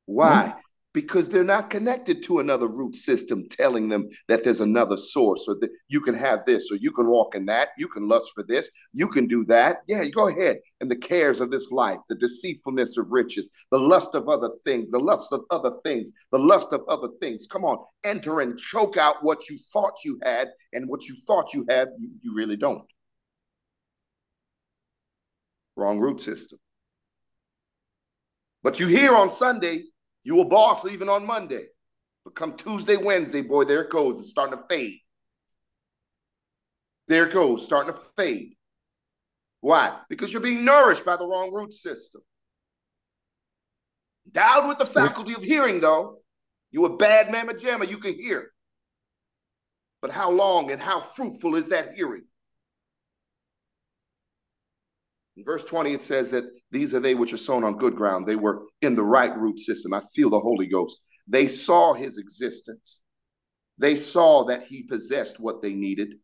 Why? 0.07 0.49
Mm-hmm. 0.49 0.59
Because 0.97 1.29
they're 1.29 1.45
not 1.45 1.69
connected 1.69 2.23
to 2.23 2.39
another 2.39 2.69
root 2.69 2.97
system 2.97 3.47
telling 3.51 3.91
them 3.91 4.09
that 4.29 4.45
there's 4.45 4.63
another 4.63 4.97
source 4.97 5.45
or 5.47 5.55
that 5.61 5.69
you 5.89 6.01
can 6.01 6.15
have 6.15 6.47
this 6.47 6.73
or 6.73 6.77
you 6.77 6.91
can 6.91 7.07
walk 7.07 7.35
in 7.35 7.45
that, 7.45 7.69
you 7.77 7.87
can 7.87 8.09
lust 8.09 8.33
for 8.35 8.43
this, 8.43 8.71
you 8.95 9.07
can 9.07 9.27
do 9.27 9.45
that. 9.45 9.83
Yeah, 9.87 10.03
go 10.07 10.29
ahead. 10.29 10.57
And 10.81 10.91
the 10.91 10.97
cares 10.97 11.41
of 11.41 11.51
this 11.51 11.71
life, 11.71 11.99
the 12.09 12.15
deceitfulness 12.15 12.97
of 12.97 13.11
riches, 13.11 13.51
the 13.71 13.79
lust 13.79 14.15
of 14.15 14.27
other 14.31 14.49
things, 14.65 14.91
the 14.91 14.99
lust 14.99 15.35
of 15.35 15.43
other 15.51 15.73
things, 15.85 16.15
the 16.33 16.39
lust 16.39 16.73
of 16.73 16.81
other 16.89 17.09
things. 17.21 17.47
Come 17.47 17.67
on, 17.67 17.77
enter 18.03 18.41
and 18.41 18.59
choke 18.59 18.97
out 18.97 19.17
what 19.23 19.51
you 19.51 19.59
thought 19.75 20.03
you 20.03 20.19
had, 20.23 20.49
and 20.73 20.89
what 20.89 21.07
you 21.07 21.17
thought 21.27 21.53
you 21.53 21.67
had, 21.69 21.89
you, 21.99 22.09
you 22.23 22.35
really 22.35 22.57
don't. 22.57 22.87
Wrong 25.77 25.99
root 25.99 26.23
system. 26.23 26.59
But 28.63 28.81
you 28.81 28.87
hear 28.87 29.15
on 29.15 29.29
Sunday, 29.29 29.83
you 30.27 30.41
a 30.41 30.45
boss 30.45 30.85
even 30.85 31.09
on 31.09 31.25
Monday. 31.25 31.67
But 32.25 32.35
come 32.35 32.57
Tuesday, 32.57 32.97
Wednesday, 32.97 33.43
boy, 33.43 33.63
there 33.63 33.83
it 33.83 33.91
goes. 33.91 34.19
It's 34.19 34.31
starting 34.31 34.59
to 34.59 34.65
fade. 34.69 34.99
There 37.07 37.29
it 37.29 37.33
goes, 37.33 37.65
starting 37.65 37.95
to 37.95 38.01
fade. 38.17 38.57
Why? 39.61 39.97
Because 40.09 40.33
you're 40.33 40.43
being 40.43 40.65
nourished 40.65 41.05
by 41.05 41.17
the 41.17 41.25
wrong 41.25 41.55
root 41.55 41.73
system. 41.73 42.23
Endowed 44.27 44.67
with 44.67 44.79
the 44.79 44.87
faculty 44.87 45.33
of 45.33 45.45
hearing, 45.45 45.79
though, 45.79 46.19
you 46.73 46.85
a 46.87 46.97
bad 46.97 47.31
mamma 47.31 47.55
jamma, 47.55 47.89
you 47.89 47.99
can 47.99 48.15
hear. 48.15 48.51
But 50.03 50.11
how 50.11 50.33
long 50.33 50.73
and 50.73 50.83
how 50.83 50.99
fruitful 51.01 51.55
is 51.55 51.69
that 51.69 51.95
hearing? 51.95 52.25
In 55.37 55.45
verse 55.45 55.63
20, 55.63 55.93
it 55.93 56.03
says 56.03 56.33
that 56.33 56.45
these 56.71 56.95
are 56.95 57.01
they 57.01 57.15
which 57.15 57.33
are 57.33 57.39
sown 57.39 57.65
on 57.65 57.77
good 57.77 57.97
ground. 57.97 58.27
They 58.27 58.37
were 58.37 58.63
in 58.83 58.95
the 58.95 59.05
right 59.05 59.37
root 59.37 59.59
system. 59.61 59.95
I 59.95 60.03
feel 60.15 60.31
the 60.31 60.41
Holy 60.41 60.67
Ghost. 60.67 61.01
They 61.29 61.49
saw 61.49 61.95
his 61.95 62.19
existence. 62.19 63.03
They 63.79 63.97
saw 63.97 64.45
that 64.45 64.65
he 64.65 64.83
possessed 64.83 65.39
what 65.39 65.61
they 65.61 65.75
needed. 65.75 66.15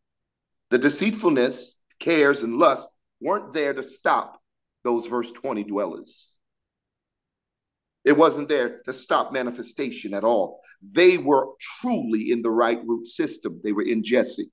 The 0.69 0.77
deceitfulness, 0.77 1.75
cares, 1.99 2.41
and 2.41 2.57
lust 2.57 2.89
weren't 3.21 3.53
there 3.53 3.73
to 3.73 3.83
stop 3.83 4.41
those 4.83 5.07
verse 5.07 5.31
20 5.31 5.63
dwellers. 5.63 6.37
It 8.03 8.17
wasn't 8.17 8.49
there 8.49 8.81
to 8.83 8.91
stop 8.91 9.31
manifestation 9.31 10.13
at 10.13 10.25
all. 10.25 10.59
They 10.95 11.17
were 11.17 11.47
truly 11.79 12.31
in 12.31 12.41
the 12.41 12.51
right 12.51 12.85
root 12.85 13.07
system. 13.07 13.61
They 13.63 13.71
were 13.71 13.83
in 13.83 14.03
Jesse, 14.03 14.51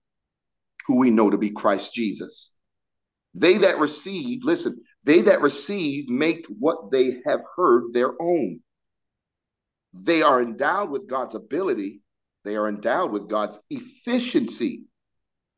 who 0.86 0.98
we 0.98 1.10
know 1.10 1.30
to 1.30 1.38
be 1.38 1.50
Christ 1.50 1.92
Jesus. 1.94 2.54
They 3.34 3.58
that 3.58 3.78
receive, 3.78 4.44
listen, 4.44 4.82
they 5.04 5.22
that 5.22 5.40
receive 5.40 6.08
make 6.08 6.46
what 6.46 6.90
they 6.90 7.20
have 7.26 7.42
heard 7.56 7.92
their 7.92 8.12
own. 8.20 8.60
They 9.94 10.22
are 10.22 10.42
endowed 10.42 10.90
with 10.90 11.08
God's 11.08 11.34
ability, 11.34 12.02
they 12.44 12.56
are 12.56 12.68
endowed 12.68 13.12
with 13.12 13.28
God's 13.28 13.60
efficiency. 13.70 14.84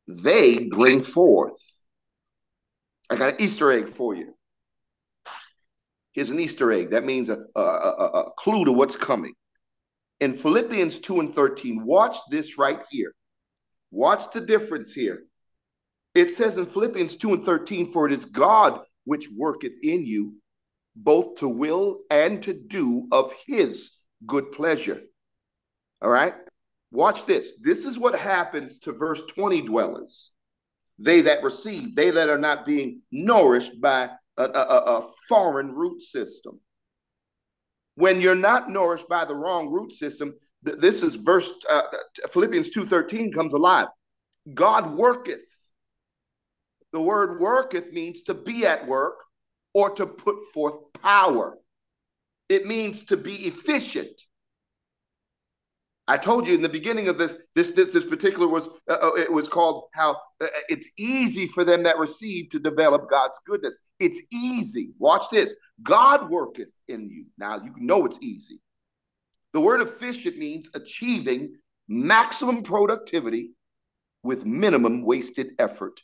They 0.05 0.59
bring 0.65 1.01
forth. 1.01 1.55
I 3.09 3.15
got 3.15 3.29
an 3.29 3.41
Easter 3.41 3.71
egg 3.71 3.87
for 3.87 4.15
you. 4.15 4.33
Here's 6.11 6.29
an 6.29 6.39
Easter 6.39 6.71
egg. 6.73 6.91
That 6.91 7.05
means 7.05 7.29
a, 7.29 7.37
a, 7.55 7.61
a, 7.61 8.05
a 8.25 8.31
clue 8.31 8.65
to 8.65 8.73
what's 8.73 8.97
coming. 8.97 9.33
In 10.19 10.33
Philippians 10.33 10.99
2 10.99 11.21
and 11.21 11.31
13, 11.31 11.85
watch 11.85 12.17
this 12.29 12.57
right 12.57 12.79
here. 12.91 13.13
Watch 13.91 14.31
the 14.33 14.41
difference 14.41 14.93
here. 14.93 15.23
It 16.15 16.31
says 16.31 16.57
in 16.57 16.65
Philippians 16.65 17.17
2 17.17 17.33
and 17.33 17.45
13, 17.45 17.91
For 17.91 18.07
it 18.07 18.13
is 18.13 18.25
God 18.25 18.81
which 19.05 19.29
worketh 19.35 19.75
in 19.81 20.05
you, 20.05 20.35
both 20.95 21.35
to 21.39 21.49
will 21.49 21.99
and 22.09 22.41
to 22.43 22.53
do 22.53 23.07
of 23.11 23.33
his 23.47 23.91
good 24.25 24.51
pleasure. 24.51 25.01
All 26.01 26.09
right? 26.09 26.35
Watch 26.91 27.25
this. 27.25 27.53
This 27.59 27.85
is 27.85 27.97
what 27.97 28.15
happens 28.15 28.79
to 28.79 28.93
verse 28.93 29.23
20 29.25 29.61
dwellers. 29.61 30.31
They 30.99 31.21
that 31.21 31.43
receive, 31.43 31.95
they 31.95 32.11
that 32.11 32.29
are 32.29 32.37
not 32.37 32.65
being 32.65 33.01
nourished 33.11 33.81
by 33.81 34.09
a, 34.37 34.43
a, 34.43 34.47
a 34.97 35.09
foreign 35.27 35.71
root 35.71 36.01
system. 36.01 36.59
When 37.95 38.21
you're 38.21 38.35
not 38.35 38.69
nourished 38.69 39.09
by 39.09 39.25
the 39.25 39.35
wrong 39.35 39.71
root 39.71 39.91
system, 39.91 40.33
this 40.61 41.03
is 41.03 41.15
verse 41.15 41.51
uh, 41.69 41.83
Philippians 42.31 42.71
2:13 42.71 43.33
comes 43.33 43.53
alive. 43.53 43.87
God 44.53 44.93
worketh 44.93 45.62
the 46.93 47.01
word 47.01 47.41
worketh 47.41 47.91
means 47.91 48.21
to 48.23 48.33
be 48.35 48.65
at 48.65 48.87
work 48.87 49.19
or 49.73 49.89
to 49.89 50.05
put 50.05 50.37
forth 50.53 50.75
power. 51.01 51.57
It 52.47 52.67
means 52.67 53.05
to 53.05 53.17
be 53.17 53.33
efficient. 53.47 54.21
I 56.07 56.17
told 56.17 56.45
you 56.45 56.53
in 56.53 56.61
the 56.61 56.69
beginning 56.69 57.07
of 57.07 57.17
this, 57.17 57.37
this 57.55 57.71
this, 57.71 57.89
this 57.89 58.05
particular 58.05 58.47
was 58.47 58.69
uh, 58.89 58.97
uh 59.01 59.13
it 59.15 59.31
was 59.31 59.47
called 59.47 59.85
how 59.93 60.17
uh, 60.41 60.47
it's 60.67 60.91
easy 60.99 61.47
for 61.47 61.63
them 61.63 61.83
that 61.83 61.97
receive 61.97 62.49
to 62.49 62.59
develop 62.59 63.09
God's 63.09 63.39
goodness. 63.45 63.79
It's 63.99 64.21
easy. 64.31 64.91
Watch 64.99 65.25
this. 65.31 65.55
God 65.81 66.29
worketh 66.29 66.83
in 66.89 67.09
you. 67.09 67.25
Now 67.37 67.55
you 67.55 67.73
know 67.77 68.05
it's 68.05 68.19
easy. 68.21 68.59
The 69.53 69.61
word 69.61 69.81
efficient 69.81 70.37
means 70.37 70.69
achieving 70.75 71.55
maximum 71.87 72.63
productivity 72.63 73.51
with 74.23 74.45
minimum 74.45 75.03
wasted 75.03 75.53
effort 75.57 76.01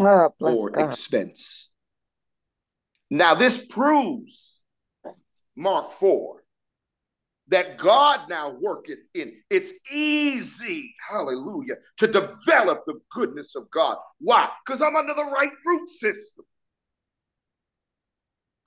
Oh, 0.00 0.32
or 0.40 0.70
God. 0.70 0.90
expense. 0.90 1.70
Now, 3.10 3.34
this 3.34 3.58
proves, 3.58 4.60
Mark 5.56 5.90
4, 5.92 6.42
that 7.48 7.76
God 7.78 8.28
now 8.28 8.50
worketh 8.60 9.00
in. 9.12 9.34
It's 9.50 9.72
easy, 9.92 10.94
hallelujah, 11.08 11.74
to 11.98 12.06
develop 12.06 12.84
the 12.86 13.00
goodness 13.10 13.56
of 13.56 13.70
God. 13.70 13.96
Why? 14.20 14.48
Because 14.64 14.80
I'm 14.80 14.96
under 14.96 15.14
the 15.14 15.24
right 15.24 15.50
root 15.66 15.88
system. 15.88 16.44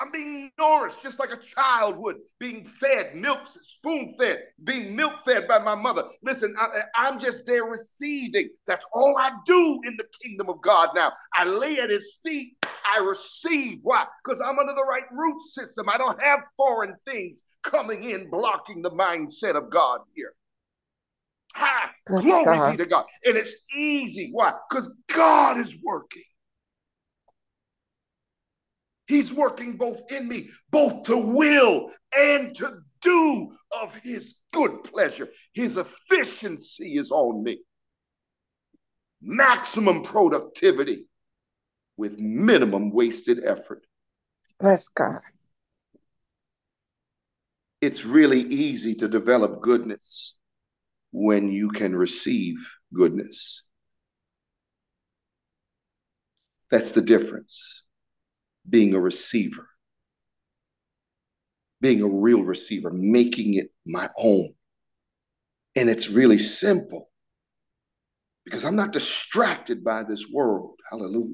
I'm 0.04 0.12
being 0.12 0.51
nourished 0.58 1.01
just 1.01 1.18
like 1.18 1.32
a 1.32 1.38
child 1.38 1.95
would, 1.97 2.18
being 2.38 2.66
fed, 2.66 3.16
milk, 3.16 3.39
spoon 3.45 4.14
fed, 4.20 4.39
being 4.62 4.95
milk 4.97 5.20
fed 5.24 5.47
by 5.47 5.60
my 5.60 5.76
mother. 5.76 6.04
Listen, 6.22 6.54
I, 6.60 7.08
am 7.08 7.20
just 7.20 7.45
there 7.45 7.64
receiving. 7.64 8.49
That's 8.68 8.86
all 8.91 9.16
I 9.18 9.32
do 9.45 9.80
in 9.86 9.95
the 9.95 10.04
kingdom 10.22 10.49
of 10.49 10.62
God 10.62 10.89
now. 10.93 11.14
I 11.34 11.45
lay 11.45 11.80
at 11.80 11.89
his 11.89 12.20
feet, 12.22 12.58
I 12.64 12.99
receive. 12.99 13.80
Why? 13.84 14.06
Because 14.24 14.41
I'm 14.41 14.60
under 14.60 14.74
the 14.74 14.84
right 14.84 15.10
root 15.10 15.41
system. 15.41 15.88
I 15.88 15.97
don't 15.97 16.22
have 16.22 16.41
foreign 16.58 16.95
things 17.08 17.43
coming 17.62 18.04
in, 18.04 18.30
blocking 18.30 18.82
the 18.82 18.91
mindset 18.91 19.56
of 19.56 19.70
God 19.70 20.01
here. 20.14 20.34
Ha! 21.56 21.91
Glory 22.08 22.58
God. 22.58 22.72
be 22.72 22.78
to 22.78 22.86
God. 22.86 23.06
And 23.24 23.38
it's 23.38 23.66
easy. 23.74 24.32
Why? 24.34 24.54
Because 24.70 24.93
God 25.08 25.60
is 25.60 25.78
working. 25.82 26.24
He's 29.14 29.32
working 29.32 29.78
both 29.78 30.11
in 30.11 30.28
me, 30.28 30.49
both 30.72 31.03
to 31.03 31.16
will 31.16 31.91
and 32.18 32.55
to 32.55 32.80
do 32.99 33.55
of 33.84 33.95
his 33.97 34.34
good 34.51 34.84
pleasure. 34.84 35.30
His 35.53 35.78
efficiency 35.78 36.97
is 36.97 37.11
on 37.11 37.43
me. 37.43 37.59
Maximum 39.22 40.01
productivity 40.01 41.05
with 41.95 42.18
minimum 42.18 42.89
wasted 42.89 43.39
effort. 43.45 43.86
Bless 44.59 44.88
God. 44.88 45.22
It's 47.82 48.07
really 48.07 48.41
easy 48.41 48.95
to 48.95 49.07
develop 49.07 49.61
goodness 49.61 50.36
when 51.11 51.51
you 51.51 51.70
can 51.70 51.95
receive 51.95 52.55
goodness. 52.91 53.61
That's 56.72 56.93
the 56.93 57.03
difference 57.03 57.84
being 58.68 58.93
a 58.93 58.99
receiver, 58.99 59.68
being 61.82 62.01
a 62.01 62.07
real 62.07 62.43
receiver, 62.43 62.91
making 62.91 63.55
it 63.55 63.72
my 63.86 64.09
own. 64.18 64.53
And 65.76 65.89
it's 65.89 66.09
really 66.09 66.39
simple 66.39 67.09
because 68.45 68.66
I'm 68.66 68.76
not 68.76 68.91
distracted 68.91 69.84
by 69.84 70.03
this 70.03 70.28
world. 70.32 70.80
Hallelujah. 70.89 71.34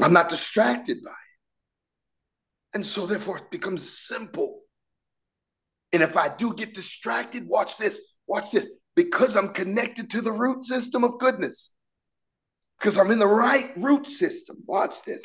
I'm 0.00 0.12
not 0.12 0.28
distracted 0.28 1.02
by 1.04 1.10
it. 1.10 1.16
And 2.74 2.86
so, 2.86 3.06
therefore, 3.06 3.38
it 3.38 3.50
becomes 3.50 3.88
simple. 4.06 4.60
And 5.92 6.02
if 6.02 6.16
I 6.16 6.28
do 6.28 6.54
get 6.54 6.74
distracted, 6.74 7.46
watch 7.46 7.76
this, 7.78 8.20
watch 8.26 8.50
this, 8.52 8.70
because 8.94 9.36
I'm 9.36 9.52
connected 9.52 10.10
to 10.10 10.20
the 10.20 10.32
root 10.32 10.64
system 10.64 11.02
of 11.02 11.18
goodness 11.18 11.72
because 12.78 12.98
I'm 12.98 13.10
in 13.10 13.18
the 13.18 13.26
right 13.26 13.70
root 13.76 14.06
system. 14.06 14.58
Watch 14.66 15.02
this. 15.02 15.22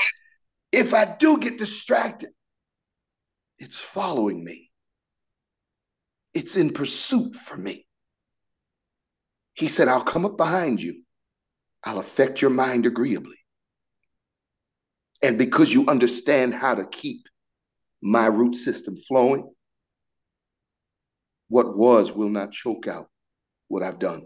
If 0.72 0.94
I 0.94 1.06
do 1.06 1.38
get 1.38 1.58
distracted, 1.58 2.32
it's 3.60 3.80
following 3.80 4.44
me, 4.44 4.72
it's 6.34 6.56
in 6.58 6.72
pursuit 6.72 7.36
for 7.36 7.56
me. 7.56 7.86
He 9.54 9.68
said, 9.68 9.88
I'll 9.88 10.04
come 10.04 10.26
up 10.26 10.36
behind 10.36 10.82
you, 10.82 11.04
I'll 11.84 12.00
affect 12.00 12.42
your 12.42 12.52
mind 12.52 12.86
agreeably. 12.86 13.38
And 15.22 15.38
because 15.38 15.74
you 15.74 15.88
understand 15.88 16.54
how 16.54 16.76
to 16.76 16.86
keep 16.86 17.28
my 18.02 18.26
root 18.26 18.56
system 18.56 18.98
flowing, 18.98 19.54
what 21.48 21.78
was 21.78 22.12
will 22.12 22.30
not 22.30 22.52
choke 22.52 22.88
out 22.88 23.10
what 23.68 23.84
I've 23.84 24.00
done. 24.00 24.24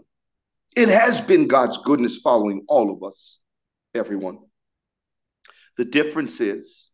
It 0.78 0.90
has 0.90 1.20
been 1.20 1.48
God's 1.48 1.76
goodness 1.78 2.18
following 2.18 2.64
all 2.68 2.92
of 2.92 3.02
us, 3.02 3.40
everyone. 3.96 4.38
The 5.76 5.84
difference 5.84 6.40
is, 6.40 6.90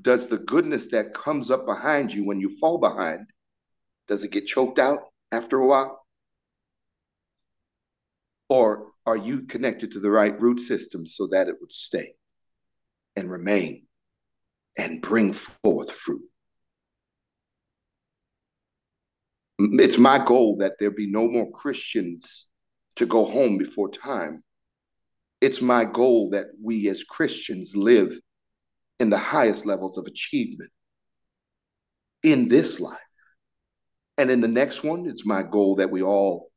does 0.00 0.28
the 0.28 0.38
goodness 0.38 0.86
that 0.92 1.12
comes 1.12 1.50
up 1.50 1.66
behind 1.66 2.14
you 2.14 2.24
when 2.24 2.40
you 2.40 2.48
fall 2.58 2.78
behind, 2.78 3.26
does 4.08 4.24
it 4.24 4.30
get 4.30 4.46
choked 4.46 4.78
out 4.78 5.00
after 5.30 5.58
a 5.58 5.66
while? 5.66 6.06
Or 8.48 8.86
are 9.04 9.18
you 9.18 9.42
connected 9.42 9.92
to 9.92 10.00
the 10.00 10.10
right 10.10 10.40
root 10.40 10.60
system 10.60 11.06
so 11.06 11.26
that 11.26 11.48
it 11.48 11.56
would 11.60 11.70
stay 11.70 12.14
and 13.14 13.30
remain 13.30 13.88
and 14.78 15.02
bring 15.02 15.34
forth 15.34 15.92
fruit? 15.92 16.22
It's 19.58 19.98
my 19.98 20.24
goal 20.24 20.56
that 20.60 20.76
there 20.80 20.90
be 20.90 21.10
no 21.10 21.28
more 21.28 21.50
Christians 21.50 22.48
to 22.96 23.06
go 23.06 23.24
home 23.24 23.58
before 23.58 23.88
time. 23.88 24.42
It's 25.40 25.60
my 25.60 25.84
goal 25.84 26.30
that 26.30 26.46
we 26.62 26.88
as 26.88 27.04
Christians 27.04 27.76
live 27.76 28.18
in 29.00 29.10
the 29.10 29.18
highest 29.18 29.66
levels 29.66 29.98
of 29.98 30.06
achievement 30.06 30.70
in 32.22 32.48
this 32.48 32.78
life. 32.80 32.98
And 34.18 34.30
in 34.30 34.40
the 34.40 34.48
next 34.48 34.84
one, 34.84 35.06
it's 35.06 35.26
my 35.26 35.42
goal 35.42 35.76
that 35.76 35.90
we 35.90 36.02
all 36.02 36.50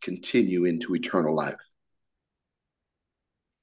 continue 0.00 0.64
into 0.64 0.94
eternal 0.94 1.34
life. 1.34 1.56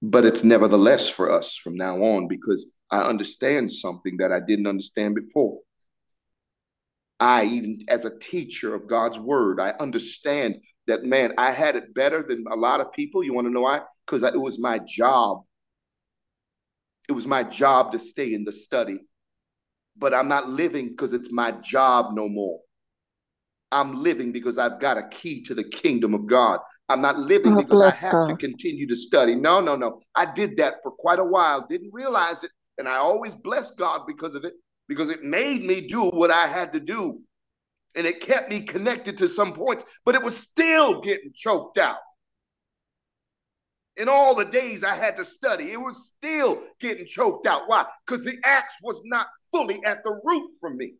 But 0.01 0.25
it's 0.25 0.43
nevertheless 0.43 1.09
for 1.09 1.31
us 1.31 1.55
from 1.55 1.75
now 1.75 1.97
on 2.03 2.27
because 2.27 2.69
I 2.91 3.01
understand 3.01 3.71
something 3.71 4.17
that 4.17 4.31
I 4.31 4.39
didn't 4.39 4.67
understand 4.67 5.15
before. 5.15 5.59
I, 7.19 7.45
even 7.45 7.79
as 7.87 8.05
a 8.05 8.17
teacher 8.17 8.75
of 8.75 8.87
God's 8.87 9.19
word, 9.19 9.59
I 9.59 9.73
understand 9.79 10.57
that, 10.85 11.03
man, 11.03 11.33
I 11.37 11.51
had 11.51 11.75
it 11.75 11.93
better 11.93 12.23
than 12.23 12.45
a 12.51 12.55
lot 12.55 12.79
of 12.79 12.91
people. 12.91 13.23
You 13.23 13.33
want 13.33 13.47
to 13.47 13.53
know 13.53 13.61
why? 13.61 13.81
Because 14.05 14.23
it 14.23 14.39
was 14.39 14.59
my 14.59 14.79
job. 14.79 15.43
It 17.09 17.13
was 17.13 17.25
my 17.25 17.43
job 17.43 17.91
to 17.93 17.99
stay 17.99 18.33
in 18.33 18.43
the 18.43 18.51
study. 18.51 18.99
But 19.97 20.13
I'm 20.13 20.27
not 20.27 20.49
living 20.49 20.89
because 20.89 21.13
it's 21.13 21.31
my 21.31 21.51
job 21.51 22.13
no 22.13 22.29
more. 22.29 22.59
I'm 23.71 24.01
living 24.01 24.31
because 24.31 24.57
I've 24.57 24.79
got 24.79 24.97
a 24.97 25.07
key 25.07 25.41
to 25.43 25.55
the 25.55 25.63
kingdom 25.63 26.13
of 26.13 26.27
God. 26.27 26.59
I'm 26.87 27.01
not 27.01 27.19
living 27.19 27.53
Oh, 27.53 27.57
because 27.57 27.81
I 27.81 27.91
have 28.05 28.13
God. 28.13 28.27
to 28.27 28.35
continue 28.37 28.87
to 28.87 28.95
study. 28.95 29.35
No, 29.35 29.59
no, 29.59 29.75
no. 29.75 29.99
I 30.15 30.25
did 30.25 30.57
that 30.57 30.75
for 30.83 30.91
quite 30.91 31.19
a 31.19 31.23
while, 31.23 31.65
didn't 31.67 31.93
realize 31.93 32.43
it. 32.43 32.51
And 32.77 32.87
I 32.87 32.97
always 32.97 33.35
bless 33.35 33.71
God 33.71 34.01
because 34.07 34.35
of 34.35 34.45
it, 34.45 34.53
because 34.87 35.09
it 35.09 35.23
made 35.23 35.63
me 35.63 35.81
do 35.81 36.09
what 36.09 36.31
I 36.31 36.47
had 36.47 36.73
to 36.73 36.79
do. 36.79 37.21
And 37.95 38.05
it 38.05 38.21
kept 38.21 38.49
me 38.49 38.61
connected 38.61 39.17
to 39.19 39.27
some 39.27 39.53
points, 39.53 39.85
but 40.05 40.15
it 40.15 40.23
was 40.23 40.37
still 40.37 41.01
getting 41.01 41.31
choked 41.33 41.77
out. 41.77 41.97
In 43.95 44.07
all 44.07 44.35
the 44.35 44.45
days 44.45 44.83
I 44.83 44.95
had 44.95 45.17
to 45.17 45.25
study, 45.25 45.71
it 45.71 45.81
was 45.81 46.13
still 46.15 46.61
getting 46.79 47.07
choked 47.07 47.47
out. 47.47 47.63
Why? 47.65 47.85
Because 48.05 48.23
the 48.23 48.37
axe 48.45 48.75
was 48.83 49.01
not 49.05 49.27
fully 49.51 49.79
at 49.83 50.03
the 50.03 50.19
root 50.23 50.51
for 50.59 50.69
me. 50.69 50.93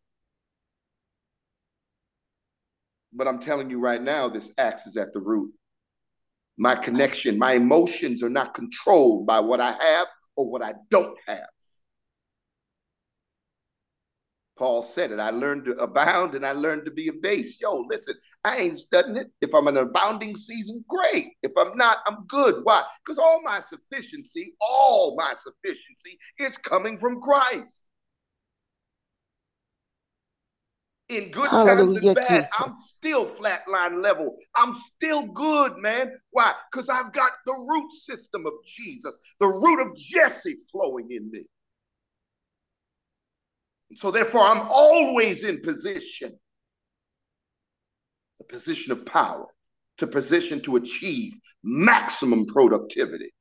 But 3.13 3.27
I'm 3.27 3.39
telling 3.39 3.69
you 3.69 3.79
right 3.79 4.01
now, 4.01 4.27
this 4.27 4.51
axe 4.57 4.87
is 4.87 4.97
at 4.97 5.13
the 5.13 5.19
root. 5.19 5.53
My 6.57 6.75
connection, 6.75 7.37
my 7.37 7.53
emotions 7.53 8.23
are 8.23 8.29
not 8.29 8.55
controlled 8.55 9.27
by 9.27 9.39
what 9.39 9.61
I 9.61 9.71
have 9.71 10.07
or 10.35 10.49
what 10.49 10.63
I 10.63 10.73
don't 10.89 11.17
have. 11.27 11.47
Paul 14.57 14.81
said 14.81 15.11
it. 15.11 15.19
I 15.19 15.29
learned 15.29 15.65
to 15.65 15.71
abound 15.73 16.35
and 16.35 16.45
I 16.45 16.51
learned 16.51 16.85
to 16.85 16.91
be 16.91 17.07
abased. 17.07 17.61
Yo, 17.61 17.85
listen, 17.89 18.15
I 18.43 18.57
ain't 18.57 18.77
studying 18.77 19.17
it. 19.17 19.27
If 19.41 19.53
I'm 19.53 19.67
in 19.67 19.77
an 19.77 19.83
abounding 19.83 20.35
season, 20.35 20.83
great. 20.87 21.33
If 21.43 21.51
I'm 21.57 21.77
not, 21.77 21.99
I'm 22.07 22.25
good. 22.27 22.61
Why? 22.63 22.83
Because 23.03 23.19
all 23.19 23.41
my 23.43 23.59
sufficiency, 23.59 24.53
all 24.61 25.15
my 25.17 25.33
sufficiency 25.33 26.17
is 26.39 26.57
coming 26.57 26.97
from 26.97 27.21
Christ. 27.21 27.83
In 31.09 31.31
good 31.31 31.49
times 31.51 31.95
and 31.95 32.15
bad, 32.15 32.49
I'm 32.59 32.69
Jesus. 32.69 32.93
still 32.97 33.25
flatline 33.25 34.03
level. 34.03 34.35
I'm 34.57 34.75
still 34.75 35.25
good, 35.27 35.77
man. 35.77 36.11
Why? 36.31 36.53
Because 36.69 36.89
I've 36.89 37.13
got 37.13 37.31
the 37.45 37.53
root 37.53 37.93
system 37.93 38.45
of 38.45 38.53
Jesus, 38.65 39.17
the 39.39 39.47
root 39.47 39.81
of 39.81 39.95
Jesse 39.95 40.57
flowing 40.69 41.07
in 41.09 41.31
me. 41.31 41.45
So 43.95 44.11
therefore, 44.11 44.41
I'm 44.41 44.67
always 44.69 45.43
in 45.43 45.61
position, 45.61 46.37
the 48.37 48.45
position 48.45 48.91
of 48.91 49.05
power, 49.05 49.47
to 49.97 50.07
position 50.07 50.61
to 50.61 50.75
achieve 50.75 51.33
maximum 51.63 52.45
productivity. 52.45 53.31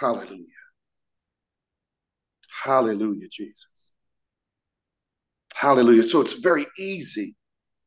Hallelujah. 0.00 0.46
Hallelujah, 2.64 3.28
Jesus. 3.30 3.90
Hallelujah. 5.54 6.04
So 6.04 6.20
it's 6.20 6.34
very 6.34 6.66
easy 6.78 7.36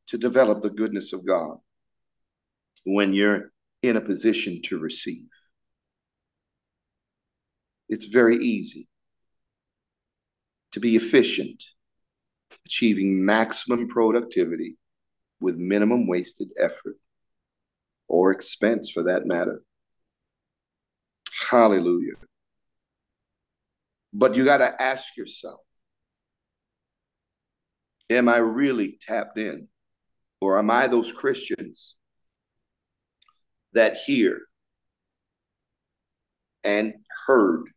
to 0.08 0.18
develop 0.18 0.62
the 0.62 0.70
goodness 0.70 1.12
of 1.12 1.26
God 1.26 1.58
when 2.84 3.12
you're 3.12 3.50
in 3.82 3.96
a 3.96 4.00
position 4.00 4.62
to 4.64 4.78
receive. 4.78 5.28
It's 7.88 8.06
very 8.06 8.36
easy 8.36 8.88
to 10.74 10.80
be 10.80 10.96
efficient, 10.96 11.62
achieving 12.66 13.24
maximum 13.24 13.86
productivity 13.86 14.76
with 15.40 15.56
minimum 15.56 16.08
wasted 16.08 16.48
effort 16.58 16.96
or 18.08 18.32
expense 18.32 18.90
for 18.90 19.04
that 19.04 19.24
matter. 19.24 19.62
Hallelujah. 21.48 22.14
But 24.12 24.36
you 24.36 24.44
got 24.44 24.58
to 24.58 24.82
ask 24.82 25.16
yourself 25.16 25.60
Am 28.10 28.28
I 28.28 28.38
really 28.38 28.98
tapped 29.00 29.38
in? 29.38 29.68
Or 30.40 30.58
am 30.58 30.70
I 30.70 30.88
those 30.88 31.12
Christians 31.12 31.96
that 33.72 33.96
hear 33.96 34.40
and 36.64 36.94
heard 37.26 37.73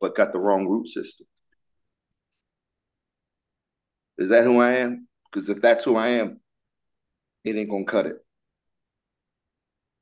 but 0.00 0.16
got 0.16 0.32
the 0.32 0.38
wrong 0.38 0.66
root 0.66 0.88
system? 0.88 1.26
Is 4.16 4.30
that 4.30 4.44
who 4.44 4.60
I 4.60 4.74
am? 4.74 5.08
Because 5.30 5.48
if 5.48 5.60
that's 5.60 5.84
who 5.84 5.96
I 5.96 6.08
am, 6.08 6.40
it 7.44 7.56
ain't 7.56 7.70
gonna 7.70 7.84
cut 7.84 8.06
it. 8.06 8.16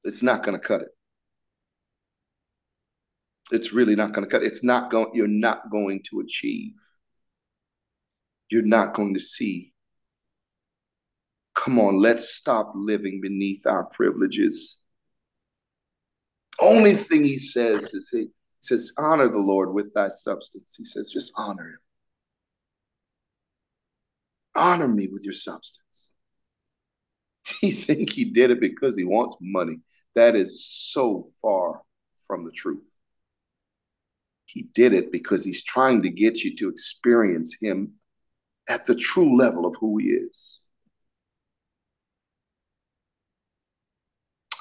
It's 0.05 0.23
not 0.23 0.43
gonna 0.43 0.59
cut 0.59 0.83
it. 0.83 0.89
It's 3.53 3.73
really 3.73 3.95
not 3.95 4.13
gonna 4.13 4.27
cut 4.27 4.43
it. 4.43 4.47
It's 4.47 4.65
not 4.65 4.91
going, 4.91 5.11
you're 5.13 5.29
not 5.29 5.71
going 5.71 6.03
to 6.11 6.21
achieve. 6.21 6.73
You're 8.51 8.63
not 8.63 8.95
going 8.95 9.15
to 9.15 9.21
see. 9.21 9.73
Come 11.55 11.79
on, 11.79 11.99
let's 11.99 12.29
stop 12.29 12.73
living 12.75 13.21
beneath 13.21 13.67
our 13.67 13.85
privileges. 13.85 14.81
Only 16.61 16.93
thing 16.95 17.25
he 17.25 17.39
says 17.39 17.93
is 17.93 18.15
he 18.61 18.67
says, 18.67 18.93
honor 18.99 19.29
the 19.29 19.39
Lord 19.39 19.73
with 19.75 19.93
thy 19.95 20.09
substance. 20.09 20.75
He 20.77 20.85
says, 20.85 21.11
just 21.11 21.33
honor 21.37 21.69
him. 21.69 21.79
Honor 24.55 24.89
me 24.89 25.09
with 25.09 25.25
your 25.25 25.35
substance. 25.35 26.13
You 27.63 27.73
think 27.73 28.11
he 28.11 28.25
did 28.25 28.51
it 28.51 28.61
because 28.61 28.99
he 28.99 29.05
wants 29.05 29.37
money? 29.41 29.81
That 30.15 30.35
is 30.35 30.65
so 30.67 31.29
far 31.41 31.83
from 32.27 32.45
the 32.45 32.51
truth. 32.51 32.83
He 34.47 34.63
did 34.75 34.93
it 34.93 35.13
because 35.13 35.45
he's 35.45 35.63
trying 35.63 36.03
to 36.03 36.11
get 36.11 36.43
you 36.43 36.57
to 36.57 36.69
experience 36.69 37.57
him 37.61 37.95
at 38.69 38.85
the 38.85 38.95
true 38.95 39.39
level 39.39 39.65
of 39.65 39.77
who 39.81 39.99
he 39.99 40.07
is. 40.07 40.63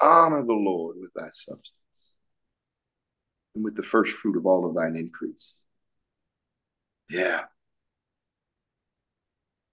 Honor 0.00 0.44
the 0.44 0.54
Lord 0.54 0.96
with 1.00 1.10
thy 1.14 1.30
substance 1.32 1.75
and 3.56 3.64
with 3.64 3.74
the 3.74 3.82
first 3.82 4.12
fruit 4.12 4.36
of 4.36 4.46
all 4.46 4.68
of 4.68 4.76
thine 4.76 4.94
increase. 4.94 5.64
Yeah. 7.10 7.44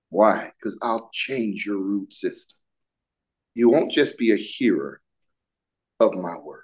Why? 0.09 0.51
Because 0.57 0.79
I'll 0.81 1.09
change 1.11 1.65
your 1.65 1.79
root 1.79 2.13
system. 2.13 2.57
You 3.53 3.69
won't 3.69 3.91
just 3.91 4.17
be 4.17 4.31
a 4.31 4.37
hearer 4.37 5.01
of 5.99 6.13
my 6.13 6.35
word, 6.37 6.63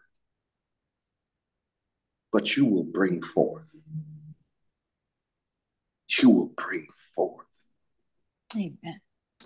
but 2.31 2.55
you 2.55 2.65
will 2.65 2.83
bring 2.83 3.21
forth. 3.21 3.91
You 6.19 6.29
will 6.29 6.53
bring 6.57 6.87
forth. 7.15 7.71
Amen. 8.55 9.01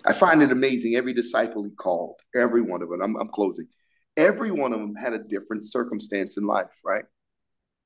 I 0.06 0.14
find 0.14 0.42
it 0.42 0.52
amazing. 0.52 0.96
Every 0.96 1.14
disciple 1.14 1.64
he 1.64 1.72
called, 1.72 2.16
every 2.36 2.62
one 2.62 2.82
of 2.82 2.90
them, 2.90 3.02
I'm, 3.02 3.16
I'm 3.18 3.30
closing, 3.30 3.68
every 4.16 4.52
one 4.52 4.74
of 4.74 4.80
them 4.80 4.96
had 4.96 5.14
a 5.14 5.20
different 5.20 5.66
circumstance 5.66 6.38
in 6.38 6.46
life, 6.46 6.80
right? 6.84 7.06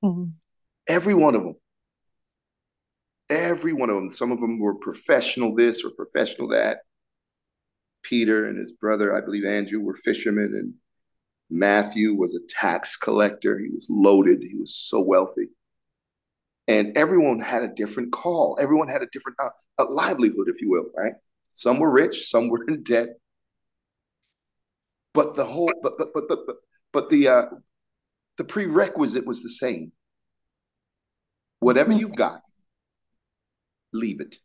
Mhm. 0.02 0.32
Every 0.86 1.14
one 1.14 1.34
of 1.34 1.42
them. 1.42 1.56
Every 3.30 3.72
one 3.72 3.90
of 3.90 3.96
them. 3.96 4.10
Some 4.10 4.32
of 4.32 4.40
them 4.40 4.58
were 4.58 4.74
professional 4.74 5.54
this 5.54 5.84
or 5.84 5.90
professional 5.90 6.48
that. 6.48 6.78
Peter 8.02 8.46
and 8.46 8.58
his 8.58 8.72
brother, 8.72 9.14
I 9.14 9.20
believe 9.20 9.44
Andrew, 9.44 9.80
were 9.80 9.94
fishermen, 9.94 10.54
and 10.54 10.74
Matthew 11.50 12.14
was 12.14 12.34
a 12.34 12.40
tax 12.48 12.96
collector. 12.96 13.58
He 13.58 13.68
was 13.68 13.86
loaded, 13.90 14.42
he 14.42 14.56
was 14.56 14.74
so 14.74 15.00
wealthy. 15.00 15.48
And 16.66 16.96
everyone 16.96 17.40
had 17.40 17.62
a 17.62 17.68
different 17.68 18.12
call. 18.12 18.58
Everyone 18.60 18.88
had 18.88 19.02
a 19.02 19.06
different 19.12 19.38
uh, 19.42 19.50
a 19.78 19.84
livelihood, 19.84 20.48
if 20.48 20.60
you 20.60 20.70
will, 20.70 20.86
right? 20.96 21.14
Some 21.54 21.78
were 21.78 21.90
rich, 21.90 22.28
some 22.28 22.48
were 22.48 22.64
in 22.68 22.82
debt. 22.82 23.18
But 25.14 25.34
the 25.34 25.44
whole, 25.44 25.72
but 25.82 25.98
but 25.98 26.12
but 26.14 26.28
but 26.28 26.46
but, 26.46 26.56
but 26.92 27.10
the 27.10 27.28
uh, 27.28 27.46
the 28.38 28.44
prerequisite 28.44 29.26
was 29.26 29.42
the 29.42 29.50
same. 29.50 29.92
Whatever 31.60 31.92
you've 31.92 32.14
got, 32.14 32.40
leave 33.92 34.20
it 34.20 34.36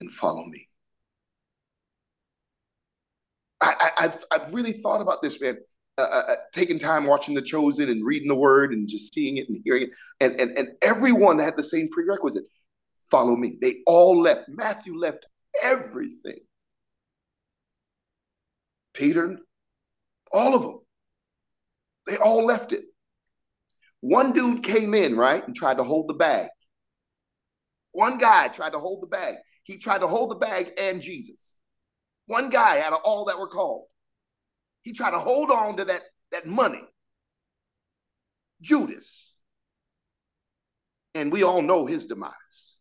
and 0.00 0.10
follow 0.10 0.44
me. 0.44 0.68
I, 3.60 3.90
I, 3.96 4.02
have 4.02 4.24
I've 4.30 4.54
really 4.54 4.72
thought 4.72 5.00
about 5.00 5.22
this, 5.22 5.40
man. 5.40 5.58
Uh, 5.96 6.02
uh, 6.02 6.22
uh, 6.32 6.36
taking 6.52 6.80
time 6.80 7.06
watching 7.06 7.36
The 7.36 7.40
Chosen 7.40 7.88
and 7.88 8.04
reading 8.04 8.26
the 8.26 8.34
Word 8.34 8.72
and 8.72 8.88
just 8.88 9.14
seeing 9.14 9.36
it 9.36 9.48
and 9.48 9.56
hearing 9.64 9.84
it, 9.84 9.90
and 10.20 10.38
and 10.40 10.58
and 10.58 10.68
everyone 10.82 11.38
had 11.38 11.56
the 11.56 11.62
same 11.62 11.88
prerequisite: 11.88 12.44
follow 13.10 13.36
me. 13.36 13.56
They 13.60 13.76
all 13.86 14.20
left. 14.20 14.48
Matthew 14.48 14.98
left 14.98 15.24
everything. 15.62 16.40
Peter, 18.92 19.38
all 20.32 20.54
of 20.56 20.62
them. 20.62 20.83
They 22.06 22.16
all 22.16 22.44
left 22.44 22.72
it. 22.72 22.84
One 24.00 24.32
dude 24.32 24.62
came 24.62 24.92
in, 24.92 25.16
right, 25.16 25.44
and 25.46 25.56
tried 25.56 25.78
to 25.78 25.84
hold 25.84 26.08
the 26.08 26.14
bag. 26.14 26.48
One 27.92 28.18
guy 28.18 28.48
tried 28.48 28.72
to 28.72 28.78
hold 28.78 29.02
the 29.02 29.06
bag. 29.06 29.36
He 29.62 29.78
tried 29.78 30.00
to 30.00 30.06
hold 30.06 30.30
the 30.30 30.34
bag 30.34 30.72
and 30.76 31.00
Jesus. 31.00 31.58
One 32.26 32.50
guy 32.50 32.80
out 32.80 32.92
of 32.92 33.00
all 33.04 33.26
that 33.26 33.38
were 33.38 33.48
called. 33.48 33.86
He 34.82 34.92
tried 34.92 35.12
to 35.12 35.18
hold 35.18 35.50
on 35.50 35.78
to 35.78 35.86
that, 35.86 36.02
that 36.32 36.46
money. 36.46 36.82
Judas. 38.60 39.36
And 41.14 41.32
we 41.32 41.42
all 41.42 41.62
know 41.62 41.86
his 41.86 42.06
demise. 42.06 42.78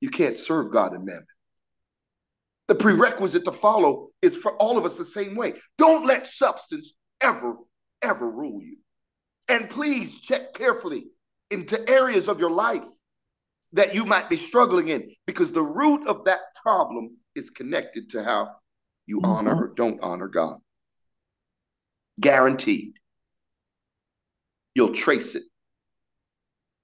You 0.00 0.10
can't 0.10 0.36
serve 0.36 0.70
God 0.70 0.92
and 0.92 1.04
mammon. 1.04 1.26
The 2.68 2.74
prerequisite 2.74 3.44
to 3.44 3.52
follow 3.52 4.08
is 4.22 4.36
for 4.36 4.56
all 4.56 4.78
of 4.78 4.84
us 4.84 4.96
the 4.96 5.04
same 5.04 5.36
way. 5.36 5.54
Don't 5.76 6.06
let 6.06 6.26
substance 6.26 6.94
ever, 7.20 7.56
ever 8.02 8.30
rule 8.30 8.62
you. 8.62 8.78
And 9.48 9.68
please 9.68 10.18
check 10.18 10.54
carefully 10.54 11.06
into 11.50 11.88
areas 11.88 12.28
of 12.28 12.40
your 12.40 12.50
life 12.50 12.84
that 13.74 13.94
you 13.94 14.04
might 14.04 14.30
be 14.30 14.36
struggling 14.36 14.88
in 14.88 15.10
because 15.26 15.52
the 15.52 15.62
root 15.62 16.06
of 16.06 16.24
that 16.24 16.40
problem 16.62 17.18
is 17.34 17.50
connected 17.50 18.10
to 18.10 18.24
how 18.24 18.48
you 19.06 19.18
mm-hmm. 19.18 19.30
honor 19.30 19.64
or 19.64 19.72
don't 19.74 20.00
honor 20.00 20.28
God. 20.28 20.58
Guaranteed. 22.20 22.94
You'll 24.74 24.94
trace 24.94 25.34
it. 25.34 25.42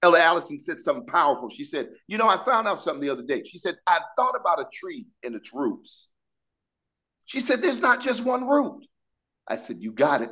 Elder 0.03 0.17
Allison 0.17 0.57
said 0.57 0.79
something 0.79 1.05
powerful. 1.05 1.49
She 1.49 1.63
said, 1.63 1.89
You 2.07 2.17
know, 2.17 2.27
I 2.27 2.37
found 2.37 2.67
out 2.67 2.79
something 2.79 3.01
the 3.01 3.11
other 3.11 3.23
day. 3.23 3.43
She 3.43 3.57
said, 3.57 3.75
I 3.87 3.99
thought 4.17 4.35
about 4.39 4.59
a 4.59 4.65
tree 4.73 5.05
and 5.23 5.35
its 5.35 5.51
roots. 5.53 6.07
She 7.25 7.39
said, 7.39 7.61
There's 7.61 7.81
not 7.81 8.01
just 8.01 8.23
one 8.23 8.47
root. 8.47 8.85
I 9.47 9.57
said, 9.57 9.77
You 9.79 9.91
got 9.91 10.21
it. 10.21 10.31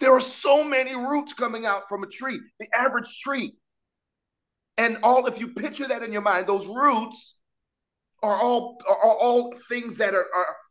There 0.00 0.12
are 0.12 0.20
so 0.20 0.64
many 0.64 0.94
roots 0.94 1.34
coming 1.34 1.66
out 1.66 1.82
from 1.88 2.02
a 2.02 2.06
tree. 2.06 2.40
The 2.58 2.66
average 2.74 3.20
tree 3.20 3.54
and 4.76 4.98
all, 5.02 5.26
if 5.26 5.38
you 5.38 5.48
picture 5.48 5.86
that 5.86 6.02
in 6.02 6.12
your 6.12 6.22
mind, 6.22 6.46
those 6.46 6.66
roots 6.66 7.36
are 8.22 8.36
all 8.36 8.78
are 8.88 9.16
all 9.16 9.52
things 9.68 9.98
that 9.98 10.14
are, 10.14 10.26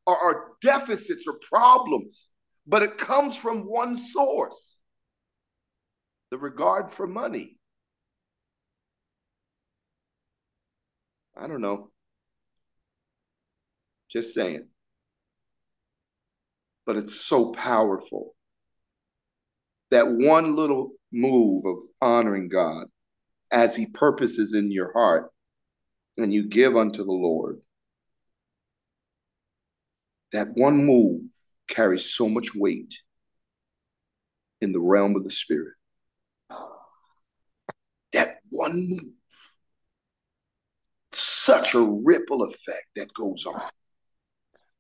are, 0.08 0.18
are 0.18 0.46
deficits 0.62 1.28
or 1.28 1.36
problems, 1.50 2.30
but 2.68 2.84
it 2.84 2.98
comes 2.98 3.38
from 3.38 3.62
one 3.62 3.96
source. 3.96 4.80
The 6.32 6.38
regard 6.38 6.90
for 6.90 7.08
money. 7.08 7.58
I 11.44 11.48
don't 11.48 11.60
know. 11.60 11.92
Just 14.10 14.34
saying. 14.34 14.70
But 16.86 16.96
it's 16.96 17.16
so 17.16 17.52
powerful. 17.52 18.34
That 19.92 20.08
one 20.08 20.56
little 20.56 20.92
move 21.12 21.66
of 21.66 21.80
honoring 22.02 22.48
God 22.48 22.86
as 23.52 23.76
he 23.76 23.88
purposes 23.88 24.54
in 24.54 24.72
your 24.72 24.94
heart 24.94 25.32
and 26.18 26.34
you 26.34 26.48
give 26.48 26.78
unto 26.78 27.04
the 27.04 27.12
Lord, 27.12 27.60
that 30.32 30.48
one 30.56 30.86
move 30.86 31.24
carries 31.68 32.06
so 32.06 32.30
much 32.30 32.56
weight 32.56 32.94
in 34.62 34.72
the 34.72 34.80
realm 34.80 35.18
of 35.18 35.26
the 35.26 35.30
spirit. 35.30 35.74
That 38.14 38.38
one 38.50 38.88
move, 38.90 39.14
such 41.46 41.76
a 41.76 42.00
ripple 42.06 42.44
effect 42.44 42.88
that 42.96 43.14
goes 43.14 43.46
on. 43.46 43.70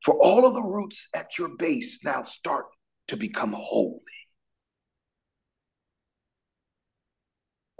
For 0.03 0.15
all 0.21 0.45
of 0.45 0.53
the 0.53 0.61
roots 0.61 1.07
at 1.15 1.37
your 1.37 1.49
base 1.57 2.03
now 2.03 2.23
start 2.23 2.65
to 3.07 3.17
become 3.17 3.53
holy. 3.55 3.99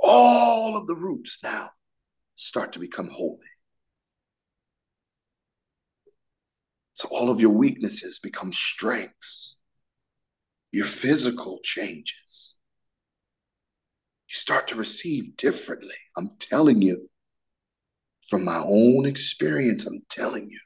all 0.03 0.75
of 0.75 0.86
the 0.86 0.95
roots 0.95 1.39
now 1.43 1.71
start 2.36 2.73
to 2.73 2.79
become 2.79 3.07
holy. 3.07 3.39
So 6.93 7.07
all 7.09 7.31
of 7.31 7.39
your 7.39 7.51
weaknesses 7.51 8.19
become 8.19 8.51
strengths. 8.53 9.57
Your 10.71 10.86
physical 10.86 11.59
changes. 11.63 12.57
You 14.27 14.36
start 14.36 14.67
to 14.69 14.75
receive 14.75 15.38
differently. 15.38 15.95
I'm 16.17 16.31
telling 16.39 16.81
you, 16.81 17.09
from 18.28 18.45
my 18.45 18.63
own 18.65 19.05
experience, 19.05 19.86
I'm 19.86 20.01
telling 20.09 20.47
you. 20.49 20.59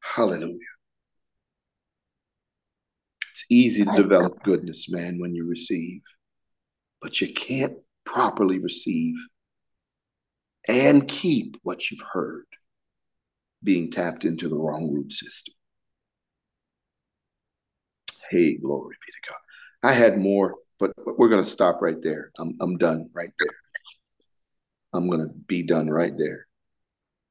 Hallelujah 0.00 0.58
It's 3.30 3.46
easy 3.50 3.84
to 3.84 3.92
develop 3.92 4.42
goodness, 4.42 4.90
man, 4.90 5.18
when 5.18 5.34
you 5.34 5.46
receive, 5.46 6.02
but 7.00 7.20
you 7.20 7.32
can't 7.32 7.74
properly 8.04 8.58
receive 8.58 9.14
and 10.68 11.06
keep 11.06 11.56
what 11.62 11.90
you've 11.90 12.04
heard 12.12 12.44
being 13.62 13.90
tapped 13.90 14.24
into 14.24 14.48
the 14.48 14.56
wrong 14.56 14.90
root 14.92 15.12
system. 15.12 15.54
Hey, 18.30 18.56
glory 18.56 18.96
be 19.06 19.12
to 19.12 19.30
God. 19.30 19.88
I 19.88 19.92
had 19.92 20.18
more, 20.18 20.56
but 20.78 20.92
we're 21.18 21.28
going 21.28 21.44
to 21.44 21.50
stop 21.50 21.80
right 21.80 22.00
there. 22.00 22.30
I'm, 22.38 22.56
I'm 22.60 22.76
done 22.78 23.10
right 23.14 23.32
there. 23.38 23.59
I'm 24.92 25.08
going 25.08 25.20
to 25.20 25.32
be 25.46 25.62
done 25.62 25.88
right 25.88 26.16
there. 26.16 26.46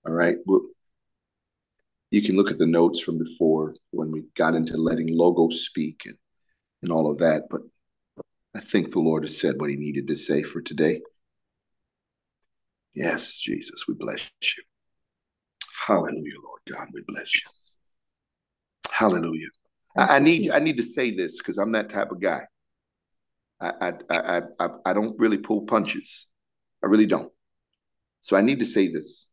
All 0.05 0.13
right. 0.13 0.37
You 2.11 2.21
can 2.21 2.35
look 2.35 2.51
at 2.51 2.57
the 2.57 2.65
notes 2.65 3.01
from 3.01 3.17
before 3.17 3.75
when 3.91 4.11
we 4.11 4.23
got 4.35 4.55
into 4.55 4.77
letting 4.77 5.15
logos 5.15 5.65
speak 5.65 6.01
and, 6.05 6.15
and 6.81 6.91
all 6.91 7.11
of 7.11 7.19
that. 7.19 7.43
But 7.49 7.61
I 8.55 8.61
think 8.61 8.91
the 8.91 8.99
Lord 8.99 9.23
has 9.23 9.39
said 9.39 9.55
what 9.59 9.69
he 9.69 9.75
needed 9.75 10.07
to 10.07 10.15
say 10.15 10.41
for 10.41 10.61
today. 10.61 11.01
Yes, 12.95 13.39
Jesus, 13.39 13.85
we 13.87 13.93
bless 13.93 14.29
you. 14.41 14.63
Hallelujah, 15.85 16.39
Lord 16.43 16.61
God, 16.71 16.87
we 16.93 17.01
bless 17.07 17.35
you. 17.35 17.41
Hallelujah. 18.91 19.47
I, 19.95 20.15
I 20.15 20.19
need 20.19 20.51
I 20.51 20.59
need 20.59 20.77
to 20.77 20.83
say 20.83 21.11
this 21.11 21.37
because 21.37 21.57
I'm 21.57 21.71
that 21.73 21.89
type 21.89 22.11
of 22.11 22.19
guy. 22.19 22.41
I, 23.61 23.73
I 23.81 23.93
I 24.09 24.41
I 24.59 24.69
I 24.85 24.93
don't 24.93 25.17
really 25.19 25.37
pull 25.37 25.61
punches. 25.61 26.27
I 26.83 26.87
really 26.87 27.05
don't. 27.05 27.31
So 28.19 28.35
I 28.37 28.41
need 28.41 28.59
to 28.59 28.65
say 28.65 28.87
this. 28.87 29.27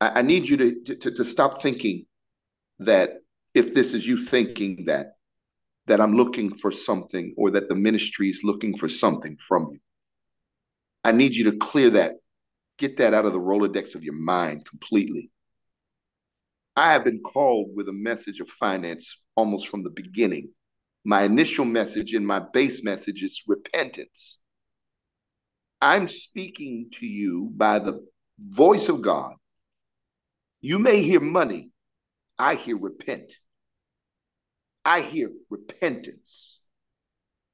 I, 0.00 0.20
I 0.20 0.22
need 0.22 0.48
you 0.48 0.56
to, 0.56 0.96
to 0.96 1.10
to 1.12 1.24
stop 1.24 1.60
thinking 1.62 2.06
that 2.78 3.10
if 3.54 3.74
this 3.74 3.94
is 3.94 4.06
you 4.06 4.18
thinking 4.18 4.84
that 4.86 5.14
that 5.88 6.00
I'm 6.00 6.14
looking 6.14 6.54
for 6.54 6.70
something 6.70 7.34
or 7.36 7.50
that 7.50 7.68
the 7.68 7.74
ministry 7.74 8.28
is 8.28 8.42
looking 8.44 8.76
for 8.76 8.88
something 8.88 9.36
from 9.38 9.68
you. 9.72 9.78
I 11.02 11.12
need 11.12 11.34
you 11.34 11.50
to 11.50 11.56
clear 11.56 11.90
that, 11.90 12.16
get 12.76 12.98
that 12.98 13.14
out 13.14 13.24
of 13.24 13.32
the 13.32 13.40
Rolodex 13.40 13.94
of 13.94 14.04
your 14.04 14.14
mind 14.14 14.66
completely. 14.66 15.30
I 16.76 16.92
have 16.92 17.04
been 17.04 17.20
called 17.20 17.70
with 17.74 17.88
a 17.88 17.92
message 17.92 18.38
of 18.38 18.48
finance 18.48 19.20
almost 19.34 19.68
from 19.68 19.82
the 19.82 19.90
beginning. 19.90 20.50
My 21.04 21.22
initial 21.22 21.64
message 21.64 22.12
and 22.12 22.26
my 22.26 22.40
base 22.52 22.84
message 22.84 23.22
is 23.22 23.42
repentance. 23.48 24.38
I'm 25.80 26.08
speaking 26.08 26.88
to 26.94 27.06
you 27.06 27.50
by 27.54 27.78
the 27.78 28.04
voice 28.38 28.88
of 28.88 29.02
God 29.02 29.34
you 30.60 30.78
may 30.78 31.02
hear 31.02 31.20
money. 31.20 31.70
I 32.38 32.54
hear 32.54 32.76
repent. 32.76 33.34
I 34.84 35.00
hear 35.00 35.30
repentance. 35.50 36.60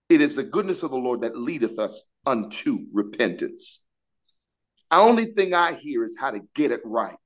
It 0.09 0.21
is 0.21 0.37
the 0.37 0.45
goodness 0.45 0.83
of 0.83 0.91
the 0.91 0.99
Lord 0.99 1.23
that 1.23 1.37
leadeth 1.37 1.79
us 1.79 2.03
unto 2.25 2.87
repentance. 2.93 3.81
The 4.91 4.99
only 4.99 5.25
thing 5.25 5.55
I 5.55 5.73
hear 5.73 6.05
is 6.05 6.17
how 6.19 6.31
to 6.31 6.41
get 6.55 6.71
it 6.71 6.81
right, 6.85 7.17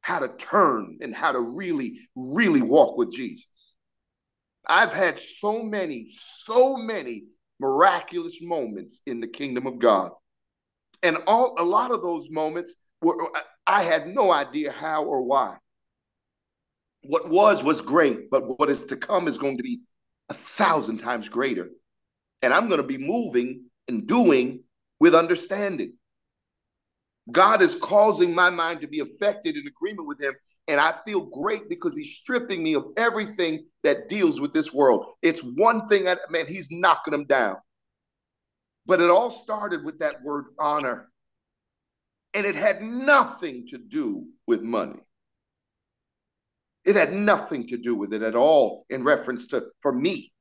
how 0.00 0.20
to 0.20 0.28
turn, 0.28 0.98
and 1.00 1.14
how 1.14 1.32
to 1.32 1.40
really, 1.40 1.98
really 2.14 2.62
walk 2.62 2.96
with 2.96 3.12
Jesus. 3.12 3.74
I've 4.66 4.92
had 4.92 5.18
so 5.18 5.62
many, 5.62 6.06
so 6.08 6.76
many 6.76 7.24
miraculous 7.60 8.42
moments 8.42 9.00
in 9.06 9.20
the 9.20 9.28
kingdom 9.28 9.66
of 9.66 9.78
God. 9.78 10.12
And 11.02 11.18
all 11.26 11.54
a 11.58 11.64
lot 11.64 11.90
of 11.92 12.02
those 12.02 12.30
moments 12.30 12.74
were 13.02 13.16
I 13.66 13.82
had 13.82 14.08
no 14.08 14.32
idea 14.32 14.72
how 14.72 15.04
or 15.04 15.22
why. 15.22 15.56
What 17.02 17.28
was 17.28 17.62
was 17.64 17.80
great, 17.80 18.30
but 18.30 18.58
what 18.58 18.70
is 18.70 18.84
to 18.86 18.96
come 18.96 19.28
is 19.28 19.38
going 19.38 19.58
to 19.58 19.62
be 19.62 19.80
a 20.30 20.34
thousand 20.34 20.98
times 20.98 21.28
greater. 21.28 21.70
and 22.42 22.54
I'm 22.54 22.68
going 22.68 22.80
to 22.80 22.86
be 22.86 22.98
moving 22.98 23.64
and 23.88 24.06
doing 24.06 24.62
with 25.00 25.14
understanding. 25.14 25.94
God 27.30 27.62
is 27.62 27.74
causing 27.74 28.34
my 28.34 28.50
mind 28.50 28.82
to 28.82 28.86
be 28.86 29.00
affected 29.00 29.56
in 29.56 29.66
agreement 29.66 30.08
with 30.08 30.20
Him. 30.20 30.34
And 30.68 30.80
I 30.80 30.94
feel 31.04 31.20
great 31.20 31.68
because 31.68 31.96
He's 31.96 32.14
stripping 32.14 32.62
me 32.62 32.74
of 32.74 32.86
everything 32.96 33.66
that 33.82 34.08
deals 34.08 34.40
with 34.40 34.52
this 34.52 34.72
world. 34.72 35.06
It's 35.22 35.40
one 35.40 35.86
thing 35.86 36.04
that, 36.04 36.18
man, 36.30 36.46
He's 36.46 36.68
knocking 36.70 37.12
them 37.12 37.26
down. 37.26 37.56
But 38.84 39.00
it 39.00 39.10
all 39.10 39.30
started 39.30 39.84
with 39.84 40.00
that 40.00 40.22
word 40.22 40.46
honor. 40.58 41.08
And 42.34 42.44
it 42.44 42.54
had 42.54 42.82
nothing 42.82 43.66
to 43.68 43.78
do 43.78 44.26
with 44.46 44.62
money. 44.62 45.00
It 46.84 46.94
had 46.94 47.12
nothing 47.12 47.66
to 47.68 47.76
do 47.76 47.94
with 47.94 48.12
it 48.12 48.22
at 48.22 48.36
all 48.36 48.86
in 48.90 49.02
reference 49.02 49.48
to 49.48 49.66
for 49.80 49.92
me 49.92 50.32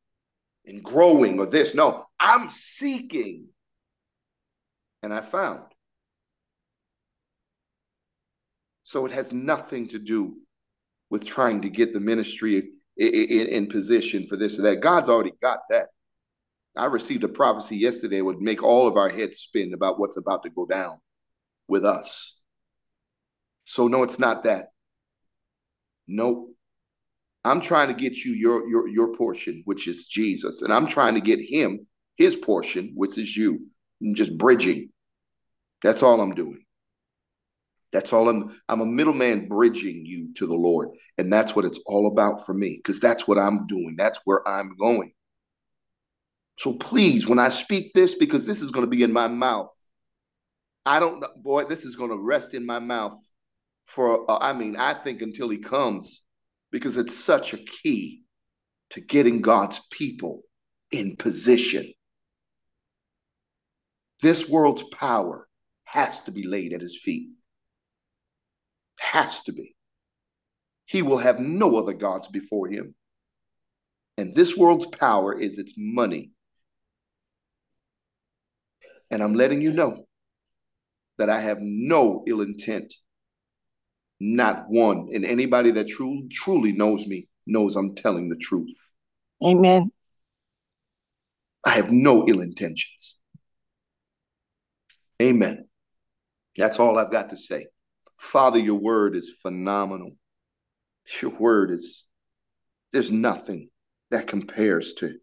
in 0.65 0.82
growing 0.82 1.39
or 1.39 1.45
this. 1.45 1.73
No, 1.73 2.05
I'm 2.19 2.49
seeking. 2.49 3.47
And 5.01 5.13
I 5.13 5.21
found. 5.21 5.74
So 8.86 9.07
it 9.07 9.11
has 9.13 9.33
nothing 9.33 9.88
to 9.89 9.99
do 9.99 10.38
with 11.09 11.25
trying 11.25 11.61
to 11.61 11.69
get 11.69 11.91
the 11.91 11.99
ministry 11.99 12.57
in, 12.97 13.07
in, 13.07 13.47
in, 13.47 13.67
position 13.67 14.27
for 14.27 14.36
this 14.36 14.59
or 14.59 14.61
that. 14.61 14.79
God's 14.79 15.09
already 15.09 15.33
got 15.41 15.61
that. 15.71 15.88
I 16.77 16.86
received 16.86 17.23
a 17.23 17.27
prophecy 17.27 17.77
yesterday 17.77 18.21
would 18.21 18.41
make 18.41 18.61
all 18.61 18.88
of 18.88 18.95
our 18.95 19.09
heads 19.09 19.38
spin 19.38 19.73
about 19.73 19.99
what's 19.99 20.17
about 20.17 20.43
to 20.43 20.51
go 20.51 20.67
down 20.67 20.99
with 21.67 21.83
us. 21.83 22.39
So 23.63 23.88
no, 23.88 24.03
it's 24.03 24.19
not 24.19 24.43
that. 24.43 24.67
Nope. 26.07 26.51
I'm 27.43 27.61
trying 27.61 27.88
to 27.88 27.95
get 27.95 28.23
you 28.23 28.33
your 28.33 28.69
your 28.69 28.88
your 28.88 29.15
portion, 29.15 29.63
which 29.65 29.88
is 29.88 30.05
Jesus, 30.07 30.61
and 30.61 30.71
I'm 30.71 30.86
trying 30.86 31.15
to 31.15 31.21
get 31.21 31.39
him 31.39 31.88
his 32.17 32.36
portion, 32.36 32.91
which 32.93 33.17
is 33.17 33.36
you. 33.36 33.65
I'm 33.99 34.13
just 34.13 34.38
bridging. 34.38 34.91
That's 35.81 36.03
all 36.03 36.21
I'm 36.21 36.36
doing. 36.36 36.64
That's 37.95 38.11
all 38.11 38.27
I'm 38.27 38.59
I'm 38.67 38.81
a 38.81 38.85
middleman 38.85 39.47
bridging 39.47 40.05
you 40.05 40.33
to 40.33 40.45
the 40.45 40.55
Lord. 40.55 40.89
And 41.17 41.31
that's 41.31 41.55
what 41.55 41.63
it's 41.63 41.79
all 41.85 42.07
about 42.07 42.45
for 42.45 42.53
me 42.53 42.77
because 42.77 42.99
that's 42.99 43.25
what 43.25 43.37
I'm 43.37 43.65
doing. 43.67 43.95
That's 43.97 44.19
where 44.25 44.45
I'm 44.45 44.75
going. 44.77 45.13
So 46.57 46.73
please, 46.73 47.25
when 47.25 47.39
I 47.39 47.47
speak 47.47 47.93
this, 47.93 48.15
because 48.15 48.45
this 48.45 48.61
is 48.61 48.69
going 48.69 48.85
to 48.85 48.89
be 48.89 49.03
in 49.03 49.13
my 49.13 49.29
mouth, 49.29 49.73
I 50.85 50.99
don't 50.99 51.21
know, 51.21 51.29
boy, 51.37 51.63
this 51.63 51.85
is 51.85 51.95
going 51.95 52.09
to 52.11 52.17
rest 52.17 52.53
in 52.53 52.65
my 52.65 52.79
mouth 52.79 53.15
for, 53.85 54.29
uh, 54.29 54.39
I 54.39 54.51
mean, 54.51 54.75
I 54.75 54.93
think 54.93 55.21
until 55.21 55.47
he 55.47 55.57
comes, 55.57 56.21
because 56.71 56.97
it's 56.97 57.17
such 57.17 57.53
a 57.53 57.57
key 57.57 58.23
to 58.89 58.99
getting 58.99 59.41
God's 59.41 59.79
people 59.89 60.41
in 60.91 61.15
position. 61.15 61.93
This 64.21 64.49
world's 64.49 64.83
power 64.83 65.47
has 65.85 66.19
to 66.21 66.31
be 66.31 66.45
laid 66.45 66.73
at 66.73 66.81
his 66.81 66.99
feet. 67.01 67.29
Has 68.99 69.41
to 69.43 69.51
be. 69.51 69.75
He 70.85 71.01
will 71.01 71.17
have 71.17 71.39
no 71.39 71.77
other 71.77 71.93
gods 71.93 72.27
before 72.27 72.67
him. 72.67 72.95
And 74.17 74.33
this 74.33 74.55
world's 74.55 74.85
power 74.85 75.37
is 75.37 75.57
its 75.57 75.73
money. 75.77 76.31
And 79.11 79.21
I'm 79.21 79.33
letting 79.33 79.61
you 79.61 79.71
know 79.73 80.05
that 81.17 81.29
I 81.29 81.39
have 81.41 81.57
no 81.59 82.23
ill 82.27 82.41
intent. 82.41 82.93
Not 84.19 84.65
one. 84.69 85.09
And 85.13 85.25
anybody 85.25 85.71
that 85.71 85.87
truly 85.87 86.27
truly 86.31 86.71
knows 86.71 87.05
me 87.05 87.27
knows 87.45 87.75
I'm 87.75 87.95
telling 87.95 88.29
the 88.29 88.37
truth. 88.37 88.91
Amen. 89.45 89.91
I 91.65 91.71
have 91.71 91.91
no 91.91 92.25
ill 92.27 92.41
intentions. 92.41 93.19
Amen. 95.21 95.67
That's 96.55 96.79
all 96.79 96.97
I've 96.97 97.11
got 97.11 97.29
to 97.31 97.37
say. 97.37 97.67
Father, 98.18 98.59
your 98.59 98.80
word 98.80 99.16
is 99.16 99.36
phenomenal. 99.41 100.11
Your 101.22 101.32
word 101.32 101.72
is, 101.72 102.05
there's 102.91 103.11
nothing 103.11 103.70
that 104.11 104.28
compares 104.28 104.93
to, 104.95 105.18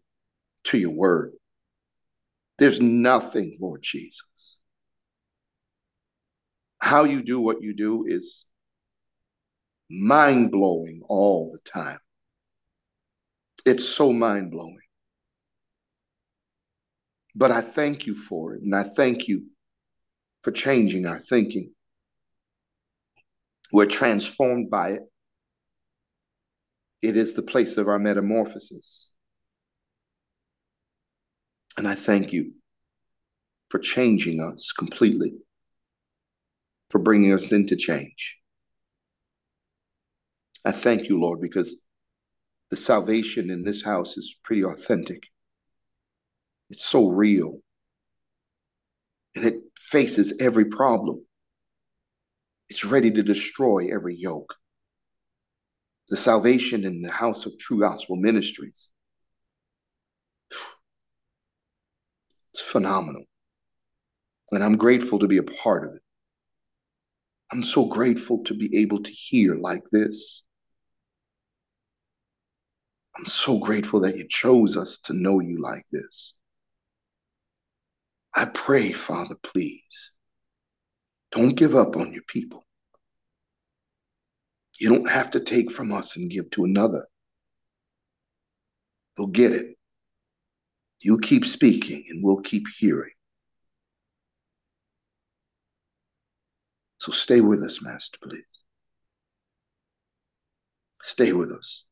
to 0.65 0.77
your 0.77 0.91
word. 0.91 1.33
There's 2.57 2.79
nothing, 2.79 3.57
Lord 3.59 3.81
Jesus. 3.81 4.59
How 6.79 7.03
you 7.03 7.23
do 7.23 7.39
what 7.39 7.61
you 7.61 7.73
do 7.73 8.05
is 8.07 8.45
mind 9.89 10.51
blowing 10.51 11.01
all 11.07 11.51
the 11.51 11.59
time. 11.69 11.99
It's 13.65 13.87
so 13.87 14.11
mind 14.11 14.51
blowing. 14.51 14.77
But 17.35 17.51
I 17.51 17.61
thank 17.61 18.05
you 18.05 18.15
for 18.15 18.53
it. 18.53 18.61
And 18.61 18.75
I 18.75 18.83
thank 18.83 19.27
you 19.27 19.45
for 20.41 20.51
changing 20.51 21.07
our 21.07 21.19
thinking. 21.19 21.73
We're 23.73 23.87
transformed 23.87 24.69
by 24.69 24.91
it. 24.91 25.01
It 27.01 27.17
is 27.17 27.33
the 27.33 27.41
place 27.41 27.75
of 27.75 27.87
our 27.87 27.97
metamorphosis. 27.97 29.11
And 31.75 31.87
I 31.87 31.95
thank 31.95 32.31
you 32.31 32.53
for 33.69 33.79
changing 33.79 34.39
us 34.39 34.71
completely, 34.71 35.33
for 36.91 36.99
bringing 36.99 37.33
us 37.33 37.51
into 37.51 37.75
change. 37.75 38.37
I 40.63 40.71
thank 40.71 41.09
you, 41.09 41.19
Lord, 41.19 41.41
because 41.41 41.81
the 42.69 42.75
salvation 42.75 43.49
in 43.49 43.63
this 43.63 43.83
house 43.83 44.17
is 44.17 44.35
pretty 44.43 44.63
authentic. 44.63 45.23
It's 46.69 46.85
so 46.85 47.09
real. 47.09 47.61
And 49.35 49.43
it 49.43 49.55
faces 49.75 50.37
every 50.39 50.65
problem. 50.65 51.25
It's 52.69 52.85
ready 52.85 53.11
to 53.11 53.23
destroy 53.23 53.89
every 53.93 54.15
yoke. 54.15 54.55
The 56.09 56.17
salvation 56.17 56.83
in 56.83 57.01
the 57.01 57.11
house 57.11 57.45
of 57.45 57.57
True 57.59 57.79
Gospel 57.79 58.15
Ministries. 58.15 58.91
It's 62.53 62.61
phenomenal. 62.61 63.23
And 64.51 64.63
I'm 64.63 64.77
grateful 64.77 65.19
to 65.19 65.27
be 65.27 65.37
a 65.37 65.43
part 65.43 65.87
of 65.87 65.95
it. 65.95 66.01
I'm 67.51 67.63
so 67.63 67.85
grateful 67.85 68.43
to 68.45 68.53
be 68.53 68.75
able 68.77 69.01
to 69.01 69.11
hear 69.11 69.55
like 69.55 69.83
this. 69.91 70.43
I'm 73.15 73.25
so 73.25 73.59
grateful 73.59 73.99
that 74.01 74.17
you 74.17 74.27
chose 74.27 74.75
us 74.75 74.97
to 75.05 75.13
know 75.13 75.39
you 75.39 75.61
like 75.61 75.85
this. 75.91 76.33
I 78.35 78.45
pray, 78.45 78.91
Father, 78.91 79.35
please, 79.43 80.13
don't 81.33 81.55
give 81.55 81.75
up 81.75 81.95
on 81.95 82.13
your 82.13 82.21
people. 82.27 82.63
You 84.79 84.89
don't 84.89 85.09
have 85.09 85.31
to 85.31 85.39
take 85.39 85.71
from 85.71 85.91
us 85.91 86.15
and 86.15 86.29
give 86.29 86.49
to 86.51 86.63
another. 86.63 87.07
They'll 89.17 89.27
get 89.27 89.51
it. 89.51 89.75
You 91.01 91.19
keep 91.19 91.45
speaking 91.45 92.05
and 92.09 92.23
we'll 92.23 92.41
keep 92.41 92.65
hearing. 92.77 93.13
So 96.99 97.11
stay 97.11 97.41
with 97.41 97.63
us, 97.63 97.81
Master, 97.81 98.19
please. 98.21 98.63
Stay 101.01 101.33
with 101.33 101.51
us. 101.51 101.85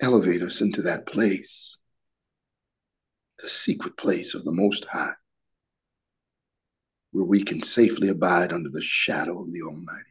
Elevate 0.00 0.42
us 0.42 0.60
into 0.60 0.82
that 0.82 1.06
place, 1.06 1.78
the 3.38 3.48
secret 3.48 3.96
place 3.96 4.34
of 4.34 4.44
the 4.44 4.52
Most 4.52 4.86
High, 4.86 5.14
where 7.14 7.24
we 7.24 7.42
can 7.42 7.60
safely 7.60 8.08
abide 8.08 8.52
under 8.52 8.68
the 8.68 8.82
shadow 8.82 9.40
of 9.40 9.52
the 9.52 9.62
Almighty. 9.62 10.02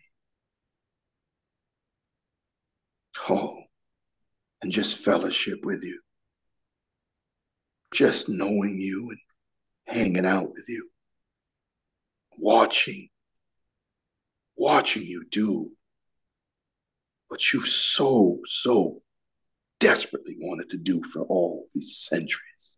Oh, 3.29 3.57
and 4.61 4.71
just 4.71 4.97
fellowship 4.97 5.59
with 5.63 5.83
you, 5.83 5.99
just 7.93 8.29
knowing 8.29 8.79
you 8.79 9.09
and 9.09 9.19
hanging 9.95 10.25
out 10.25 10.49
with 10.49 10.65
you 10.67 10.89
watching, 12.37 13.09
watching 14.57 15.03
you 15.03 15.25
do 15.29 15.69
what 17.27 17.51
you 17.51 17.63
so, 17.63 18.39
so 18.45 19.01
desperately 19.79 20.35
wanted 20.39 20.69
to 20.69 20.77
do 20.77 21.01
for 21.03 21.23
all 21.23 21.67
these 21.73 21.97
centuries. 21.97 22.77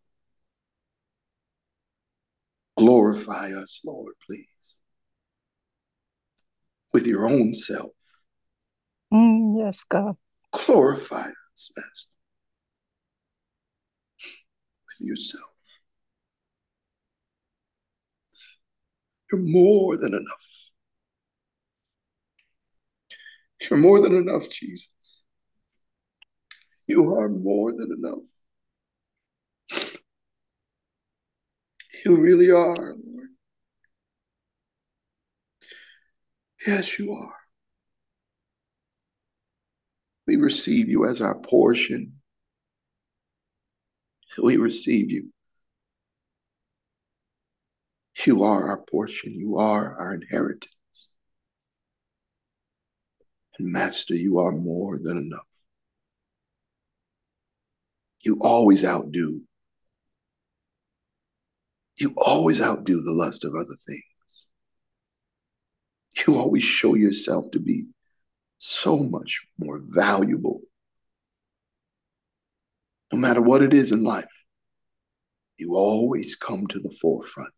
Glorify 2.85 3.51
us, 3.51 3.81
Lord, 3.83 4.13
please, 4.27 4.77
with 6.93 7.07
your 7.07 7.27
own 7.27 7.55
self. 7.55 7.89
Mm, 9.11 9.57
yes, 9.57 9.83
God. 9.89 10.17
Glorify 10.51 11.29
us, 11.29 11.71
Master, 11.75 12.11
with 14.87 15.07
yourself. 15.07 15.49
You're 19.31 19.41
more 19.41 19.97
than 19.97 20.13
enough. 20.13 20.45
You're 23.61 23.79
more 23.79 23.99
than 23.99 24.15
enough, 24.15 24.47
Jesus. 24.47 25.23
You 26.85 27.15
are 27.15 27.29
more 27.29 27.71
than 27.71 27.91
enough. 27.97 28.27
You 32.03 32.15
really 32.15 32.51
are, 32.51 32.75
Lord. 32.75 33.29
Yes, 36.65 36.97
you 36.97 37.13
are. 37.13 37.35
We 40.27 40.35
receive 40.37 40.89
you 40.89 41.07
as 41.07 41.21
our 41.21 41.37
portion. 41.39 42.13
We 44.41 44.57
receive 44.57 45.11
you. 45.11 45.31
You 48.25 48.43
are 48.43 48.69
our 48.69 48.81
portion. 48.81 49.33
You 49.33 49.57
are 49.57 49.95
our 49.97 50.15
inheritance. 50.15 50.73
And 53.59 53.71
Master, 53.71 54.15
you 54.15 54.39
are 54.39 54.51
more 54.51 54.97
than 54.97 55.17
enough. 55.17 55.47
You 58.23 58.39
always 58.41 58.83
outdo. 58.83 59.41
You 61.97 62.13
always 62.17 62.61
outdo 62.61 63.01
the 63.01 63.13
lust 63.13 63.45
of 63.45 63.55
other 63.55 63.75
things. 63.87 64.47
You 66.27 66.37
always 66.37 66.63
show 66.63 66.95
yourself 66.95 67.51
to 67.51 67.59
be 67.59 67.87
so 68.57 68.97
much 68.97 69.45
more 69.57 69.79
valuable. 69.81 70.61
No 73.13 73.19
matter 73.19 73.41
what 73.41 73.61
it 73.61 73.73
is 73.73 73.91
in 73.91 74.03
life, 74.03 74.43
you 75.57 75.75
always 75.75 76.35
come 76.35 76.67
to 76.67 76.79
the 76.79 76.93
forefront 77.01 77.53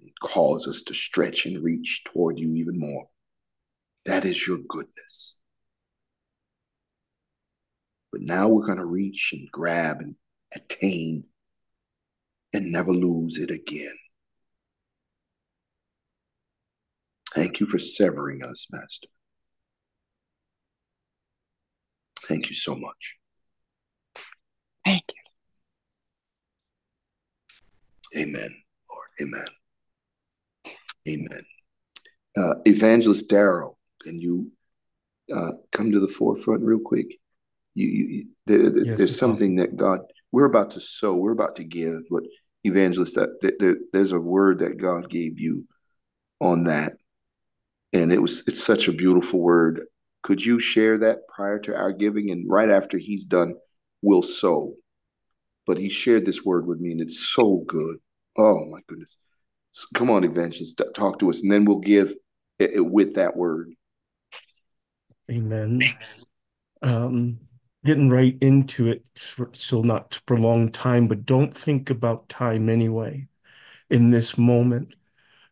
and 0.00 0.10
cause 0.20 0.66
us 0.66 0.82
to 0.84 0.94
stretch 0.94 1.46
and 1.46 1.62
reach 1.62 2.02
toward 2.04 2.38
you 2.38 2.54
even 2.54 2.78
more. 2.78 3.06
That 4.06 4.24
is 4.24 4.46
your 4.46 4.58
goodness. 4.68 5.38
But 8.10 8.22
now 8.22 8.48
we're 8.48 8.66
going 8.66 8.78
to 8.78 8.84
reach 8.84 9.30
and 9.32 9.48
grab 9.52 10.00
and 10.00 10.16
attain 10.54 11.24
and 12.52 12.70
never 12.70 12.92
lose 12.92 13.38
it 13.38 13.50
again. 13.50 13.94
Thank 17.34 17.60
you 17.60 17.66
for 17.66 17.78
severing 17.78 18.42
us, 18.44 18.66
Master. 18.70 19.08
Thank 22.28 22.50
you 22.50 22.54
so 22.54 22.74
much. 22.74 23.16
Thank 24.84 25.04
you. 28.14 28.20
Amen, 28.22 28.62
Lord. 28.90 29.08
Amen. 29.20 29.46
Amen. 31.08 31.44
Uh, 32.36 32.54
Evangelist 32.66 33.28
Darrell, 33.28 33.78
can 34.02 34.20
you 34.20 34.52
uh, 35.34 35.52
come 35.72 35.92
to 35.92 36.00
the 36.00 36.08
forefront 36.08 36.62
real 36.62 36.78
quick? 36.78 37.06
You, 37.74 37.86
you 37.86 38.26
there, 38.46 38.70
there, 38.70 38.84
yes, 38.84 38.98
there's 38.98 39.18
something 39.18 39.58
awesome. 39.58 39.70
that 39.70 39.76
God. 39.76 40.00
We're 40.30 40.46
about 40.46 40.70
to 40.72 40.80
sow. 40.80 41.14
We're 41.14 41.32
about 41.32 41.56
to 41.56 41.64
give. 41.64 42.02
But 42.10 42.24
Evangelist, 42.64 43.16
that 43.16 43.56
there, 43.58 43.76
there's 43.92 44.12
a 44.12 44.20
word 44.20 44.60
that 44.60 44.76
God 44.76 45.10
gave 45.10 45.38
you 45.38 45.66
on 46.40 46.64
that, 46.64 46.94
and 47.92 48.12
it 48.12 48.20
was 48.20 48.44
it's 48.46 48.62
such 48.62 48.88
a 48.88 48.92
beautiful 48.92 49.40
word. 49.40 49.82
Could 50.22 50.44
you 50.44 50.60
share 50.60 50.98
that 50.98 51.26
prior 51.28 51.58
to 51.60 51.76
our 51.76 51.92
giving 51.92 52.30
and 52.30 52.48
right 52.48 52.70
after 52.70 52.98
He's 52.98 53.26
done, 53.26 53.54
we'll 54.02 54.22
sow. 54.22 54.74
But 55.66 55.78
He 55.78 55.88
shared 55.88 56.24
this 56.24 56.44
word 56.44 56.66
with 56.66 56.80
me, 56.80 56.92
and 56.92 57.00
it's 57.00 57.18
so 57.18 57.64
good. 57.66 57.96
Oh 58.38 58.64
my 58.66 58.80
goodness! 58.86 59.18
So 59.72 59.86
come 59.94 60.10
on, 60.10 60.24
Evangelist, 60.24 60.80
talk 60.94 61.18
to 61.18 61.30
us, 61.30 61.42
and 61.42 61.50
then 61.50 61.64
we'll 61.64 61.78
give 61.78 62.14
it, 62.58 62.70
it 62.74 62.86
with 62.86 63.14
that 63.16 63.36
word. 63.36 63.72
Amen. 65.30 65.80
Um, 66.82 67.38
getting 67.84 68.08
right 68.08 68.36
into 68.40 68.88
it, 68.88 69.04
so 69.52 69.82
not 69.82 70.10
to 70.12 70.22
prolong 70.22 70.70
time, 70.70 71.08
but 71.08 71.26
don't 71.26 71.56
think 71.56 71.90
about 71.90 72.28
time 72.28 72.68
anyway. 72.68 73.26
In 73.90 74.10
this 74.10 74.38
moment, 74.38 74.94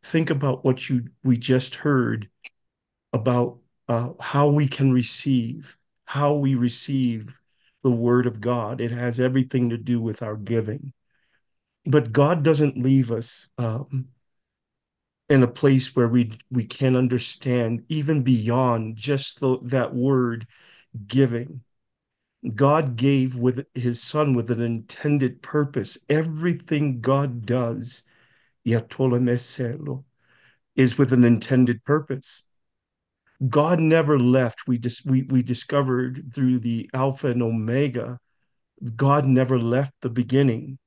think 0.03 0.31
about 0.31 0.65
what 0.65 0.89
you 0.89 1.09
we 1.25 1.37
just 1.37 1.75
heard 1.75 2.29
about 3.13 3.59
uh, 3.89 4.11
how 4.21 4.49
we 4.49 4.69
can 4.69 4.93
receive, 4.93 5.77
how 6.05 6.35
we 6.35 6.55
receive 6.55 7.35
the 7.83 7.91
word 7.91 8.27
of 8.27 8.41
God. 8.41 8.81
It 8.81 8.93
has 8.93 9.19
everything 9.21 9.71
to 9.71 9.77
do 9.77 10.01
with 10.01 10.23
our 10.23 10.37
giving. 10.37 10.93
But 11.87 12.13
God 12.13 12.43
doesn't 12.43 12.79
leave 12.79 13.11
us 13.11 13.49
um, 13.59 14.09
in 15.29 15.43
a 15.43 15.49
place 15.49 15.97
where 15.97 16.09
we 16.09 16.39
we 16.51 16.65
can 16.65 16.97
understand 16.97 17.85
even 17.89 18.23
beyond 18.23 18.97
just 18.97 19.41
the, 19.41 19.59
that 19.63 19.95
word 19.95 20.47
giving 21.07 21.63
god 22.55 22.97
gave 22.97 23.39
with 23.39 23.67
his 23.75 24.03
son 24.03 24.35
with 24.35 24.51
an 24.51 24.61
intended 24.61 25.43
purpose. 25.43 25.99
Everything 26.09 27.01
god 27.01 27.45
does 27.45 28.05
is 28.65 28.83
with 30.99 31.13
an 31.13 31.25
intended 31.25 31.85
purpose. 31.85 32.43
God 33.49 33.81
never 33.81 34.19
left. 34.19 34.67
We 34.67 34.79
just 34.79 35.07
we, 35.07 35.23
we 35.23 35.43
discovered 35.43 36.33
through 36.35 36.61
the 36.61 36.91
alpha 36.95 37.29
and 37.29 37.43
omega 37.43 38.19
god 38.97 39.27
never 39.27 39.59
left 39.59 39.93
the 40.01 40.11
beginning. 40.11 40.79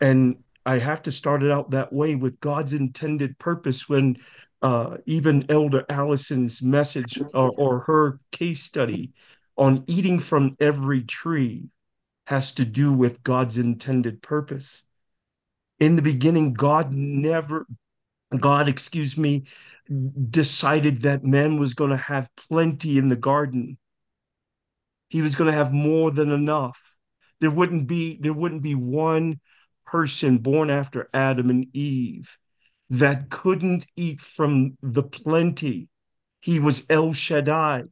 And 0.00 0.44
I 0.66 0.78
have 0.78 1.02
to 1.04 1.12
start 1.12 1.42
it 1.42 1.50
out 1.50 1.70
that 1.70 1.92
way 1.92 2.14
with 2.14 2.40
God's 2.40 2.74
intended 2.74 3.38
purpose 3.38 3.88
when 3.88 4.16
uh, 4.60 4.98
even 5.06 5.46
Elder 5.48 5.86
Allison's 5.88 6.62
message 6.62 7.18
or, 7.32 7.52
or 7.56 7.80
her 7.80 8.20
case 8.32 8.62
study 8.62 9.12
on 9.58 9.82
eating 9.88 10.20
from 10.20 10.56
every 10.60 11.02
tree 11.02 11.68
has 12.26 12.52
to 12.52 12.64
do 12.64 12.92
with 12.92 13.22
God's 13.24 13.58
intended 13.58 14.22
purpose. 14.22 14.84
In 15.80 15.96
the 15.96 16.02
beginning, 16.02 16.54
God 16.54 16.92
never, 16.92 17.66
God, 18.38 18.68
excuse 18.68 19.18
me, 19.18 19.44
decided 20.30 21.02
that 21.02 21.24
man 21.24 21.58
was 21.58 21.74
going 21.74 21.90
to 21.90 21.96
have 21.96 22.30
plenty 22.36 22.98
in 22.98 23.08
the 23.08 23.16
garden. 23.16 23.78
He 25.08 25.22
was 25.22 25.34
going 25.34 25.50
to 25.50 25.56
have 25.56 25.72
more 25.72 26.10
than 26.10 26.30
enough. 26.30 26.78
There 27.40 27.50
wouldn't 27.50 27.86
be 27.86 28.18
there 28.20 28.32
wouldn't 28.32 28.62
be 28.62 28.74
one 28.74 29.40
person 29.86 30.38
born 30.38 30.70
after 30.70 31.08
Adam 31.14 31.50
and 31.50 31.74
Eve 31.74 32.36
that 32.90 33.30
couldn't 33.30 33.86
eat 33.96 34.20
from 34.20 34.76
the 34.82 35.02
plenty. 35.02 35.88
He 36.40 36.60
was 36.60 36.84
El 36.90 37.12
Shaddai 37.12 37.84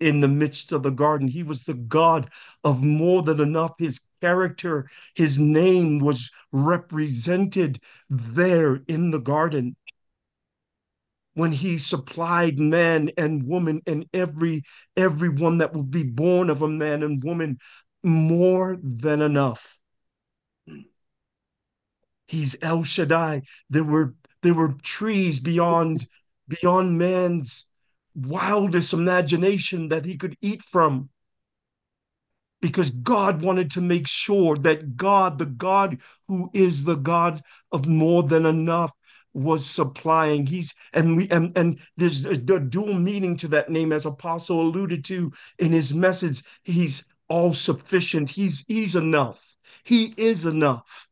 in 0.00 0.20
the 0.20 0.28
midst 0.28 0.72
of 0.72 0.82
the 0.82 0.90
garden. 0.90 1.28
He 1.28 1.42
was 1.42 1.64
the 1.64 1.74
God 1.74 2.30
of 2.62 2.82
more 2.82 3.22
than 3.22 3.40
enough. 3.40 3.72
His 3.78 4.00
character, 4.20 4.90
his 5.14 5.38
name 5.38 5.98
was 5.98 6.30
represented 6.52 7.80
there 8.08 8.82
in 8.88 9.10
the 9.10 9.18
garden. 9.18 9.76
When 11.34 11.52
he 11.52 11.78
supplied 11.78 12.60
man 12.60 13.10
and 13.18 13.42
woman 13.44 13.82
and 13.86 14.06
every 14.14 14.62
everyone 14.96 15.58
that 15.58 15.72
would 15.74 15.90
be 15.90 16.04
born 16.04 16.48
of 16.48 16.62
a 16.62 16.68
man 16.68 17.02
and 17.02 17.22
woman 17.24 17.58
more 18.04 18.78
than 18.82 19.20
enough. 19.20 19.78
He's 22.28 22.56
El 22.62 22.84
Shaddai. 22.84 23.42
There 23.68 23.84
were 23.84 24.14
there 24.42 24.54
were 24.54 24.74
trees 24.82 25.40
beyond 25.40 26.06
beyond 26.48 26.98
man's 26.98 27.66
wildest 28.14 28.92
imagination 28.92 29.88
that 29.88 30.04
he 30.04 30.16
could 30.16 30.36
eat 30.40 30.62
from. 30.62 31.10
Because 32.60 32.90
God 32.90 33.42
wanted 33.42 33.70
to 33.72 33.82
make 33.82 34.06
sure 34.06 34.56
that 34.58 34.96
God, 34.96 35.38
the 35.38 35.46
God 35.46 36.00
who 36.28 36.50
is 36.54 36.84
the 36.84 36.94
God 36.94 37.42
of 37.72 37.86
more 37.86 38.22
than 38.22 38.46
enough, 38.46 38.92
was 39.34 39.66
supplying. 39.66 40.46
He's 40.46 40.74
and 40.92 41.16
we 41.16 41.28
and 41.28 41.52
and 41.56 41.78
there's 41.96 42.24
a, 42.24 42.36
dual 42.36 42.94
meaning 42.94 43.36
to 43.38 43.48
that 43.48 43.68
name, 43.68 43.92
as 43.92 44.06
Apostle 44.06 44.62
alluded 44.62 45.04
to 45.06 45.32
in 45.58 45.72
his 45.72 45.92
message. 45.92 46.42
He's 46.62 47.04
all 47.28 47.52
sufficient. 47.52 48.30
He's 48.30 48.64
he's 48.66 48.96
enough. 48.96 49.56
He 49.82 50.14
is 50.16 50.46
enough 50.46 51.08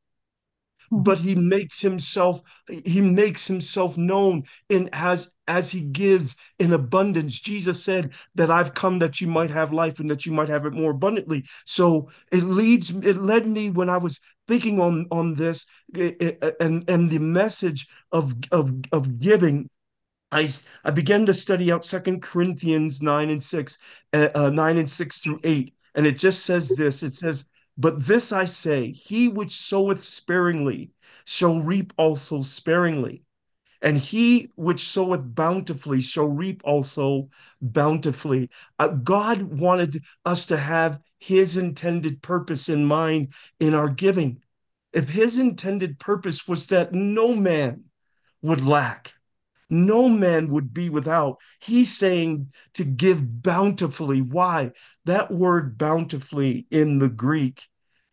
but 0.93 1.19
he 1.19 1.35
makes 1.35 1.81
himself 1.81 2.43
he 2.69 3.01
makes 3.01 3.47
himself 3.47 3.97
known 3.97 4.45
in 4.69 4.91
as 4.93 5.31
as 5.49 5.71
he 5.71 5.81
gives 5.81 6.37
in 6.59 6.73
abundance. 6.75 7.41
Jesus 7.41 7.83
said 7.83 8.13
that 8.35 8.51
i've 8.51 8.75
come 8.75 8.99
that 8.99 9.21
you 9.21 9.27
might 9.27 9.51
have 9.51 9.73
life 9.73 10.01
and 10.01 10.11
that 10.11 10.27
you 10.27 10.33
might 10.33 10.51
have 10.51 10.67
it 10.67 10.75
more 10.75 10.91
abundantly. 10.91 11.45
So 11.65 12.11
it 12.31 12.43
leads 12.43 12.91
it 12.91 13.17
led 13.23 13.47
me 13.47 13.71
when 13.71 13.89
i 13.89 13.97
was 13.97 14.21
thinking 14.47 14.81
on 14.81 15.07
on 15.11 15.35
this 15.35 15.67
and 15.95 16.85
and 16.89 17.11
the 17.11 17.19
message 17.19 17.89
of 18.13 18.35
of 18.53 18.73
of 18.93 19.19
giving. 19.19 19.69
I, 20.31 20.49
I 20.83 20.91
began 20.91 21.27
to 21.27 21.35
study 21.35 21.71
out 21.71 21.85
Second 21.85 22.23
Corinthians 22.23 23.03
9 23.03 23.29
and 23.29 23.45
6, 23.45 23.79
uh, 24.15 24.29
uh, 24.35 24.49
9 24.49 24.79
and 24.79 24.89
6 24.89 25.19
through 25.19 25.39
8. 25.45 25.75
And 25.95 26.07
it 26.07 26.19
just 26.19 26.47
says 26.47 26.71
this 26.71 27.03
it 27.03 27.15
says, 27.15 27.45
but 27.77 28.05
this 28.07 28.33
I 28.33 28.45
say, 28.45 28.93
he 28.93 29.29
which 29.29 29.57
soweth 29.57 30.03
sparingly 30.03 30.93
shall 31.25 31.61
reap 31.61 31.93
also 31.97 32.43
sparingly, 32.43 33.25
and 33.81 33.99
he 33.99 34.51
which 34.57 34.85
soweth 34.85 35.35
bountifully 35.35 36.01
shall 36.01 36.29
reap 36.29 36.63
also 36.65 37.31
bountifully. 37.61 38.51
Uh, 38.79 38.89
God 38.89 39.43
wanted 39.43 40.03
us 40.25 40.47
to 40.47 40.57
have 40.57 41.01
his 41.19 41.57
intended 41.57 42.23
purpose 42.23 42.69
in 42.69 42.85
mind 42.85 43.33
in 43.61 43.75
our 43.75 43.89
giving. 43.89 44.43
if 44.93 45.09
his 45.09 45.39
intended 45.39 45.99
purpose 45.99 46.47
was 46.47 46.67
that 46.69 46.93
no 46.93 47.35
man 47.35 47.85
would 48.43 48.65
lack, 48.65 49.15
no 49.73 50.09
man 50.09 50.51
would 50.51 50.75
be 50.75 50.91
without, 50.91 51.39
he's 51.61 51.97
saying 51.97 52.53
to 52.75 52.85
give 52.85 53.43
bountifully. 53.43 54.21
Why? 54.21 54.73
That 55.07 55.31
word 55.31 55.79
bountifully 55.79 56.67
in 56.71 56.99
the 56.99 57.09
Greek 57.09 57.63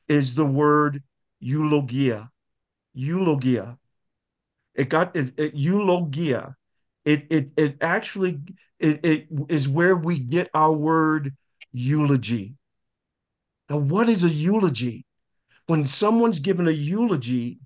is 0.07 0.35
the 0.35 0.45
word 0.45 1.03
eulogia. 1.39 2.31
Eulogia. 2.93 3.77
It 4.73 4.89
got 4.89 5.15
it, 5.15 5.33
it, 5.37 5.53
eulogia. 5.53 6.55
It 7.05 7.27
it 7.29 7.51
it 7.57 7.77
actually 7.81 8.39
it, 8.79 9.03
it 9.03 9.27
is 9.49 9.67
where 9.67 9.95
we 9.95 10.19
get 10.19 10.49
our 10.53 10.71
word 10.71 11.35
eulogy. 11.71 12.55
Now, 13.69 13.77
what 13.77 14.09
is 14.09 14.23
a 14.23 14.29
eulogy? 14.29 15.05
When 15.67 15.85
someone's 15.85 16.39
given 16.39 16.67
a 16.67 16.71
eulogy, 16.71 17.59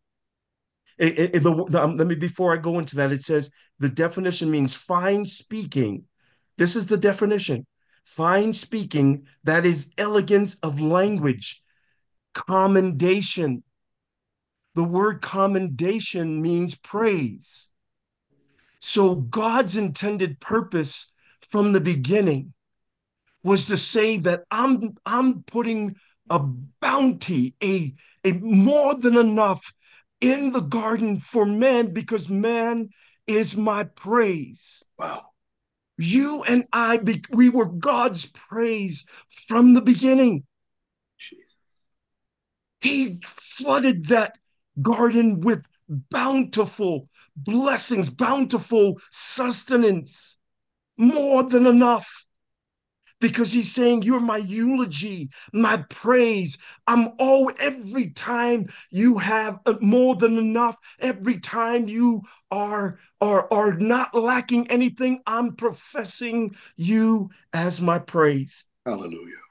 it, 0.98 1.20
it, 1.36 1.44
the, 1.44 1.66
the, 1.70 1.84
um, 1.84 1.98
let 1.98 2.08
me 2.08 2.16
before 2.16 2.54
I 2.54 2.58
go 2.58 2.80
into 2.80 2.98
that, 2.98 3.12
it 3.12 3.24
says 3.24 3.50
the 3.84 3.90
definition 3.90 4.50
means 4.50 4.74
fine 4.74 5.26
speaking. 5.26 6.06
This 6.58 6.78
is 6.78 6.86
the 6.86 6.96
definition: 6.96 7.68
fine 8.06 8.54
speaking 8.54 9.28
that 9.44 9.66
is 9.66 9.90
elegance 9.98 10.56
of 10.64 10.80
language, 10.80 11.62
commendation. 12.34 13.62
The 14.76 14.86
word 14.86 15.22
commendation 15.22 16.42
means 16.42 16.76
praise. 16.76 17.68
So 18.80 19.16
God's 19.16 19.76
intended 19.76 20.40
purpose 20.40 21.12
from 21.42 21.74
the 21.74 21.82
beginning 21.82 22.54
was 23.44 23.66
to 23.66 23.76
say 23.76 24.18
that 24.20 24.46
I'm 24.50 24.96
I'm 25.06 25.44
putting 25.44 25.98
a 26.30 26.40
bounty, 26.40 27.54
a, 27.62 27.94
a 28.24 28.32
more 28.32 28.96
than 28.96 29.18
enough 29.18 29.74
in 30.22 30.54
the 30.54 30.62
garden 30.62 31.20
for 31.20 31.46
man 31.46 31.88
because 31.94 32.30
man 32.30 32.92
is 33.28 33.56
my 33.56 33.86
praise. 33.86 34.84
Wow. 34.98 35.26
You 35.98 36.44
and 36.44 36.66
I, 36.74 37.00
we 37.30 37.50
were 37.50 37.66
God's 37.66 38.26
praise 38.26 39.06
from 39.30 39.74
the 39.74 39.82
beginning. 39.82 40.44
Jesus. 41.18 41.56
He 42.82 43.20
flooded 43.26 44.08
that 44.08 44.38
garden 44.82 45.42
with 45.42 45.66
bountiful 45.88 47.10
blessings, 47.36 48.10
bountiful 48.10 49.00
sustenance, 49.12 50.40
more 50.98 51.44
than 51.44 51.66
enough 51.66 52.23
because 53.24 53.54
he's 53.54 53.72
saying 53.72 54.04
you're 54.04 54.20
my 54.20 54.36
eulogy 54.36 55.30
my 55.54 55.78
praise. 55.90 56.58
I'm 56.88 57.14
all 57.20 57.50
every 57.58 58.10
time 58.10 58.68
you 58.92 59.18
have 59.18 59.60
uh, 59.66 59.76
more 59.80 60.16
than 60.16 60.38
enough 60.38 60.76
every 61.00 61.40
time 61.40 61.88
you 61.88 62.24
are 62.52 63.00
are 63.22 63.48
are 63.50 63.72
not 63.74 64.14
lacking 64.14 64.70
anything 64.70 65.22
i'm 65.26 65.56
professing 65.56 66.54
you 66.76 67.30
as 67.54 67.80
my 67.80 67.98
praise. 67.98 68.66
Hallelujah. 68.86 69.44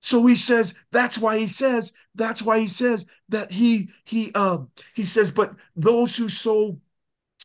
So 0.00 0.24
he 0.24 0.34
says 0.34 0.74
that's 0.90 1.18
why 1.18 1.36
he 1.38 1.46
says 1.46 1.92
that's 2.14 2.40
why 2.40 2.60
he 2.60 2.66
says 2.66 3.04
that 3.28 3.52
he 3.52 3.90
he 4.04 4.32
uh 4.34 4.58
he 4.94 5.02
says 5.02 5.30
but 5.30 5.54
those 5.76 6.16
who 6.16 6.30
sow 6.30 6.78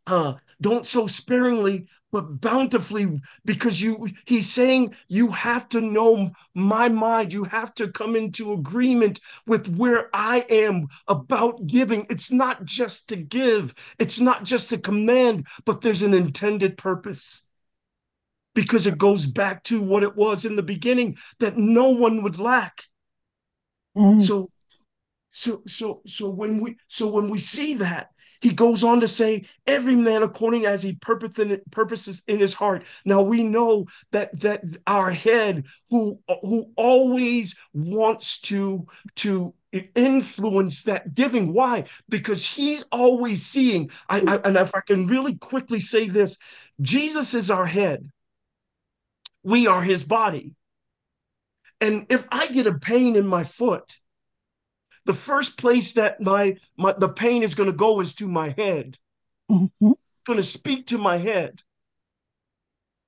uh 0.08 0.36
don't 0.62 0.86
sow 0.86 1.08
sparingly 1.08 1.88
but 2.12 2.42
bountifully 2.42 3.22
because 3.46 3.82
you 3.82 4.08
he's 4.26 4.52
saying 4.52 4.96
you 5.08 5.30
have 5.32 5.70
to 5.70 5.82
know 5.82 6.32
my 6.54 6.90
mind. 6.90 7.34
You 7.34 7.44
have 7.46 7.74
to 7.76 7.92
come 7.92 8.16
into 8.16 8.54
agreement 8.54 9.20
with 9.46 9.68
where 9.78 10.10
i 10.14 10.46
am 10.50 10.88
about 11.08 11.68
giving. 11.68 12.06
It's 12.10 12.32
not 12.32 12.66
just 12.66 13.10
to 13.10 13.16
give. 13.16 13.74
It's 13.98 14.20
not 14.20 14.44
just 14.44 14.72
a 14.72 14.78
command 14.78 15.48
but 15.66 15.82
there's 15.82 16.02
an 16.02 16.14
intended 16.14 16.78
purpose. 16.78 17.44
Because 18.56 18.88
it 18.88 18.98
goes 18.98 19.26
back 19.26 19.64
to 19.66 19.82
what 19.82 20.04
it 20.04 20.16
was 20.16 20.44
in 20.44 20.56
the 20.56 20.64
beginning 20.64 21.18
that 21.40 21.58
no 21.58 21.92
one 21.92 22.24
would 22.24 22.40
lack. 22.40 22.84
Mm. 23.96 24.22
so 24.22 24.50
so 25.32 25.62
so 25.68 26.02
so 26.06 26.30
when 26.30 26.60
we 26.60 26.78
so 26.88 27.08
when 27.08 27.30
we 27.30 27.38
see 27.38 27.76
that 27.76 28.10
he 28.42 28.52
goes 28.52 28.84
on 28.84 29.02
to 29.02 29.08
say, 29.08 29.46
every 29.68 29.96
man 29.96 30.24
according 30.24 30.66
as 30.66 30.82
he 30.82 30.94
purposes 30.94 32.22
in 32.28 32.40
his 32.40 32.54
heart. 32.54 32.84
Now 33.06 33.22
we 33.22 33.44
know 33.44 33.88
that 34.12 34.40
that 34.42 34.64
our 34.88 35.12
head, 35.12 35.66
who 35.90 36.20
who 36.42 36.72
always 36.76 37.56
wants 37.74 38.40
to 38.42 38.88
to 39.18 39.54
influence 39.96 40.84
that 40.84 41.14
giving. 41.14 41.54
Why? 41.54 41.86
Because 42.08 42.46
he's 42.46 42.84
always 42.92 43.46
seeing. 43.46 43.92
I, 44.08 44.20
I 44.20 44.36
and 44.38 44.58
if 44.58 44.74
I 44.74 44.82
can 44.82 45.08
really 45.08 45.36
quickly 45.36 45.80
say 45.80 46.08
this, 46.08 46.38
Jesus 46.82 47.34
is 47.34 47.52
our 47.52 47.66
head. 47.66 48.10
We 49.44 49.68
are 49.68 49.82
his 49.82 50.04
body. 50.04 50.54
And 51.82 52.08
if 52.10 52.28
I 52.32 52.48
get 52.48 52.68
a 52.68 52.74
pain 52.74 53.16
in 53.16 53.26
my 53.26 53.44
foot, 53.44 54.00
the 55.10 55.16
first 55.16 55.58
place 55.58 55.94
that 55.94 56.22
my, 56.22 56.56
my 56.78 56.94
the 56.94 57.10
pain 57.10 57.42
is 57.42 57.56
going 57.56 57.66
to 57.66 57.76
go 57.76 58.00
is 58.00 58.14
to 58.14 58.28
my 58.28 58.54
head. 58.56 59.00
Mm-hmm. 59.50 59.94
Going 60.24 60.38
to 60.38 60.44
speak 60.44 60.86
to 60.88 61.00
my 61.00 61.18
head. 61.18 61.64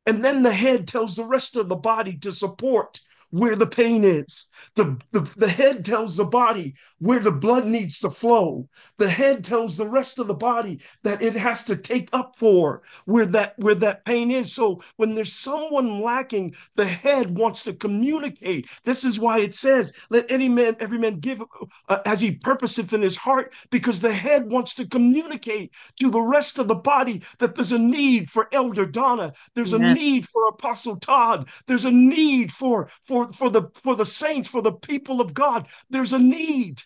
And 0.08 0.26
then 0.26 0.42
the 0.42 0.52
head 0.52 0.88
tells 0.88 1.16
the 1.16 1.24
rest 1.24 1.56
of 1.56 1.70
the 1.70 1.76
body 1.76 2.18
to 2.18 2.34
support 2.34 3.02
where 3.32 3.56
the 3.56 3.68
pain 3.68 4.04
is. 4.04 4.48
The, 4.76 4.98
the, 5.12 5.22
the 5.38 5.50
head 5.50 5.84
tells 5.84 6.16
the 6.16 6.26
body 6.26 6.76
where 7.00 7.20
the 7.20 7.32
blood 7.32 7.66
needs 7.66 8.00
to 8.00 8.12
flow. 8.12 8.70
The 8.98 9.10
head 9.10 9.44
tells 9.44 9.76
the 9.76 9.88
rest 9.88 10.20
of 10.20 10.28
the 10.28 10.36
body 10.36 10.80
that 11.04 11.22
it 11.22 11.34
has 11.34 11.64
to 11.66 11.76
take 11.76 12.10
up 12.14 12.36
for 12.38 12.84
where 13.06 13.26
that 13.28 13.58
where 13.58 13.76
that 13.76 14.06
pain 14.06 14.30
is. 14.32 14.54
So 14.54 14.84
when 14.98 15.16
there's 15.16 15.34
someone 15.34 16.02
lacking, 16.02 16.56
the 16.76 16.86
head 16.86 17.36
wants 17.38 17.64
to 17.64 17.74
communicate. 17.74 18.68
This 18.84 19.04
is 19.04 19.20
why 19.20 19.40
it 19.40 19.56
says, 19.56 19.94
"Let 20.10 20.30
any 20.30 20.50
man, 20.50 20.76
every 20.80 21.00
man 21.00 21.20
give 21.20 21.42
uh, 21.90 22.00
as 22.06 22.22
he 22.22 22.32
purposeth 22.36 22.94
in 22.94 23.02
his 23.02 23.18
heart," 23.18 23.54
because 23.72 24.02
the 24.02 24.14
head 24.14 24.52
wants 24.52 24.76
to 24.76 24.88
communicate 24.88 25.74
to 26.00 26.12
the 26.12 26.22
rest 26.22 26.60
of 26.60 26.68
the 26.68 26.76
body 26.76 27.24
that 27.40 27.56
there's 27.56 27.72
a 27.72 27.80
need 27.80 28.30
for 28.30 28.48
Elder 28.52 28.86
Donna. 28.86 29.34
There's 29.56 29.72
yeah. 29.72 29.80
a 29.80 29.94
need 29.94 30.28
for 30.28 30.48
Apostle 30.48 30.98
Todd. 30.98 31.50
There's 31.66 31.86
a 31.86 31.92
need 31.92 32.52
for 32.52 32.90
for 33.02 33.21
for, 33.28 33.34
for 33.34 33.50
the 33.50 33.70
for 33.76 33.96
the 33.96 34.06
saints, 34.06 34.50
for 34.50 34.62
the 34.62 34.72
people 34.72 35.22
of 35.22 35.34
God. 35.34 35.68
There's 35.90 36.14
a 36.14 36.20
need. 36.20 36.82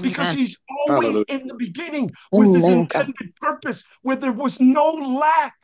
Because 0.00 0.32
he's 0.32 0.56
always 0.68 0.98
Hallelujah. 1.04 1.24
in 1.28 1.46
the 1.46 1.54
beginning 1.54 2.12
with 2.32 2.48
Amen. 2.48 2.60
his 2.62 2.68
intended 2.70 3.36
purpose, 3.36 3.84
where 4.00 4.16
there 4.16 4.32
was 4.32 4.58
no 4.58 4.92
lack. 4.92 5.54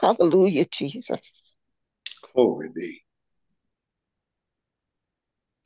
Hallelujah, 0.00 0.64
Jesus. 0.64 1.52
Glory 2.32 2.70
be. 2.74 3.02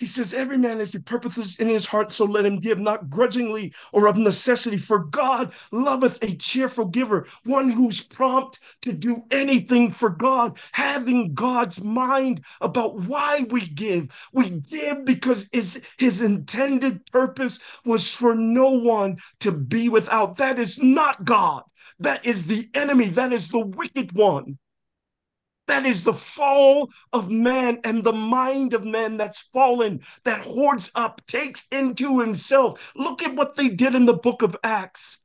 He 0.03 0.07
says, 0.07 0.34
Every 0.34 0.59
man 0.59 0.80
as 0.80 0.92
he 0.92 0.98
purposes 0.98 1.61
in 1.61 1.68
his 1.68 1.86
heart, 1.86 2.12
so 2.12 2.24
let 2.24 2.44
him 2.44 2.59
give, 2.59 2.80
not 2.80 3.09
grudgingly 3.09 3.72
or 3.92 4.09
of 4.09 4.16
necessity. 4.16 4.76
For 4.76 4.98
God 4.98 5.53
loveth 5.70 6.18
a 6.22 6.34
cheerful 6.34 6.86
giver, 6.86 7.28
one 7.44 7.70
who's 7.70 8.03
prompt 8.03 8.59
to 8.80 8.92
do 8.92 9.22
anything 9.30 9.92
for 9.92 10.09
God, 10.11 10.59
having 10.72 11.34
God's 11.34 11.84
mind 11.84 12.44
about 12.61 12.98
why 13.03 13.46
we 13.48 13.68
give. 13.68 14.12
We 14.32 14.50
give 14.50 15.05
because 15.05 15.48
his, 15.53 15.80
his 15.98 16.20
intended 16.20 17.07
purpose 17.12 17.61
was 17.84 18.12
for 18.12 18.34
no 18.34 18.70
one 18.70 19.18
to 19.38 19.53
be 19.53 19.88
without. 19.88 20.34
That 20.38 20.59
is 20.59 20.82
not 20.82 21.24
God. 21.24 21.62
That 22.00 22.26
is 22.26 22.48
the 22.48 22.68
enemy. 22.74 23.07
That 23.11 23.32
is 23.32 23.50
the 23.50 23.64
wicked 23.64 24.11
one. 24.16 24.59
That 25.68 25.86
is 25.86 26.04
the 26.04 26.14
fall 26.14 26.90
of 27.12 27.30
man 27.30 27.80
and 27.84 28.02
the 28.02 28.12
mind 28.12 28.74
of 28.74 28.84
man 28.84 29.16
that's 29.16 29.40
fallen, 29.40 30.00
that 30.24 30.40
hoards 30.42 30.90
up, 30.94 31.24
takes 31.26 31.66
into 31.70 32.20
himself. 32.20 32.92
Look 32.96 33.22
at 33.22 33.34
what 33.34 33.56
they 33.56 33.68
did 33.68 33.94
in 33.94 34.06
the 34.06 34.12
book 34.12 34.42
of 34.42 34.56
Acts. 34.64 35.18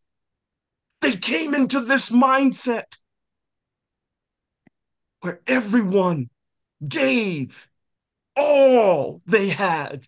They 1.02 1.18
came 1.18 1.54
into 1.54 1.80
this 1.80 2.10
mindset 2.10 2.98
where 5.22 5.42
everyone 5.48 6.30
gave 6.88 7.68
all 8.36 9.22
they 9.26 9.50
had 9.50 10.06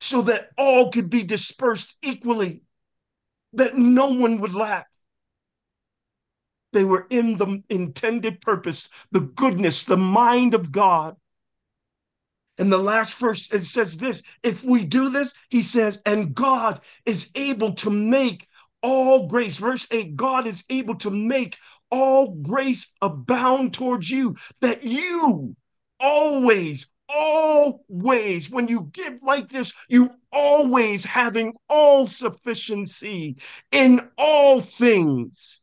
so 0.00 0.22
that 0.22 0.50
all 0.56 0.90
could 0.90 1.10
be 1.10 1.22
dispersed 1.22 1.96
equally, 2.02 2.62
that 3.52 3.76
no 3.76 4.08
one 4.08 4.40
would 4.40 4.54
lack. 4.54 4.86
They 6.76 6.84
were 6.84 7.06
in 7.08 7.38
the 7.38 7.62
intended 7.70 8.42
purpose, 8.42 8.90
the 9.10 9.20
goodness, 9.20 9.84
the 9.84 9.96
mind 9.96 10.52
of 10.52 10.70
God. 10.70 11.16
And 12.58 12.70
the 12.70 12.76
last 12.76 13.16
verse 13.16 13.50
it 13.50 13.62
says 13.62 13.96
this 13.96 14.22
if 14.42 14.62
we 14.62 14.84
do 14.84 15.08
this, 15.08 15.32
he 15.48 15.62
says, 15.62 16.02
and 16.04 16.34
God 16.34 16.82
is 17.06 17.30
able 17.34 17.72
to 17.76 17.88
make 17.88 18.46
all 18.82 19.26
grace. 19.26 19.56
Verse 19.56 19.86
8 19.90 20.16
God 20.16 20.46
is 20.46 20.64
able 20.68 20.96
to 20.96 21.10
make 21.10 21.56
all 21.90 22.34
grace 22.34 22.92
abound 23.00 23.72
towards 23.72 24.10
you, 24.10 24.36
that 24.60 24.84
you 24.84 25.56
always, 25.98 26.90
always, 27.08 28.50
when 28.50 28.68
you 28.68 28.90
give 28.92 29.22
like 29.22 29.48
this, 29.48 29.72
you 29.88 30.10
always 30.30 31.06
having 31.06 31.54
all 31.70 32.06
sufficiency 32.06 33.36
in 33.72 34.10
all 34.18 34.60
things. 34.60 35.62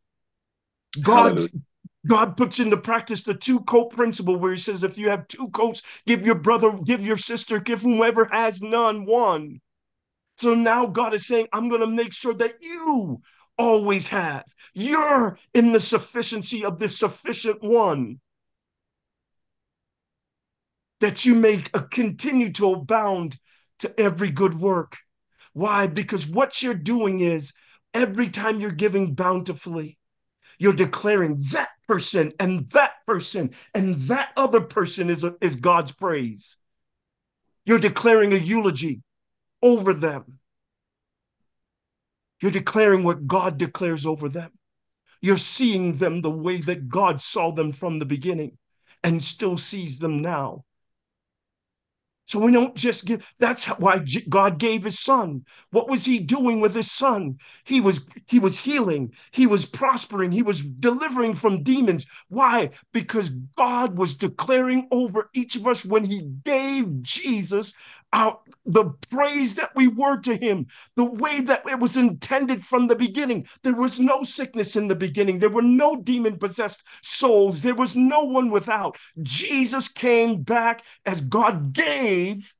God, 1.02 1.32
Hallelujah. 1.32 1.50
God 2.06 2.38
puts 2.38 2.60
into 2.60 2.78
practice 2.78 3.24
the 3.24 3.34
two 3.34 3.62
coat 3.62 3.92
principle 3.92 4.38
where 4.38 4.52
he 4.52 4.58
says, 4.58 4.84
if 4.84 4.98
you 4.98 5.10
have 5.10 5.28
two 5.28 5.50
coats, 5.50 5.82
give 6.06 6.26
your 6.26 6.36
brother, 6.36 6.72
give 6.84 7.06
your 7.06 7.18
sister, 7.18 7.60
give 7.60 7.82
whomever 7.82 8.26
has 8.26 8.62
none 8.62 9.06
one. 9.06 9.62
So 10.38 10.56
now 10.56 10.86
God 10.86 11.14
is 11.14 11.26
saying, 11.26 11.48
I'm 11.54 11.70
going 11.70 11.82
to 11.82 11.88
make 11.88 12.14
sure 12.14 12.34
that 12.34 12.56
you 12.62 13.22
always 13.58 14.08
have. 14.08 14.44
You're 14.74 15.38
in 15.54 15.72
the 15.72 15.80
sufficiency 15.80 16.66
of 16.66 16.80
the 16.80 16.90
sufficient 16.90 17.64
one. 17.64 18.20
That 21.00 21.26
you 21.26 21.36
may 21.36 21.64
uh, 21.74 21.82
continue 21.82 22.52
to 22.54 22.74
abound 22.74 23.38
to 23.80 24.00
every 24.00 24.32
good 24.32 24.54
work. 24.54 24.98
Why? 25.54 25.88
Because 25.88 26.28
what 26.28 26.62
you're 26.62 26.74
doing 26.74 27.20
is 27.20 27.54
every 27.94 28.30
time 28.30 28.60
you're 28.60 28.72
giving 28.72 29.14
bountifully, 29.14 29.98
you're 30.60 30.74
declaring 30.74 31.42
that 31.52 31.70
person 31.88 32.34
and 32.40 32.70
that 32.72 32.94
person 33.06 33.52
and 33.74 33.96
that 33.96 34.30
other 34.38 34.62
person 34.62 35.10
is, 35.10 35.24
a, 35.24 35.36
is 35.42 35.56
God's 35.56 35.92
praise. 35.92 36.58
You're 37.66 37.80
declaring 37.80 38.34
a 38.34 38.38
eulogy 38.38 39.02
over 39.62 39.94
them. 39.94 40.40
You're 42.42 42.52
declaring 42.52 43.04
what 43.04 43.26
God 43.26 43.58
declares 43.58 44.06
over 44.06 44.28
them. 44.28 44.52
You're 45.22 45.38
seeing 45.38 45.94
them 45.94 46.22
the 46.22 46.30
way 46.30 46.60
that 46.60 46.90
God 46.90 47.22
saw 47.22 47.52
them 47.52 47.72
from 47.72 48.00
the 48.00 48.06
beginning 48.06 48.58
and 49.04 49.24
still 49.24 49.58
sees 49.58 50.00
them 50.00 50.22
now. 50.22 50.66
So 52.26 52.40
we 52.40 52.52
don't 52.54 52.76
just 52.76 53.06
give, 53.06 53.30
that's 53.40 53.66
why 53.66 54.04
God 54.30 54.58
gave 54.58 54.84
his 54.84 55.00
son. 55.00 55.44
What 55.72 55.90
was 55.90 56.06
he 56.06 56.20
doing 56.20 56.62
with 56.62 56.74
his 56.74 56.90
son? 56.92 57.38
He 57.66 57.82
was, 57.82 58.08
he 58.28 58.40
was 58.40 58.60
healing. 58.60 59.14
He 59.32 59.46
was 59.46 59.66
prospering. 59.66 60.32
He 60.32 60.42
was 60.42 60.62
delivering 60.62 61.36
from 61.36 61.64
demons. 61.64 62.06
Why? 62.30 62.72
Because 62.94 63.30
God 63.58 63.98
was 63.98 64.16
declaring 64.16 64.88
over 64.92 65.30
each 65.34 65.56
of 65.58 65.68
us 65.68 65.86
when 65.86 66.06
he 66.06 66.22
gave 66.46 67.02
Jesus 67.02 67.74
our, 68.14 68.40
the 68.66 68.86
praise 69.10 69.56
that 69.56 69.76
we 69.76 69.88
were 69.88 70.18
to 70.18 70.38
him, 70.38 70.68
the 70.96 71.04
way 71.04 71.42
that 71.42 71.68
it 71.68 71.80
was 71.80 71.98
intended 71.98 72.64
from 72.64 72.88
the 72.88 72.96
beginning. 72.96 73.48
There 73.64 73.76
was 73.76 74.00
no 74.00 74.24
sickness 74.24 74.76
in 74.76 74.88
the 74.88 74.96
beginning. 74.96 75.40
There 75.40 75.50
were 75.50 75.64
no 75.64 75.96
demon 75.96 76.38
possessed 76.38 76.84
souls. 77.02 77.62
There 77.62 77.76
was 77.76 77.96
no 77.96 78.24
one 78.24 78.52
without. 78.52 78.98
Jesus 79.24 79.88
came 79.88 80.44
back 80.44 80.84
as 81.06 81.22
God 81.22 81.74
gave 81.74 82.54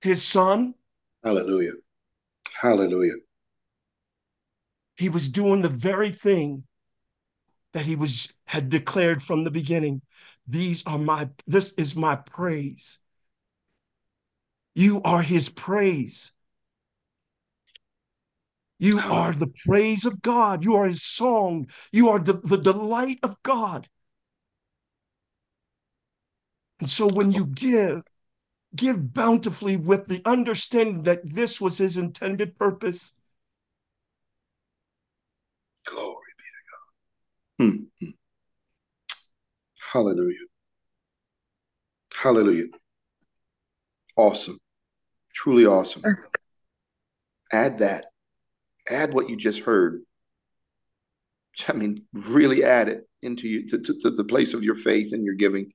his 0.00 0.24
son. 0.24 0.74
Hallelujah. 1.22 1.74
Hallelujah. 2.60 3.16
He 4.96 5.10
was 5.10 5.28
doing 5.28 5.62
the 5.62 5.68
very 5.68 6.10
thing 6.10 6.64
that 7.74 7.84
he 7.84 7.96
was 7.96 8.32
had 8.46 8.70
declared 8.70 9.22
from 9.22 9.44
the 9.44 9.50
beginning. 9.50 10.02
These 10.46 10.82
are 10.86 10.98
my 10.98 11.28
this 11.46 11.72
is 11.74 11.94
my 11.94 12.16
praise. 12.16 12.98
You 14.74 15.02
are 15.02 15.22
his 15.22 15.48
praise. 15.48 16.32
You 18.78 18.98
are 18.98 19.32
the 19.32 19.52
praise 19.66 20.06
of 20.06 20.20
God. 20.22 20.64
You 20.64 20.74
are 20.76 20.86
his 20.86 21.04
song. 21.04 21.68
You 21.92 22.08
are 22.08 22.18
the, 22.18 22.34
the 22.34 22.56
delight 22.56 23.20
of 23.22 23.36
God. 23.42 23.88
And 26.80 26.90
so 26.90 27.08
when 27.08 27.30
you 27.30 27.46
give, 27.46 28.02
give 28.74 29.14
bountifully 29.14 29.76
with 29.76 30.08
the 30.08 30.20
understanding 30.24 31.04
that 31.04 31.20
this 31.22 31.60
was 31.60 31.78
his 31.78 31.96
intended 31.96 32.58
purpose. 32.58 33.14
Glory 35.86 36.16
be 37.58 37.68
to 37.68 37.68
God. 37.68 37.76
Hmm. 38.00 38.08
Hallelujah. 39.92 40.46
Hallelujah. 42.16 42.66
Awesome. 44.16 44.58
Truly 45.42 45.66
awesome. 45.66 46.04
Add 47.52 47.78
that. 47.78 48.06
Add 48.88 49.12
what 49.12 49.28
you 49.28 49.36
just 49.36 49.64
heard. 49.64 50.02
I 51.68 51.72
mean, 51.72 52.04
really 52.12 52.62
add 52.62 52.88
it 52.88 53.08
into 53.22 53.48
you 53.48 53.66
to, 53.66 53.78
to, 53.78 53.98
to 54.02 54.10
the 54.10 54.22
place 54.22 54.54
of 54.54 54.62
your 54.62 54.76
faith 54.76 55.12
and 55.12 55.24
your 55.24 55.34
giving 55.34 55.72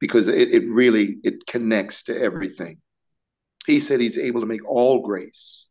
because 0.00 0.28
it, 0.28 0.48
it 0.50 0.64
really 0.68 1.18
it 1.24 1.46
connects 1.46 2.04
to 2.04 2.18
everything. 2.18 2.80
He 3.66 3.80
said 3.80 4.00
he's 4.00 4.16
able 4.16 4.40
to 4.40 4.46
make 4.46 4.66
all 4.66 5.00
grace. 5.00 5.66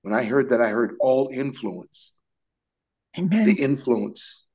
When 0.00 0.14
I 0.14 0.24
heard 0.24 0.48
that, 0.48 0.62
I 0.62 0.68
heard 0.70 0.96
all 0.98 1.28
influence. 1.30 2.14
Amen. 3.18 3.44
The 3.44 3.60
influence. 3.60 4.46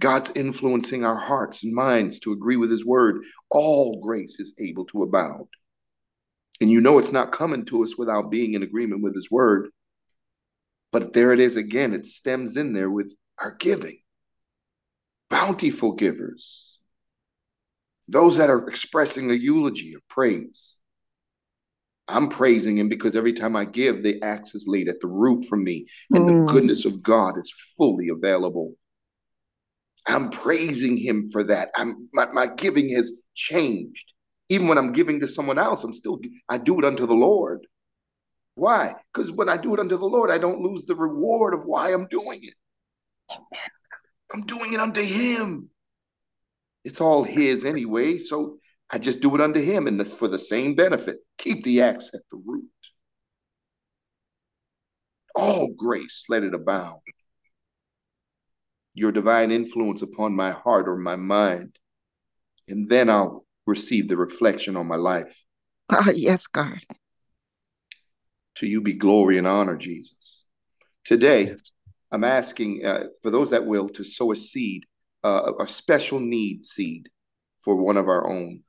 God's 0.00 0.30
influencing 0.30 1.04
our 1.04 1.18
hearts 1.18 1.62
and 1.62 1.74
minds 1.74 2.20
to 2.20 2.32
agree 2.32 2.56
with 2.56 2.70
his 2.70 2.86
word. 2.86 3.22
All 3.50 4.00
grace 4.00 4.40
is 4.40 4.54
able 4.58 4.86
to 4.86 5.02
abound. 5.02 5.48
And 6.60 6.70
you 6.70 6.80
know 6.80 6.98
it's 6.98 7.12
not 7.12 7.32
coming 7.32 7.64
to 7.66 7.84
us 7.84 7.96
without 7.96 8.30
being 8.30 8.54
in 8.54 8.62
agreement 8.62 9.02
with 9.02 9.14
his 9.14 9.30
word. 9.30 9.68
But 10.92 11.12
there 11.12 11.32
it 11.32 11.38
is 11.40 11.56
again. 11.56 11.92
It 11.94 12.06
stems 12.06 12.56
in 12.56 12.72
there 12.72 12.90
with 12.90 13.14
our 13.38 13.52
giving. 13.52 13.98
Bountiful 15.30 15.92
givers. 15.92 16.78
Those 18.08 18.38
that 18.38 18.50
are 18.50 18.66
expressing 18.68 19.30
a 19.30 19.34
eulogy 19.34 19.94
of 19.94 20.00
praise. 20.08 20.78
I'm 22.08 22.30
praising 22.30 22.78
him 22.78 22.88
because 22.88 23.14
every 23.14 23.34
time 23.34 23.54
I 23.54 23.66
give, 23.66 24.02
the 24.02 24.20
axe 24.22 24.54
is 24.54 24.66
laid 24.66 24.88
at 24.88 25.00
the 25.00 25.08
root 25.08 25.44
for 25.44 25.56
me, 25.56 25.86
and 26.14 26.24
Mm. 26.24 26.46
the 26.46 26.52
goodness 26.52 26.86
of 26.86 27.02
God 27.02 27.38
is 27.38 27.52
fully 27.76 28.08
available. 28.08 28.74
I'm 30.06 30.30
praising 30.30 30.96
him 30.96 31.28
for 31.30 31.44
that. 31.44 31.70
I'm 31.76 32.08
my, 32.14 32.26
my 32.32 32.46
giving 32.46 32.88
has 32.94 33.24
changed. 33.34 34.14
Even 34.48 34.68
when 34.68 34.78
I'm 34.78 34.92
giving 34.92 35.20
to 35.20 35.26
someone 35.26 35.58
else, 35.58 35.84
I'm 35.84 35.92
still 35.92 36.20
I 36.48 36.58
do 36.58 36.78
it 36.78 36.84
unto 36.84 37.06
the 37.06 37.14
Lord. 37.14 37.66
Why? 38.54 38.94
Because 39.12 39.30
when 39.30 39.48
I 39.48 39.56
do 39.56 39.74
it 39.74 39.80
unto 39.80 39.96
the 39.96 40.06
Lord, 40.06 40.30
I 40.30 40.38
don't 40.38 40.62
lose 40.62 40.84
the 40.84 40.96
reward 40.96 41.54
of 41.54 41.64
why 41.64 41.92
I'm 41.92 42.08
doing 42.08 42.40
it. 42.42 42.54
I'm 44.32 44.42
doing 44.42 44.72
it 44.72 44.80
unto 44.80 45.00
him. 45.00 45.70
It's 46.84 47.00
all 47.00 47.24
his 47.24 47.64
anyway, 47.64 48.18
so 48.18 48.58
I 48.90 48.98
just 48.98 49.20
do 49.20 49.34
it 49.34 49.40
unto 49.40 49.60
him, 49.60 49.86
and 49.86 49.98
that's 49.98 50.12
for 50.12 50.28
the 50.28 50.38
same 50.38 50.74
benefit. 50.74 51.18
Keep 51.36 51.64
the 51.64 51.82
axe 51.82 52.10
at 52.14 52.22
the 52.30 52.40
root. 52.44 52.64
All 55.34 55.68
grace, 55.68 56.24
let 56.28 56.42
it 56.42 56.54
abound. 56.54 57.00
Your 58.94 59.12
divine 59.12 59.52
influence 59.52 60.02
upon 60.02 60.34
my 60.34 60.50
heart 60.50 60.88
or 60.88 60.96
my 60.96 61.16
mind, 61.16 61.78
and 62.66 62.86
then 62.86 63.08
I'll 63.08 63.44
receive 63.68 64.08
the 64.08 64.16
reflection 64.16 64.76
on 64.76 64.86
my 64.86 64.96
life. 64.96 65.44
Ah, 65.90 66.10
yes, 66.10 66.46
God. 66.46 66.78
To 68.56 68.66
you 68.66 68.80
be 68.80 68.94
glory 68.94 69.38
and 69.38 69.46
honor, 69.46 69.76
Jesus. 69.76 70.46
Today, 71.04 71.48
Yes. 71.48 71.60
I'm 72.10 72.24
asking 72.24 72.84
uh, 72.84 73.04
for 73.22 73.30
those 73.30 73.50
that 73.50 73.66
will 73.66 73.88
to 73.90 74.02
sow 74.02 74.32
a 74.32 74.36
seed, 74.36 74.84
uh, 75.22 75.52
a 75.60 75.66
special 75.66 76.18
need 76.20 76.64
seed 76.64 77.10
for 77.60 77.76
one 77.76 77.98
of 77.98 78.08
our 78.08 78.26
own. 78.26 78.62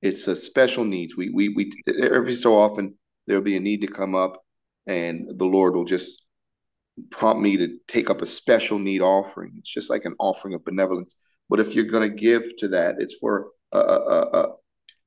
It's 0.00 0.26
a 0.28 0.34
special 0.36 0.84
needs. 0.84 1.16
We 1.16 1.28
we 1.30 1.50
we 1.50 1.72
every 2.00 2.34
so 2.34 2.58
often 2.58 2.94
there'll 3.26 3.42
be 3.42 3.56
a 3.56 3.60
need 3.60 3.82
to 3.82 3.86
come 3.86 4.14
up, 4.14 4.42
and 4.86 5.28
the 5.36 5.44
Lord 5.44 5.74
will 5.74 5.84
just 5.84 6.24
prompt 7.10 7.42
me 7.42 7.58
to 7.58 7.78
take 7.86 8.08
up 8.08 8.22
a 8.22 8.26
special 8.26 8.78
need 8.78 9.02
offering. 9.02 9.52
It's 9.58 9.72
just 9.72 9.90
like 9.90 10.06
an 10.06 10.14
offering 10.18 10.54
of 10.54 10.64
benevolence. 10.64 11.16
But 11.50 11.60
if 11.60 11.74
you're 11.74 11.84
going 11.84 12.08
to 12.08 12.14
give 12.14 12.56
to 12.58 12.68
that, 12.68 12.96
it's 12.98 13.14
for 13.20 13.48
uh, 13.72 13.76
uh, 13.76 14.28
uh, 14.32 14.52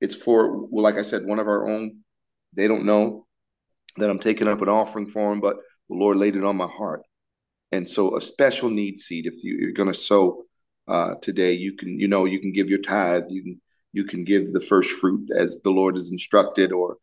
it's 0.02 0.16
for 0.16 0.66
well, 0.68 0.84
like 0.84 0.96
I 0.96 1.04
said, 1.04 1.26
one 1.26 1.40
of 1.40 1.48
our 1.48 1.70
own. 1.70 2.00
They 2.56 2.68
don't 2.68 2.86
know 2.86 3.28
that 3.98 4.10
I'm 4.10 4.20
taking 4.20 4.48
up 4.48 4.62
an 4.62 4.70
offering 4.70 5.08
for 5.08 5.30
them, 5.30 5.40
but 5.40 5.58
the 5.90 5.96
Lord 5.96 6.18
laid 6.18 6.36
it 6.36 6.44
on 6.44 6.56
my 6.56 6.68
heart. 6.68 7.02
And 7.72 7.88
so 7.88 8.16
a 8.16 8.22
special 8.22 8.70
need 8.70 9.00
seed, 9.00 9.26
if 9.26 9.44
you, 9.44 9.58
you're 9.60 9.72
going 9.72 9.92
to 9.92 9.98
sow 9.98 10.44
uh, 10.88 11.16
today, 11.22 11.54
you 11.54 11.76
can, 11.76 12.00
you 12.00 12.08
know, 12.08 12.26
you 12.26 12.40
can 12.40 12.52
give 12.52 12.70
your 12.70 12.80
tithe, 12.82 13.26
you 13.30 13.44
can, 13.44 13.62
you 13.94 14.04
can 14.04 14.24
give 14.24 14.52
the 14.52 14.62
first 14.62 14.92
fruit 14.92 15.30
as 15.36 15.62
the 15.62 15.70
Lord 15.70 15.96
has 15.96 16.12
instructed, 16.12 16.72
or 16.72 16.98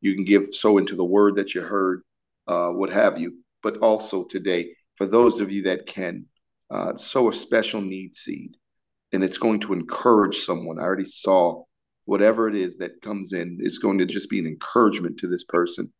you 0.00 0.14
can 0.14 0.24
give 0.24 0.54
sow 0.54 0.78
into 0.78 0.96
the 0.96 1.04
word 1.04 1.36
that 1.36 1.54
you 1.54 1.62
heard, 1.62 2.02
uh, 2.46 2.70
what 2.70 2.90
have 2.90 3.18
you. 3.18 3.38
But 3.62 3.78
also 3.78 4.24
today, 4.24 4.74
for 4.96 5.06
those 5.06 5.40
of 5.40 5.50
you 5.50 5.62
that 5.64 5.86
can, 5.86 6.26
uh, 6.70 6.96
sow 6.96 7.28
a 7.28 7.32
special 7.32 7.80
need 7.80 8.14
seed, 8.14 8.56
and 9.12 9.24
it's 9.24 9.38
going 9.38 9.60
to 9.60 9.72
encourage 9.72 10.38
someone. 10.38 10.78
I 10.78 10.82
already 10.82 11.04
saw 11.04 11.64
whatever 12.04 12.48
it 12.48 12.54
is 12.54 12.78
that 12.78 13.02
comes 13.02 13.32
in 13.32 13.58
is 13.60 13.78
going 13.78 13.98
to 13.98 14.06
just 14.06 14.30
be 14.30 14.38
an 14.38 14.46
encouragement 14.46 15.18
to 15.18 15.26
this 15.26 15.44
person. 15.44 15.92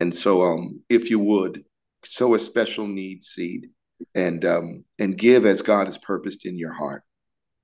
And 0.00 0.14
so, 0.14 0.42
um, 0.42 0.82
if 0.88 1.10
you 1.10 1.18
would 1.18 1.64
sow 2.04 2.34
a 2.34 2.38
special 2.38 2.86
need 2.86 3.24
seed 3.24 3.68
and 4.14 4.44
um, 4.44 4.84
and 4.98 5.18
give 5.18 5.44
as 5.44 5.62
God 5.62 5.86
has 5.86 5.98
purposed 5.98 6.46
in 6.46 6.56
your 6.56 6.72
heart, 6.72 7.02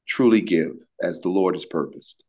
truly 0.06 0.40
give 0.40 0.72
as 1.01 1.20
the 1.20 1.28
Lord 1.28 1.55
has 1.55 1.64
purposed. 1.64 2.24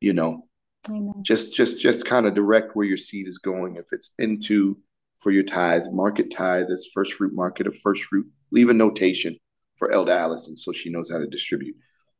You 0.00 0.12
know, 0.12 0.48
Amen. 0.88 1.22
just 1.22 1.54
just 1.54 1.80
just 1.80 2.06
kind 2.06 2.26
of 2.26 2.34
direct 2.34 2.76
where 2.76 2.86
your 2.86 2.96
seed 2.96 3.26
is 3.26 3.38
going 3.38 3.76
if 3.76 3.86
it's 3.92 4.14
into 4.18 4.78
for 5.20 5.32
your 5.32 5.42
tithe 5.42 5.86
market 5.92 6.30
tithe 6.30 6.66
that's 6.68 6.90
first 6.94 7.14
fruit 7.14 7.34
market 7.34 7.66
of 7.66 7.76
first 7.76 8.04
fruit 8.04 8.26
leave 8.52 8.68
a 8.68 8.74
notation 8.74 9.36
for 9.78 9.90
elder 9.92 10.12
allison 10.12 10.56
so 10.56 10.72
she 10.72 10.90
knows 10.90 11.10
how 11.10 11.18
to 11.18 11.26
distribute 11.26 11.76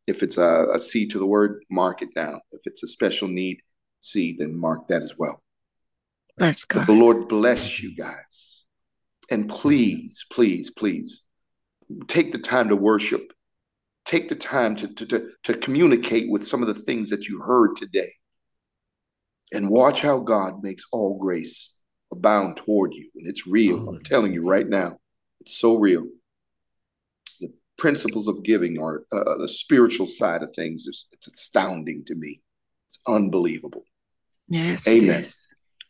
if 0.07 0.23
it's 0.23 0.39
a, 0.39 0.67
a 0.73 0.81
seed 0.81 1.11
to 1.11 1.19
the 1.19 1.27
word 1.27 1.63
mark 1.71 2.03
it 2.03 2.15
down 2.15 2.41
if 2.53 2.63
it's 2.67 2.83
a 2.83 2.89
special 2.89 3.29
need 3.29 3.61
seed 4.01 4.37
then 4.39 4.59
mark 4.59 4.87
that 4.89 5.03
as 5.03 5.17
well 5.19 5.43
Bless 6.37 6.65
God. 6.65 6.87
the 6.87 6.93
lord 6.93 7.29
bless 7.29 7.83
you 7.83 7.95
guys 7.97 8.65
and 9.31 9.49
please 9.49 10.25
please 10.33 10.71
please 10.71 11.25
take 12.07 12.33
the 12.33 12.39
time 12.39 12.69
to 12.69 12.77
worship 12.77 13.33
take 14.05 14.31
the 14.31 14.35
time 14.35 14.75
to, 14.75 14.89
to, 14.89 15.07
to, 15.07 15.31
to 15.43 15.55
communicate 15.55 16.31
with 16.31 16.47
some 16.47 16.63
of 16.63 16.69
the 16.69 16.75
things 16.75 17.11
that 17.11 17.29
you 17.29 17.41
heard 17.43 17.77
today 17.77 18.09
and 19.53 19.69
watch 19.69 20.01
how 20.01 20.19
God 20.19 20.63
makes 20.63 20.85
all 20.93 21.19
grace 21.19 21.77
abound 22.11 22.57
toward 22.57 22.95
you. 22.95 23.11
And 23.17 23.27
it's 23.27 23.47
real. 23.47 23.89
I'm 23.89 24.03
telling 24.03 24.33
you 24.33 24.49
right 24.49 24.67
now, 24.67 24.99
it's 25.41 25.57
so 25.57 25.77
real. 25.77 26.07
Principles 27.79 28.29
of 28.29 28.43
giving 28.43 28.81
are 28.81 29.05
uh, 29.13 29.39
the 29.39 29.49
spiritual 29.49 30.07
side 30.07 30.43
of 30.43 30.53
things. 30.55 30.87
It's, 30.87 31.09
it's 31.13 31.29
astounding 31.29 32.05
to 32.07 32.15
me. 32.15 32.43
It's 32.87 32.99
unbelievable. 33.07 33.85
Yes. 34.49 34.87
Amen. 34.89 35.23
yes. 35.23 35.49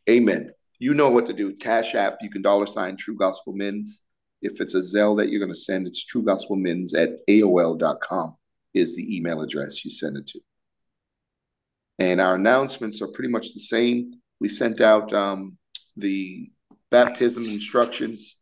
Amen. 0.08 0.50
You 0.78 0.94
know 0.94 1.10
what 1.10 1.26
to 1.26 1.32
do. 1.32 1.54
Cash 1.56 1.94
App, 1.94 2.18
you 2.20 2.30
can 2.30 2.42
dollar 2.42 2.66
sign 2.66 2.96
True 2.96 3.16
Gospel 3.16 3.52
Men's. 3.52 4.02
If 4.42 4.60
it's 4.60 4.74
a 4.74 4.80
Zelle 4.80 5.16
that 5.18 5.28
you're 5.28 5.40
going 5.40 5.52
to 5.52 5.58
send, 5.58 5.86
it's 5.86 6.04
True 6.04 6.22
Gospel 6.22 6.56
Men's 6.56 6.94
at 6.94 7.26
AOL.com 7.26 8.36
is 8.74 8.94
the 8.94 9.16
email 9.16 9.40
address 9.40 9.84
you 9.84 9.90
send 9.90 10.16
it 10.16 10.26
to. 10.28 10.40
And 11.98 12.20
our 12.20 12.36
announcements 12.36 13.02
are 13.02 13.08
pretty 13.08 13.30
much 13.30 13.54
the 13.54 13.60
same. 13.60 14.20
We 14.40 14.48
sent 14.48 14.80
out 14.80 15.12
um, 15.12 15.58
the 15.96 16.50
baptism 16.90 17.44
instructions 17.46 18.36